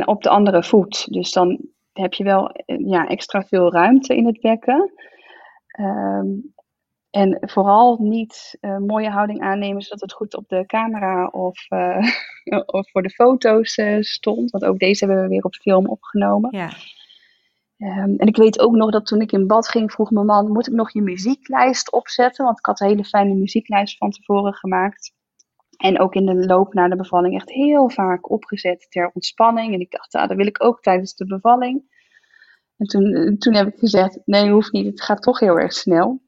en 0.00 0.06
op 0.06 0.22
de 0.22 0.28
andere 0.28 0.62
voet. 0.62 1.12
Dus 1.12 1.32
dan 1.32 1.58
heb 1.92 2.12
je 2.12 2.24
wel 2.24 2.50
ja, 2.66 3.06
extra 3.06 3.42
veel 3.42 3.72
ruimte 3.72 4.16
in 4.16 4.26
het 4.26 4.40
bekken. 4.40 4.92
Um, 5.80 6.54
En 7.10 7.38
vooral 7.40 7.96
niet 8.00 8.58
uh, 8.60 8.78
mooie 8.78 9.10
houding 9.10 9.40
aannemen 9.40 9.82
zodat 9.82 10.00
het 10.00 10.12
goed 10.12 10.36
op 10.36 10.48
de 10.48 10.66
camera 10.66 11.26
of, 11.26 11.70
uh, 11.70 12.06
of 12.78 12.90
voor 12.90 13.02
de 13.02 13.10
foto's 13.10 13.76
uh, 13.76 14.00
stond. 14.00 14.50
Want 14.50 14.64
ook 14.64 14.78
deze 14.78 15.04
hebben 15.04 15.22
we 15.22 15.28
weer 15.28 15.44
op 15.44 15.54
film 15.54 15.86
opgenomen. 15.86 16.56
Ja. 16.56 16.70
Um, 17.78 18.16
en 18.16 18.26
ik 18.26 18.36
weet 18.36 18.60
ook 18.60 18.74
nog 18.74 18.90
dat 18.90 19.06
toen 19.06 19.20
ik 19.20 19.32
in 19.32 19.46
bad 19.46 19.68
ging, 19.68 19.92
vroeg 19.92 20.10
mijn 20.10 20.26
man: 20.26 20.52
Moet 20.52 20.66
ik 20.66 20.72
nog 20.74 20.92
je 20.92 21.02
muzieklijst 21.02 21.92
opzetten? 21.92 22.44
Want 22.44 22.58
ik 22.58 22.66
had 22.66 22.80
een 22.80 22.88
hele 22.88 23.04
fijne 23.04 23.34
muzieklijst 23.34 23.96
van 23.96 24.10
tevoren 24.10 24.54
gemaakt. 24.54 25.12
En 25.76 26.00
ook 26.00 26.14
in 26.14 26.26
de 26.26 26.46
loop 26.46 26.74
naar 26.74 26.88
de 26.88 26.96
bevalling 26.96 27.34
echt 27.34 27.50
heel 27.50 27.90
vaak 27.90 28.30
opgezet 28.30 28.86
ter 28.90 29.10
ontspanning. 29.14 29.74
En 29.74 29.80
ik 29.80 29.90
dacht, 29.90 30.14
ah, 30.14 30.28
dat 30.28 30.36
wil 30.36 30.46
ik 30.46 30.64
ook 30.64 30.80
tijdens 30.80 31.14
de 31.14 31.26
bevalling. 31.26 31.94
En 32.76 32.86
toen, 32.86 33.36
toen 33.38 33.54
heb 33.54 33.66
ik 33.66 33.78
gezegd: 33.78 34.18
Nee, 34.24 34.50
hoeft 34.50 34.72
niet, 34.72 34.86
het 34.86 35.02
gaat 35.02 35.22
toch 35.22 35.40
heel 35.40 35.58
erg 35.58 35.72
snel. 35.72 36.24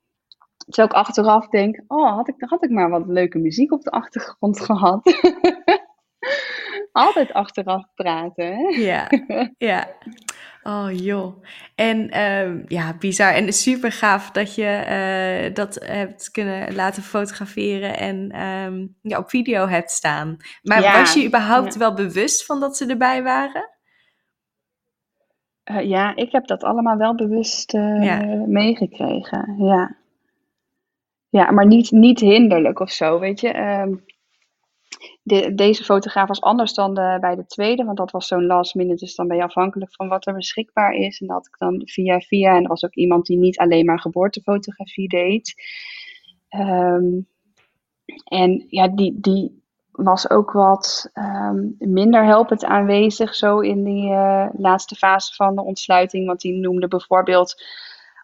Terwijl 0.57 0.89
ik 0.89 1.07
achteraf 1.07 1.49
denk, 1.49 1.83
oh, 1.87 2.15
had 2.15 2.29
ik, 2.29 2.35
had 2.39 2.65
ik 2.65 2.71
maar 2.71 2.91
wat 2.91 3.07
leuke 3.07 3.39
muziek 3.39 3.73
op 3.73 3.83
de 3.83 3.91
achtergrond 3.91 4.61
gehad. 4.67 5.19
Altijd 6.93 7.33
achteraf 7.33 7.85
praten, 7.95 8.57
hè? 8.57 8.63
Ja, 8.63 9.11
ja. 9.71 9.89
Oh 10.69 10.89
joh. 10.93 11.45
En 11.75 12.21
um, 12.23 12.65
ja, 12.67 12.97
bizar. 12.99 13.33
En 13.33 13.53
super 13.53 13.93
gaaf 13.93 14.31
dat 14.31 14.55
je 14.55 14.85
uh, 15.49 15.55
dat 15.55 15.75
hebt 15.85 16.31
kunnen 16.31 16.75
laten 16.75 17.03
fotograferen 17.03 17.99
en 17.99 18.43
um, 18.43 18.97
ja, 19.03 19.19
op 19.19 19.31
video 19.31 19.67
hebt 19.67 19.91
staan. 19.91 20.37
Maar 20.63 20.83
ja, 20.83 20.99
was 20.99 21.15
je 21.15 21.27
überhaupt 21.27 21.73
ja. 21.73 21.79
wel 21.79 21.95
bewust 21.95 22.47
van 22.47 22.61
dat 22.61 22.77
ze 22.77 22.87
erbij 22.87 23.23
waren? 23.23 23.71
Uh, 25.71 25.89
ja, 25.89 26.17
ik 26.17 26.33
heb 26.33 26.47
dat 26.47 26.63
allemaal 26.63 26.97
wel 26.97 27.15
bewust 27.15 27.73
ja. 27.73 28.45
meegekregen. 28.47 29.55
Ja. 29.59 29.97
Ja, 31.29 31.51
maar 31.51 31.67
niet, 31.67 31.91
niet 31.91 32.21
hinderlijk 32.21 32.81
of 32.81 32.91
zo, 32.91 33.19
weet 33.19 33.41
je. 33.41 33.59
Um, 33.59 34.05
de, 35.29 35.55
deze 35.55 35.85
fotograaf 35.85 36.29
was 36.29 36.41
anders 36.41 36.75
dan 36.75 36.95
de, 36.95 37.17
bij 37.21 37.35
de 37.35 37.47
tweede, 37.47 37.85
want 37.85 37.97
dat 37.97 38.11
was 38.11 38.27
zo'n 38.27 38.47
last 38.47 38.75
minute, 38.75 39.05
dus 39.05 39.15
dan 39.15 39.29
ben 39.29 39.37
je 39.37 39.43
afhankelijk 39.43 39.95
van 39.95 40.09
wat 40.09 40.27
er 40.27 40.35
beschikbaar 40.35 40.93
is. 40.93 41.21
En 41.21 41.27
dat 41.27 41.47
ik 41.47 41.59
dan 41.59 41.83
via 41.85 42.21
via, 42.21 42.57
en 42.57 42.63
er 42.63 42.69
was 42.69 42.85
ook 42.85 42.95
iemand 42.95 43.27
die 43.27 43.39
niet 43.39 43.59
alleen 43.59 43.85
maar 43.85 44.01
geboortefotografie 44.01 45.09
deed. 45.09 45.55
Um, 46.57 47.27
en 48.25 48.65
ja, 48.69 48.89
die, 48.89 49.21
die 49.21 49.63
was 49.91 50.31
ook 50.31 50.53
wat 50.53 51.11
um, 51.15 51.77
minder 51.79 52.25
helpend 52.25 52.65
aanwezig 52.65 53.35
zo 53.35 53.61
in 53.61 53.85
die 53.85 54.11
uh, 54.11 54.49
laatste 54.53 54.95
fase 54.95 55.35
van 55.35 55.55
de 55.55 55.65
ontsluiting, 55.65 56.27
want 56.27 56.41
die 56.41 56.55
noemde 56.55 56.89
bijvoorbeeld 56.89 57.63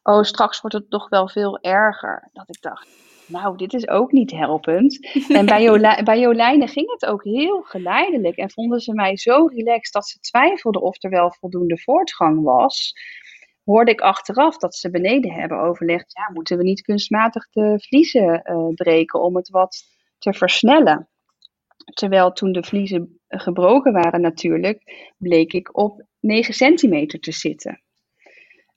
oh, 0.02 0.22
straks 0.22 0.60
wordt 0.60 0.76
het 0.76 0.90
toch 0.90 1.08
wel 1.08 1.28
veel 1.28 1.58
erger. 1.58 2.28
Dat 2.32 2.48
ik 2.48 2.62
dacht, 2.62 2.88
nou, 3.26 3.56
dit 3.56 3.74
is 3.74 3.88
ook 3.88 4.12
niet 4.12 4.30
helpend. 4.30 4.98
En 5.28 5.46
bij, 5.46 5.62
Jolijn, 5.62 6.04
bij 6.10 6.20
Jolijnen 6.20 6.68
ging 6.68 6.90
het 6.90 7.06
ook 7.06 7.24
heel 7.24 7.62
geleidelijk. 7.62 8.36
En 8.36 8.50
vonden 8.50 8.80
ze 8.80 8.94
mij 8.94 9.16
zo 9.16 9.46
relaxed 9.46 9.92
dat 9.92 10.08
ze 10.08 10.18
twijfelden 10.20 10.82
of 10.82 11.02
er 11.02 11.10
wel 11.10 11.32
voldoende 11.32 11.78
voortgang 11.78 12.42
was. 12.42 12.92
Hoorde 13.64 13.90
ik 13.90 14.00
achteraf 14.00 14.56
dat 14.56 14.74
ze 14.74 14.90
beneden 14.90 15.32
hebben 15.32 15.58
overlegd, 15.58 16.12
ja, 16.12 16.30
moeten 16.32 16.56
we 16.56 16.62
niet 16.62 16.82
kunstmatig 16.82 17.48
de 17.50 17.74
vliezen 17.80 18.42
uh, 18.44 18.74
breken 18.74 19.22
om 19.22 19.36
het 19.36 19.48
wat 19.48 19.82
te 20.18 20.32
versnellen. 20.32 21.08
Terwijl 21.94 22.32
toen 22.32 22.52
de 22.52 22.62
vliezen 22.62 23.20
gebroken 23.28 23.92
waren 23.92 24.20
natuurlijk, 24.20 25.10
bleek 25.18 25.52
ik 25.52 25.76
op 25.78 26.04
9 26.20 26.54
centimeter 26.54 27.20
te 27.20 27.32
zitten. 27.32 27.83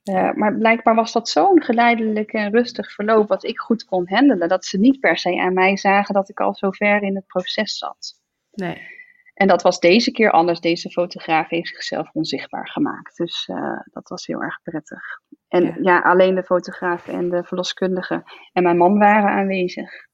Uh, 0.08 0.34
maar 0.34 0.58
blijkbaar 0.58 0.95
was 0.95 1.12
dat 1.12 1.30
zo'n 1.30 1.64
geleidelijk 1.64 2.34
en 2.34 2.51
rustig 2.51 2.91
verloop 2.91 3.28
wat 3.28 3.43
ik 3.43 3.60
goed 3.60 3.86
kon 3.86 4.10
handelen, 4.10 4.49
dat 4.49 4.66
ze 4.66 4.80
niet 4.80 4.99
per 4.99 5.18
se 5.18 5.39
aan 5.39 5.53
mij 5.53 5.78
zagen 5.78 6.14
dat 6.14 6.30
ik 6.30 6.39
al 6.39 6.55
zo 6.55 6.72
ver 6.72 7.03
in 7.03 7.16
het 7.16 7.28
proces 7.28 7.78
zat. 7.78 8.14
Nee. 8.51 8.95
En 9.34 9.47
dat 9.47 9.62
was 9.62 9.80
deze 9.80 10.12
keer 10.12 10.32
anders. 10.32 10.60
Deze 10.60 10.89
fotograaf 10.89 11.49
heeft 11.49 11.68
zichzelf 11.68 12.10
onzichtbaar 12.14 12.70
gemaakt. 12.70 13.18
Dus 13.18 13.47
uh, 13.47 13.80
dat 13.91 14.10
was 14.10 14.26
heel 14.26 14.41
erg 14.41 14.62
prettig. 14.62 15.03
En 15.47 15.64
ja. 15.64 15.76
ja. 15.82 15.99
alleen 15.99 16.36
de 16.36 16.43
fotograaf 16.43 17.08
en 17.08 17.30
de 17.30 17.43
verloskundige 17.43 18.24
en 18.53 18.64
mijn 18.64 18.78
man 18.78 18.97
waren 18.97 19.30
aanwezig. 19.30 20.05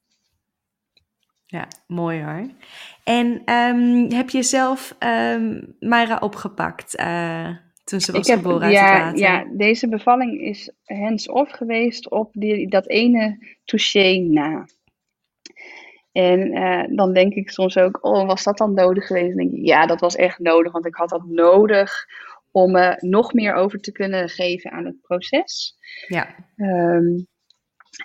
Ja, 1.46 1.68
mooi 1.86 2.22
hoor. 2.22 2.50
En 3.04 3.54
um, 3.54 4.12
heb 4.12 4.30
je 4.30 4.42
zelf 4.42 4.96
um, 4.98 5.76
Myra 5.78 6.16
opgepakt? 6.20 7.00
Uh, 7.00 7.48
toen 7.84 8.00
ze 8.00 8.12
was 8.12 8.28
ik 8.28 8.34
heb, 8.34 8.44
ja, 8.70 9.06
het. 9.06 9.18
Ja, 9.18 9.46
deze 9.52 9.88
bevalling 9.88 10.40
is 10.40 10.72
hands-off 10.84 11.52
geweest 11.52 12.10
op 12.10 12.32
die, 12.32 12.68
dat 12.68 12.88
ene 12.88 13.56
touché 13.64 14.18
na. 14.18 14.66
En 16.12 16.56
uh, 16.56 16.84
dan 16.96 17.12
denk 17.12 17.34
ik 17.34 17.50
soms 17.50 17.76
ook, 17.76 17.98
oh, 18.04 18.26
was 18.26 18.44
dat 18.44 18.58
dan 18.58 18.74
nodig 18.74 19.06
geweest? 19.06 19.30
En 19.30 19.36
denk 19.36 19.52
ik, 19.52 19.66
ja, 19.66 19.86
dat 19.86 20.00
was 20.00 20.16
echt 20.16 20.38
nodig, 20.38 20.72
want 20.72 20.86
ik 20.86 20.94
had 20.94 21.08
dat 21.08 21.24
nodig 21.24 22.06
om 22.50 22.72
me 22.72 22.88
uh, 22.88 23.10
nog 23.10 23.32
meer 23.32 23.54
over 23.54 23.80
te 23.80 23.92
kunnen 23.92 24.28
geven 24.28 24.70
aan 24.70 24.84
het 24.84 25.00
proces. 25.00 25.76
Ja. 26.06 26.34
Um, 26.56 27.26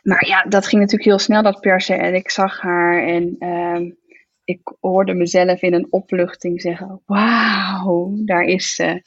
maar 0.04 0.28
ja, 0.28 0.44
dat 0.44 0.68
ging 0.68 0.82
natuurlijk 0.82 1.10
heel 1.10 1.20
snel, 1.20 1.44
dat 1.44 1.60
persen. 1.60 2.00
En 2.00 2.14
ik 2.16 2.30
zag 2.30 2.62
haar 2.62 3.04
en 3.04 3.48
um, 3.48 3.98
ik 4.44 4.60
hoorde 4.80 5.14
mezelf 5.14 5.62
in 5.62 5.74
een 5.74 5.88
opluchting 5.90 6.62
zeggen, 6.62 7.02
wauw, 7.06 8.12
daar 8.26 8.44
is 8.44 8.76
ze. 8.76 9.02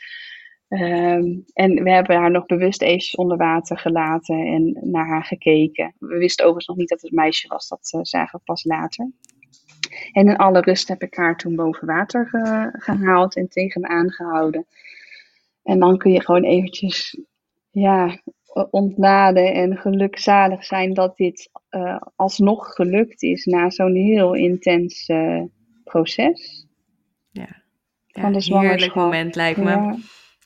Um, 0.73 1.45
en 1.53 1.83
we 1.83 1.91
hebben 1.91 2.17
haar 2.17 2.31
nog 2.31 2.47
bewust 2.47 2.83
eventjes 2.83 3.15
onder 3.15 3.37
water 3.37 3.79
gelaten 3.79 4.47
en 4.47 4.79
naar 4.81 5.07
haar 5.07 5.25
gekeken. 5.25 5.95
We 5.99 6.17
wisten 6.17 6.45
overigens 6.45 6.67
nog 6.67 6.77
niet 6.77 6.89
dat 6.89 7.01
het 7.01 7.13
meisje 7.13 7.49
was, 7.49 7.69
dat 7.69 7.93
uh, 7.97 8.01
zagen 8.03 8.39
we 8.39 8.45
pas 8.45 8.65
later. 8.65 9.11
En 10.13 10.29
in 10.29 10.37
alle 10.37 10.61
rust 10.61 10.89
heb 10.89 11.03
ik 11.03 11.15
haar 11.15 11.37
toen 11.37 11.57
boven 11.57 11.87
water 11.87 12.27
ge 12.27 12.71
gehaald 12.73 13.37
en 13.37 13.49
tegen 13.49 13.81
me 13.81 13.89
aangehouden. 13.89 14.67
En 15.63 15.79
dan 15.79 15.99
kun 15.99 16.13
je 16.13 16.23
gewoon 16.23 16.45
eventjes 16.45 17.21
ja, 17.71 18.21
ontladen 18.71 19.55
en 19.55 19.77
gelukzalig 19.77 20.65
zijn 20.65 20.95
dat 20.95 21.17
dit 21.17 21.51
uh, 21.71 22.01
alsnog 22.17 22.75
gelukt 22.75 23.23
is 23.23 23.45
na 23.45 23.71
zo'n 23.71 23.95
heel 23.95 24.35
intens 24.35 25.09
uh, 25.09 25.43
proces. 25.85 26.67
Ja, 27.31 27.63
ja 28.07 28.31
heerlijk 28.31 28.95
moment 28.95 29.35
lijkt 29.35 29.59
me. 29.59 29.71
Ja. 29.71 29.97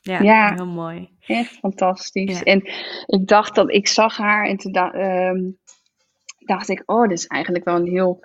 Ja, 0.07 0.21
ja, 0.21 0.55
heel 0.55 0.67
mooi. 0.67 1.09
Echt 1.27 1.59
fantastisch. 1.59 2.39
Ja. 2.39 2.45
En 2.45 2.63
ik 3.07 3.27
dacht 3.27 3.55
dat 3.55 3.73
ik 3.73 3.89
zag 3.89 4.17
haar 4.17 4.47
en 4.47 4.57
toen 4.57 4.73
da 4.73 4.95
um, 5.29 5.59
dacht 6.39 6.69
ik, 6.69 6.83
oh, 6.87 7.09
dit 7.09 7.19
is 7.19 7.27
eigenlijk 7.27 7.65
wel 7.65 7.77
een 7.77 7.89
heel 7.89 8.25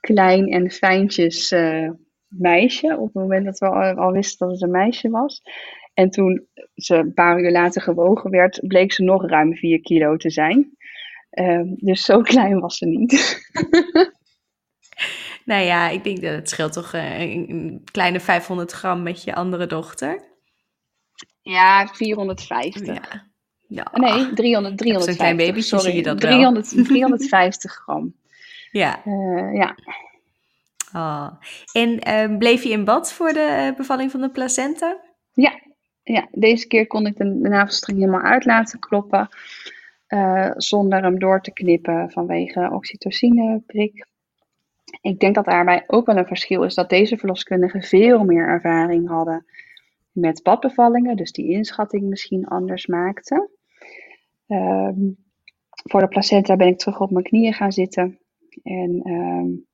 klein 0.00 0.48
en 0.48 0.70
fijntjes 0.70 1.52
uh, 1.52 1.90
meisje. 2.28 2.96
Op 2.98 3.04
het 3.04 3.14
moment 3.14 3.44
dat 3.44 3.58
we 3.58 3.68
al, 3.68 3.94
al, 3.94 4.12
wisten 4.12 4.46
dat 4.46 4.54
het 4.54 4.64
een 4.64 4.70
meisje 4.70 5.10
was. 5.10 5.42
En 5.94 6.10
toen 6.10 6.46
ze 6.74 6.94
een 6.94 7.14
paar 7.14 7.40
uur 7.40 7.50
later 7.50 7.82
gewogen 7.82 8.30
werd, 8.30 8.60
bleek 8.66 8.92
ze 8.92 9.02
nog 9.02 9.26
ruim 9.26 9.54
4 9.54 9.80
kilo 9.80 10.16
te 10.16 10.30
zijn. 10.30 10.76
Um, 11.30 11.74
dus 11.76 12.04
zo 12.04 12.20
klein 12.32 12.60
was 12.60 12.76
ze 12.76 12.86
niet. 12.86 13.40
nou 15.44 15.64
ja, 15.64 15.88
ik 15.88 16.04
denk 16.04 16.22
dat 16.22 16.34
het 16.34 16.48
scheelt 16.48 16.72
toch 16.72 16.94
uh, 16.94 17.20
een 17.20 17.82
kleine 17.92 18.20
500 18.20 18.72
gram 18.72 19.02
met 19.02 19.24
je 19.24 19.34
andere 19.34 19.66
dochter. 19.66 20.31
Ja, 21.42 21.86
450. 21.86 22.86
Ja. 22.86 23.26
ja. 23.68 23.90
Nee, 23.92 24.32
300, 24.32 24.78
350. 24.78 25.04
Zo'n 25.04 25.14
klein 25.14 25.36
babytje 25.36 25.78
sorry. 25.78 25.96
je 25.96 26.02
dat 26.02 26.20
300, 26.20 26.70
wel. 26.70 26.84
350 26.84 27.72
gram. 27.82 28.14
Ja. 28.70 29.02
Uh, 29.04 29.54
ja. 29.54 29.76
Oh. 30.92 31.28
En 31.72 32.08
uh, 32.08 32.38
bleef 32.38 32.62
je 32.62 32.70
in 32.70 32.84
bad 32.84 33.12
voor 33.12 33.32
de 33.32 33.68
uh, 33.70 33.76
bevalling 33.76 34.10
van 34.10 34.20
de 34.20 34.30
placenta? 34.30 35.00
Ja. 35.32 35.60
ja, 36.02 36.28
deze 36.30 36.66
keer 36.66 36.86
kon 36.86 37.06
ik 37.06 37.16
de 37.16 37.24
navelstreng 37.24 37.98
helemaal 37.98 38.20
uit 38.22 38.44
laten 38.44 38.78
kloppen. 38.78 39.28
Uh, 40.08 40.50
zonder 40.56 41.02
hem 41.02 41.18
door 41.18 41.40
te 41.40 41.52
knippen 41.52 42.10
vanwege 42.10 42.70
oxytocineprik. 42.72 44.06
Ik 45.00 45.20
denk 45.20 45.34
dat 45.34 45.44
daarbij 45.44 45.84
ook 45.86 46.06
wel 46.06 46.16
een 46.16 46.26
verschil 46.26 46.62
is 46.62 46.74
dat 46.74 46.90
deze 46.90 47.16
verloskundigen 47.16 47.82
veel 47.82 48.24
meer 48.24 48.46
ervaring 48.46 49.08
hadden 49.08 49.46
met 50.12 50.42
badbevallingen, 50.42 51.16
dus 51.16 51.32
die 51.32 51.50
inschatting 51.50 52.02
misschien 52.02 52.46
anders 52.46 52.86
maakte. 52.86 53.50
Um, 54.46 55.16
voor 55.72 56.00
de 56.00 56.08
placenta 56.08 56.56
ben 56.56 56.66
ik 56.66 56.78
terug 56.78 57.00
op 57.00 57.10
mijn 57.10 57.24
knieën 57.24 57.52
gaan 57.52 57.72
zitten. 57.72 58.18
En 58.62 59.10
um, 59.10 59.66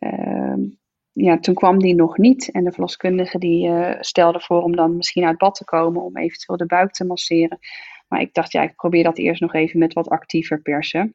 um, 0.00 0.78
ja, 1.12 1.38
toen 1.38 1.54
kwam 1.54 1.78
die 1.78 1.94
nog 1.94 2.18
niet. 2.18 2.50
En 2.50 2.64
de 2.64 2.72
verloskundige 2.72 3.38
die 3.38 3.68
uh, 3.68 3.94
stelde 4.00 4.40
voor 4.40 4.62
om 4.62 4.76
dan 4.76 4.96
misschien 4.96 5.24
uit 5.24 5.38
bad 5.38 5.54
te 5.54 5.64
komen 5.64 6.02
om 6.02 6.16
eventueel 6.16 6.58
de 6.58 6.66
buik 6.66 6.90
te 6.90 7.04
masseren. 7.04 7.58
Maar 8.08 8.20
ik 8.20 8.34
dacht, 8.34 8.52
ja, 8.52 8.62
ik 8.62 8.74
probeer 8.74 9.04
dat 9.04 9.18
eerst 9.18 9.40
nog 9.40 9.54
even 9.54 9.78
met 9.78 9.92
wat 9.92 10.08
actiever 10.08 10.62
persen. 10.62 11.14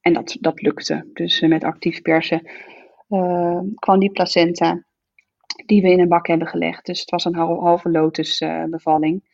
en 0.00 0.12
dat, 0.12 0.36
dat 0.40 0.62
lukte. 0.62 1.10
Dus 1.12 1.40
uh, 1.40 1.48
met 1.48 1.64
actief 1.64 2.02
persen 2.02 2.50
uh, 3.08 3.60
kwam 3.74 3.98
die 3.98 4.10
placenta 4.10 4.84
die 5.66 5.82
we 5.82 5.90
in 5.90 6.00
een 6.00 6.08
bak 6.08 6.26
hebben 6.26 6.48
gelegd. 6.48 6.86
Dus 6.86 7.00
het 7.00 7.10
was 7.10 7.24
een 7.24 7.34
halve 7.34 7.90
lotus 7.90 8.40
uh, 8.40 8.64
bevalling. 8.64 9.28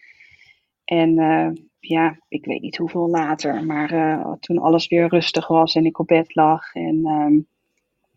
En 0.84 1.18
uh, 1.18 1.48
ja, 1.78 2.18
ik 2.28 2.44
weet 2.44 2.60
niet 2.60 2.76
hoeveel 2.76 3.08
later, 3.08 3.64
maar 3.64 3.92
uh, 3.92 4.32
toen 4.32 4.58
alles 4.58 4.88
weer 4.88 5.08
rustig 5.08 5.48
was 5.48 5.74
en 5.74 5.84
ik 5.84 5.98
op 5.98 6.06
bed 6.06 6.34
lag 6.34 6.74
en 6.74 6.96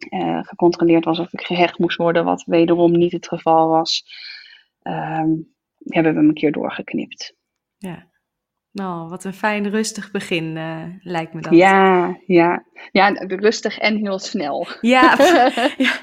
uh, 0.09 0.43
gecontroleerd 0.43 1.05
was 1.05 1.19
of 1.19 1.33
ik 1.33 1.41
gehecht 1.41 1.79
moest 1.79 1.97
worden, 1.97 2.25
wat 2.25 2.43
wederom 2.43 2.91
niet 2.91 3.11
het 3.11 3.27
geval 3.27 3.69
was, 3.69 4.05
um, 4.83 5.53
hebben 5.83 6.13
we 6.13 6.19
hem 6.19 6.27
een 6.27 6.33
keer 6.33 6.51
doorgeknipt. 6.51 7.35
Ja. 7.77 8.08
Nou, 8.71 9.09
wat 9.09 9.23
een 9.23 9.33
fijn 9.33 9.69
rustig 9.69 10.11
begin 10.11 10.55
uh, 10.55 10.83
lijkt 11.01 11.33
me 11.33 11.41
dat. 11.41 11.53
Ja, 11.53 12.17
ja. 12.25 12.63
ja, 12.91 13.09
rustig 13.27 13.77
en 13.77 13.95
heel 13.95 14.19
snel. 14.19 14.67
Ja, 14.81 15.15
ja, 15.77 15.99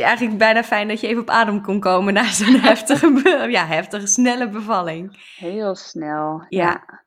eigenlijk 0.00 0.38
bijna 0.38 0.64
fijn 0.64 0.88
dat 0.88 1.00
je 1.00 1.06
even 1.06 1.22
op 1.22 1.30
adem 1.30 1.62
kon 1.62 1.80
komen 1.80 2.14
na 2.14 2.24
zo'n 2.24 2.60
heftige, 2.70 3.46
ja, 3.50 3.66
heftige, 3.66 4.06
snelle 4.06 4.48
bevalling. 4.48 5.34
Heel 5.36 5.74
snel, 5.74 6.46
ja. 6.48 7.02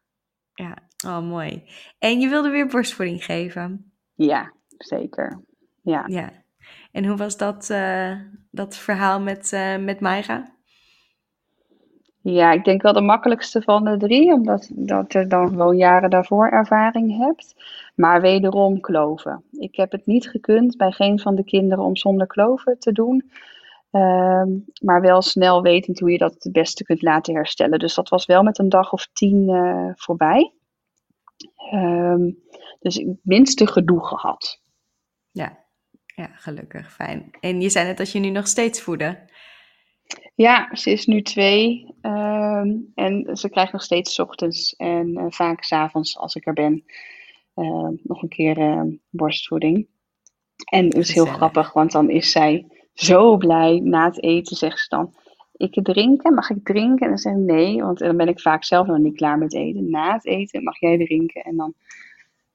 ja. 0.54 0.78
oh 1.08 1.22
mooi. 1.22 1.64
En 2.00 2.20
je 2.20 2.30
wilde 2.30 2.50
weer 2.50 2.68
borstvoeding 2.68 3.24
geven? 3.24 3.94
Ja, 4.16 4.54
zeker. 4.78 5.44
Ja. 5.82 6.04
ja. 6.08 6.32
En 6.92 7.06
hoe 7.06 7.18
was 7.18 7.38
dat, 7.38 7.70
uh, 7.72 8.16
dat 8.52 8.76
verhaal 8.76 9.22
met, 9.22 9.52
uh, 9.52 9.78
met 9.78 10.00
Mayra? 10.00 10.58
Ja, 12.22 12.52
ik 12.52 12.64
denk 12.64 12.82
wel 12.82 12.94
de 12.94 13.02
makkelijkste 13.02 13.62
van 13.62 13.84
de 13.84 13.98
drie, 13.98 14.34
omdat 14.34 14.70
dat 14.72 15.14
je 15.14 15.28
dan 15.28 15.48
gewoon 15.48 15.78
jaren 15.78 16.10
daarvoor 16.10 16.48
ervaring 16.48 17.18
hebt. 17.18 17.56
Maar 17.96 18.22
wederom 18.22 18.80
kloven. 18.80 19.44
Ik 19.52 19.76
heb 19.76 19.92
het 19.92 20.06
niet 20.06 20.30
gekund 20.30 20.78
bij 20.78 20.92
geen 20.92 21.20
van 21.20 21.36
de 21.36 21.44
kinderen 21.44 21.84
om 21.84 21.96
zonder 21.96 22.28
kloven 22.28 22.80
te 22.80 22.92
doen. 22.92 23.32
Ehm, 23.92 24.50
maar 24.82 25.02
wel 25.02 25.22
snel 25.22 25.62
wetend 25.62 26.00
hoe 26.00 26.12
je 26.12 26.18
dat 26.18 26.36
het 26.40 26.52
beste 26.52 26.84
kunt 26.84 27.02
laten 27.02 27.34
herstellen. 27.34 27.80
Dus 27.80 27.96
dat 27.96 28.10
was 28.10 28.26
wel 28.26 28.44
met 28.44 28.60
een 28.60 28.70
dag 28.70 28.94
of 28.94 29.08
tien 29.14 29.50
uh, 29.50 29.92
voorbij. 29.96 30.54
Um, 31.74 32.38
dus 32.80 32.96
het 32.96 33.18
minste 33.24 33.68
gedoe 33.68 34.06
gehad. 34.06 34.62
Ja. 35.32 35.58
ja, 36.06 36.28
gelukkig, 36.34 36.94
fijn. 36.94 37.32
En 37.40 37.62
je 37.62 37.70
zei 37.70 37.86
net 37.86 37.98
dat 37.98 38.12
je 38.12 38.20
nu 38.20 38.30
nog 38.30 38.48
steeds 38.48 38.82
voeden. 38.82 39.29
Ja, 40.40 40.76
ze 40.76 40.92
is 40.92 41.06
nu 41.06 41.22
twee 41.22 41.96
ehm, 42.02 42.76
en 42.96 43.38
ze 43.38 43.50
krijgt 43.50 43.72
nog 43.72 43.82
steeds 43.82 44.20
ochtends 44.20 44.76
en 44.76 45.08
uh, 45.08 45.26
vaak 45.30 45.64
s'avonds 45.64 46.18
als 46.18 46.36
ik 46.36 46.48
er 46.48 46.54
ben 46.54 46.84
uh, 47.56 47.90
nog 48.04 48.22
een 48.22 48.30
keer 48.30 48.58
uh, 48.58 48.82
borstvoeding. 49.10 49.88
En 50.70 50.86
het 50.86 50.96
is 50.96 51.14
heel 51.14 51.26
grappig, 51.26 51.74
want 51.74 51.92
dan 51.92 52.10
is 52.10 52.32
zij 52.32 52.68
zo 52.94 53.38
blij 53.38 53.80
na 53.80 54.06
het 54.06 54.24
eten, 54.24 54.56
zegt 54.56 54.80
ze 54.80 54.86
dan. 54.90 55.16
Ik 55.52 55.80
drinken, 55.84 56.34
mag 56.34 56.50
ik 56.50 56.66
drinken? 56.66 57.06
En 57.06 57.10
dan 57.10 57.18
zeg 57.18 57.34
ik 57.34 57.40
nee, 57.40 57.84
want 57.84 57.98
dan 57.98 58.18
ben 58.18 58.28
ik 58.28 58.40
vaak 58.40 58.64
zelf 58.64 58.88
nog 58.88 58.98
niet 58.98 59.16
klaar 59.16 59.38
met 59.38 59.54
eten. 59.54 59.90
Na 59.90 60.14
het 60.14 60.26
eten 60.26 60.64
mag 60.64 60.80
jij 60.80 60.98
drinken. 61.06 61.42
En 61.42 61.56
dan 61.56 61.74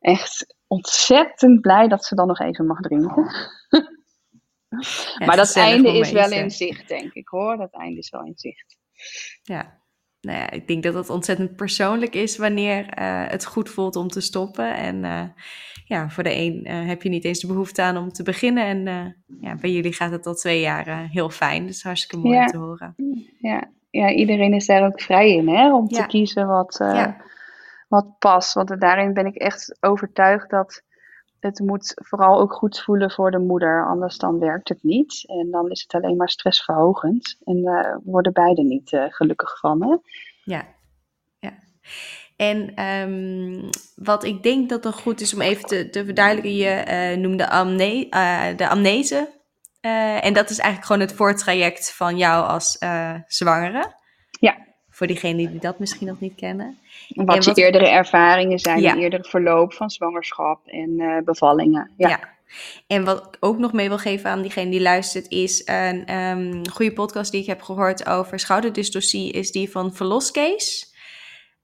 echt 0.00 0.56
ontzettend 0.66 1.60
blij 1.60 1.88
dat 1.88 2.04
ze 2.04 2.14
dan 2.14 2.26
nog 2.26 2.40
even 2.40 2.66
mag 2.66 2.80
drinken. 2.80 3.26
maar 5.26 5.36
dat 5.36 5.56
einde 5.56 5.98
is 5.98 6.10
wel 6.10 6.32
in 6.32 6.50
zicht, 6.50 6.88
denk 6.88 7.12
ik 7.12 7.28
hoor. 7.28 7.56
Dat 7.56 7.72
einde 7.72 7.98
is 7.98 8.10
wel 8.10 8.24
in 8.24 8.36
zicht. 8.36 8.76
Ja, 9.42 9.82
nou 10.24 10.38
ja, 10.38 10.50
ik 10.50 10.68
denk 10.68 10.82
dat 10.82 10.94
het 10.94 11.10
ontzettend 11.10 11.56
persoonlijk 11.56 12.14
is 12.14 12.36
wanneer 12.36 12.98
uh, 12.98 13.28
het 13.28 13.46
goed 13.46 13.70
voelt 13.70 13.96
om 13.96 14.08
te 14.08 14.20
stoppen. 14.20 14.76
En 14.76 15.04
uh, 15.04 15.22
ja, 15.84 16.08
voor 16.08 16.22
de 16.22 16.34
een 16.34 16.66
uh, 16.66 16.86
heb 16.86 17.02
je 17.02 17.08
niet 17.08 17.24
eens 17.24 17.40
de 17.40 17.46
behoefte 17.46 17.82
aan 17.82 17.96
om 17.96 18.12
te 18.12 18.22
beginnen. 18.22 18.64
En 18.64 19.14
ja, 19.40 19.54
bij 19.54 19.70
jullie 19.70 19.92
gaat 19.92 20.10
het 20.10 20.26
al 20.26 20.34
twee 20.34 20.60
jaar 20.60 21.08
heel 21.08 21.30
fijn. 21.30 21.66
Dus 21.66 21.82
hartstikke 21.82 22.16
mooi 22.16 22.36
ja. 22.36 22.46
te 22.46 22.56
horen. 22.56 22.94
Ja. 23.38 23.70
ja, 23.90 24.10
iedereen 24.10 24.54
is 24.54 24.66
daar 24.66 24.86
ook 24.86 25.00
vrij 25.00 25.30
in 25.30 25.48
hè, 25.48 25.74
om 25.74 25.86
ja. 25.88 26.00
te 26.00 26.06
kiezen 26.06 26.46
wat, 26.46 26.84
wat 27.88 28.18
past. 28.18 28.52
Want 28.52 28.80
daarin 28.80 29.12
ben 29.12 29.26
ik 29.26 29.34
echt 29.34 29.76
overtuigd 29.80 30.50
dat 30.50 30.82
het 31.44 31.60
moet 31.60 31.92
vooral 31.94 32.40
ook 32.40 32.52
goed 32.52 32.80
voelen 32.80 33.10
voor 33.10 33.30
de 33.30 33.38
moeder, 33.38 33.86
anders 33.86 34.18
dan 34.18 34.38
werkt 34.38 34.68
het 34.68 34.82
niet. 34.82 35.24
En 35.26 35.50
dan 35.50 35.70
is 35.70 35.82
het 35.82 36.02
alleen 36.02 36.16
maar 36.16 36.28
stressverhogend. 36.28 37.36
En 37.44 37.62
daar 37.62 37.90
uh, 37.90 37.96
worden 38.04 38.32
beide 38.32 38.62
niet 38.62 38.92
uh, 38.92 39.04
gelukkig 39.08 39.58
van. 39.58 39.82
Hè? 39.82 39.96
Ja, 40.44 40.64
ja. 41.38 41.52
En 42.36 42.84
um, 42.84 43.68
wat 43.96 44.24
ik 44.24 44.42
denk 44.42 44.68
dat 44.68 44.82
nog 44.82 45.00
goed 45.00 45.20
is 45.20 45.34
om 45.34 45.40
even 45.40 45.64
te, 45.64 45.90
te 45.90 46.04
verduidelijken, 46.04 46.54
je 46.54 46.84
uh, 46.88 47.22
noemde 47.22 47.50
amne 47.50 48.06
de 48.56 48.68
amnese. 48.68 49.28
en 50.20 50.32
dat 50.32 50.50
is 50.50 50.58
eigenlijk 50.58 50.86
gewoon 50.86 51.00
het 51.00 51.12
voortraject 51.12 51.94
van 51.94 52.16
jou 52.16 52.46
als 52.46 52.78
zwangere. 53.26 53.92
Ja. 54.40 54.56
Voor 54.94 55.06
diegenen 55.06 55.50
die 55.50 55.60
dat 55.60 55.78
misschien 55.78 56.06
nog 56.06 56.20
niet 56.20 56.34
kennen. 56.34 56.78
Wat, 57.08 57.44
wat 57.44 57.56
je 57.56 57.62
eerdere 57.62 57.88
ervaringen 57.88 58.58
zijn, 58.58 58.80
ja. 58.80 58.96
eerdere 58.96 59.24
verloop 59.24 59.72
van 59.72 59.90
zwangerschap 59.90 60.66
en 60.66 60.90
uh, 60.90 61.18
bevallingen. 61.24 61.90
Ja. 61.96 62.08
ja. 62.08 62.20
En 62.86 63.04
wat 63.04 63.18
ik 63.18 63.36
ook 63.40 63.58
nog 63.58 63.72
mee 63.72 63.88
wil 63.88 63.98
geven 63.98 64.30
aan 64.30 64.42
diegene 64.42 64.70
die 64.70 64.80
luistert, 64.80 65.30
is 65.30 65.62
een 65.64 66.16
um, 66.16 66.68
goede 66.70 66.92
podcast 66.92 67.32
die 67.32 67.40
ik 67.40 67.46
heb 67.46 67.62
gehoord 67.62 68.06
over 68.06 68.38
schouderdystocie, 68.38 69.32
is 69.32 69.50
die 69.50 69.70
van 69.70 69.94
Verloscase. 69.94 70.86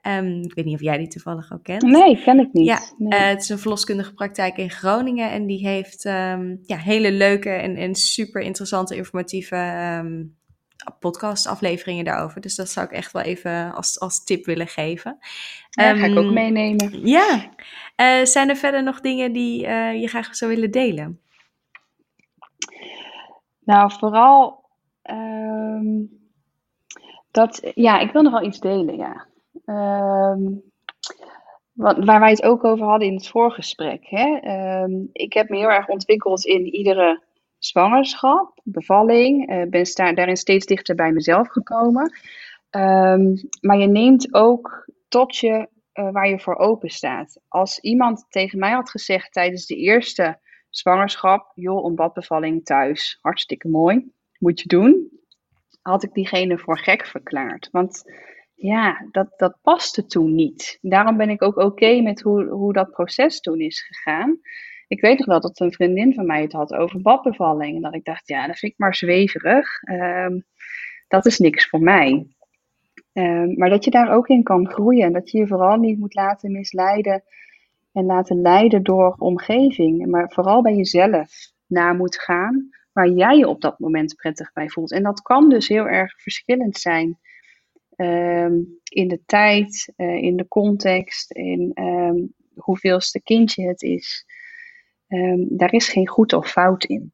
Um, 0.07 0.43
ik 0.43 0.55
weet 0.55 0.65
niet 0.65 0.75
of 0.75 0.81
jij 0.81 0.99
die 0.99 1.09
toevallig 1.09 1.53
ook 1.53 1.63
kent. 1.63 1.83
Nee, 1.83 2.23
ken 2.23 2.39
ik 2.39 2.53
niet. 2.53 2.67
Ja, 2.67 2.81
nee. 2.99 3.21
uh, 3.21 3.27
het 3.27 3.43
is 3.43 3.49
een 3.49 3.59
verloskundige 3.59 4.15
praktijk 4.15 4.57
in 4.57 4.71
Groningen 4.71 5.31
en 5.31 5.47
die 5.47 5.69
heeft 5.69 6.05
um, 6.05 6.61
ja, 6.63 6.77
hele 6.77 7.13
leuke 7.13 7.51
en, 7.51 7.77
en 7.77 7.95
super 7.95 8.43
interessante, 8.43 8.97
informatieve 8.97 9.57
um, 10.03 10.39
podcastafleveringen 10.99 12.05
daarover. 12.05 12.41
Dus 12.41 12.55
dat 12.55 12.69
zou 12.69 12.87
ik 12.87 12.93
echt 12.93 13.13
wel 13.13 13.23
even 13.23 13.73
als, 13.73 14.01
als 14.01 14.25
tip 14.25 14.45
willen 14.45 14.67
geven. 14.67 15.19
Ja, 15.71 15.91
um, 15.91 15.97
ga 15.97 16.07
ik 16.07 16.17
ook 16.17 16.33
meenemen. 16.33 17.07
Ja. 17.07 17.51
Uh, 17.97 18.25
zijn 18.25 18.49
er 18.49 18.57
verder 18.57 18.83
nog 18.83 19.01
dingen 19.01 19.33
die 19.33 19.67
uh, 19.67 20.01
je 20.01 20.09
graag 20.09 20.37
zou 20.37 20.55
willen 20.55 20.71
delen? 20.71 21.21
Nou, 23.65 23.93
vooral 23.99 24.65
um, 25.03 26.11
dat, 27.31 27.71
ja, 27.75 27.99
ik 27.99 28.13
wil 28.13 28.23
nog 28.23 28.33
wel 28.33 28.47
iets 28.47 28.61
delen, 28.61 28.97
ja. 28.97 29.27
Um, 29.65 30.63
wat, 31.73 32.05
waar 32.05 32.21
wij 32.21 32.31
het 32.31 32.43
ook 32.43 32.65
over 32.65 32.87
hadden 32.87 33.09
in 33.09 33.15
het 33.15 33.29
voorgesprek. 33.29 34.01
Hè? 34.03 34.39
ik 35.13 35.33
heb 35.33 35.49
me 35.49 35.57
heel 35.57 35.71
erg 35.71 35.89
ontwikkeld 35.89 36.45
in 36.45 36.75
iedere 36.75 37.23
zwangerschap, 37.61 38.61
bevalling. 38.65 39.51
Uh, 39.51 39.63
ben 39.69 39.87
sta, 39.87 40.13
daarin 40.13 40.37
steeds 40.37 40.67
dichter 40.67 40.95
bij 40.95 41.13
mezelf 41.13 41.49
gekomen. 41.49 42.13
Um, 42.71 43.35
maar 43.61 43.79
je 43.79 43.87
neemt 43.87 44.35
ook 44.35 44.89
tot 45.09 45.37
je 45.37 45.69
uh, 45.95 46.11
waar 46.11 46.29
je 46.29 46.41
voor 46.41 46.57
open 46.57 46.91
staat. 46.91 47.41
Als 47.49 47.79
iemand 47.79 48.27
tegen 48.29 48.59
mij 48.59 48.73
had 48.73 48.91
gezegd 48.91 49.33
tijdens 49.33 49.67
de 49.67 49.77
eerste 49.77 50.39
zwangerschap: 50.69 51.53
joh, 51.55 51.85
een 51.85 51.95
badbevalling 51.95 52.65
thuis, 52.65 53.19
hartstikke 53.21 53.69
mooi, 53.69 54.13
moet 54.39 54.61
je 54.61 54.69
doen. 54.69 55.11
Had 55.83 56.03
ik 56.03 56.13
diegene 56.13 56.59
voor 56.59 56.79
gek 56.79 57.07
verklaard. 57.07 57.69
Want 57.71 58.03
ja, 58.55 59.09
dat, 59.11 59.33
dat 59.37 59.59
paste 59.63 60.07
toen 60.07 60.35
niet. 60.35 60.79
Daarom 60.81 61.17
ben 61.17 61.31
ik 61.31 61.43
ook 61.43 61.57
oké 61.57 62.01
met 62.01 62.21
hoe, 62.21 62.49
hoe 62.49 62.73
dat 62.73 62.91
proces 62.91 63.41
toen 63.41 63.61
is 63.61 63.83
gegaan 63.83 64.41
ik 64.91 65.01
weet 65.01 65.19
nog 65.19 65.27
wel 65.27 65.41
dat 65.41 65.61
een 65.61 65.73
vriendin 65.73 66.15
van 66.15 66.27
mij 66.27 66.43
het 66.43 66.53
had 66.53 66.75
over 66.75 67.01
badbevalling. 67.01 67.77
En 67.77 67.83
dat 67.83 67.95
ik 67.95 68.05
dacht, 68.05 68.29
ja, 68.29 68.47
dat 68.47 68.59
vind 68.59 68.73
ik 68.73 68.79
maar 68.79 68.95
zweverig. 68.95 69.83
Um, 69.83 70.45
dat 71.09 71.27
is 71.27 71.39
niks 71.39 71.69
voor 71.69 71.81
mij. 71.81 72.27
Um, 73.13 73.55
maar 73.59 73.71
dat 73.71 73.85
je 73.85 73.91
daar 73.91 74.13
ook 74.13 74.29
in 74.29 74.43
kan 74.43 74.69
groeien. 74.69 75.05
En 75.05 75.13
dat 75.13 75.31
je 75.31 75.39
je 75.39 75.47
vooral 75.47 75.77
niet 75.77 75.99
moet 75.99 76.15
laten 76.15 76.53
misleiden 76.53 77.23
en 77.93 78.05
laten 78.05 78.41
leiden 78.41 78.83
door 78.83 79.15
omgeving. 79.19 80.07
Maar 80.07 80.31
vooral 80.31 80.63
bij 80.63 80.75
jezelf 80.75 81.53
na 81.67 81.93
moet 81.93 82.21
gaan 82.21 82.69
waar 82.93 83.09
jij 83.09 83.37
je 83.37 83.49
op 83.49 83.61
dat 83.61 83.79
moment 83.79 84.15
prettig 84.15 84.53
bij 84.53 84.69
voelt. 84.69 84.93
En 84.93 85.03
dat 85.03 85.23
kan 85.23 85.49
dus 85.49 85.69
heel 85.69 85.87
erg 85.89 86.21
verschillend 86.21 86.79
zijn. 86.79 87.19
Um, 87.97 88.79
in 88.85 89.09
de 89.09 89.23
tijd, 89.27 89.93
uh, 89.97 90.23
in 90.23 90.37
de 90.37 90.49
context, 90.49 91.33
in 91.33 91.73
hoeveelste 92.55 93.23
kindje 93.23 93.69
het 93.69 93.83
is. 93.83 94.25
Um, 95.11 95.47
daar 95.57 95.73
is 95.73 95.89
geen 95.89 96.09
goed 96.09 96.33
of 96.33 96.51
fout 96.51 96.85
in. 96.85 97.13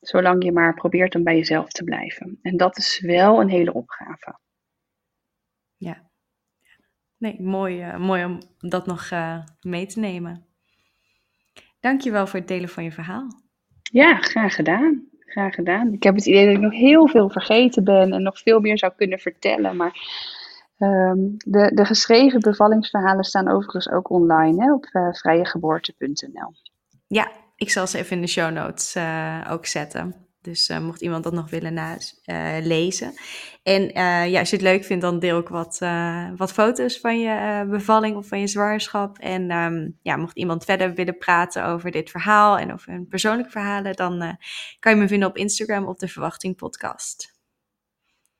Zolang 0.00 0.44
je 0.44 0.52
maar 0.52 0.74
probeert 0.74 1.14
om 1.14 1.24
bij 1.24 1.36
jezelf 1.36 1.68
te 1.68 1.84
blijven. 1.84 2.38
En 2.42 2.56
dat 2.56 2.78
is 2.78 3.00
wel 3.00 3.40
een 3.40 3.48
hele 3.48 3.72
opgave. 3.72 4.38
Ja. 5.76 6.10
Nee, 7.16 7.42
mooi, 7.42 7.86
uh, 7.86 7.98
mooi 7.98 8.24
om 8.24 8.38
dat 8.58 8.86
nog 8.86 9.10
uh, 9.10 9.38
mee 9.60 9.86
te 9.86 10.00
nemen. 10.00 10.46
Dankjewel 11.80 12.26
voor 12.26 12.38
het 12.38 12.48
delen 12.48 12.68
van 12.68 12.84
je 12.84 12.92
verhaal. 12.92 13.26
Ja, 13.82 14.16
graag 14.16 14.54
gedaan. 14.54 15.08
Graag 15.18 15.54
gedaan. 15.54 15.92
Ik 15.92 16.02
heb 16.02 16.14
het 16.14 16.26
idee 16.26 16.46
dat 16.46 16.54
ik 16.54 16.60
nog 16.60 16.72
heel 16.72 17.08
veel 17.08 17.30
vergeten 17.30 17.84
ben 17.84 18.12
en 18.12 18.22
nog 18.22 18.38
veel 18.38 18.60
meer 18.60 18.78
zou 18.78 18.92
kunnen 18.96 19.18
vertellen. 19.18 19.76
Maar 19.76 19.92
um, 20.78 21.34
de, 21.36 21.70
de 21.74 21.84
geschreven 21.84 22.40
bevallingsverhalen 22.40 23.24
staan 23.24 23.48
overigens 23.48 23.90
ook 23.90 24.10
online 24.10 24.64
hè, 24.64 24.72
op 24.72 24.88
uh, 24.92 25.12
vrijegeboorte.nl. 25.12 26.52
Ja, 27.14 27.32
ik 27.56 27.70
zal 27.70 27.86
ze 27.86 27.98
even 27.98 28.16
in 28.16 28.22
de 28.22 28.28
show 28.28 28.52
notes 28.52 28.96
uh, 28.96 29.46
ook 29.50 29.66
zetten. 29.66 30.14
Dus 30.40 30.68
uh, 30.68 30.78
mocht 30.78 31.00
iemand 31.00 31.24
dat 31.24 31.32
nog 31.32 31.50
willen 31.50 31.74
nalezen. 31.74 33.12
Uh, 33.12 33.74
en 33.74 33.88
ja, 34.30 34.38
als 34.38 34.50
je 34.50 34.56
het 34.56 34.64
leuk 34.64 34.84
vindt, 34.84 35.02
dan 35.02 35.18
deel 35.18 35.38
ik 35.38 35.48
wat, 35.48 35.78
wat 36.36 36.52
foto's 36.52 37.00
van 37.00 37.20
je 37.20 37.66
bevalling 37.70 38.16
of 38.16 38.26
van 38.28 38.40
je 38.40 38.46
zwangerschap. 38.46 39.18
En 39.18 39.50
um, 39.50 39.98
ja, 40.02 40.16
mocht 40.16 40.36
iemand 40.36 40.64
verder 40.64 40.94
willen 40.94 41.18
praten 41.18 41.64
over 41.64 41.90
dit 41.90 42.10
verhaal 42.10 42.58
en 42.58 42.72
over 42.72 42.92
hun 42.92 43.06
persoonlijke 43.06 43.50
verhalen, 43.50 43.96
dan 43.96 44.38
kan 44.78 44.94
je 44.94 45.00
me 45.00 45.08
vinden 45.08 45.28
op 45.28 45.36
Instagram 45.36 45.84
op 45.84 45.98
de 45.98 46.08
Verwachting 46.08 46.56
Podcast. 46.56 47.33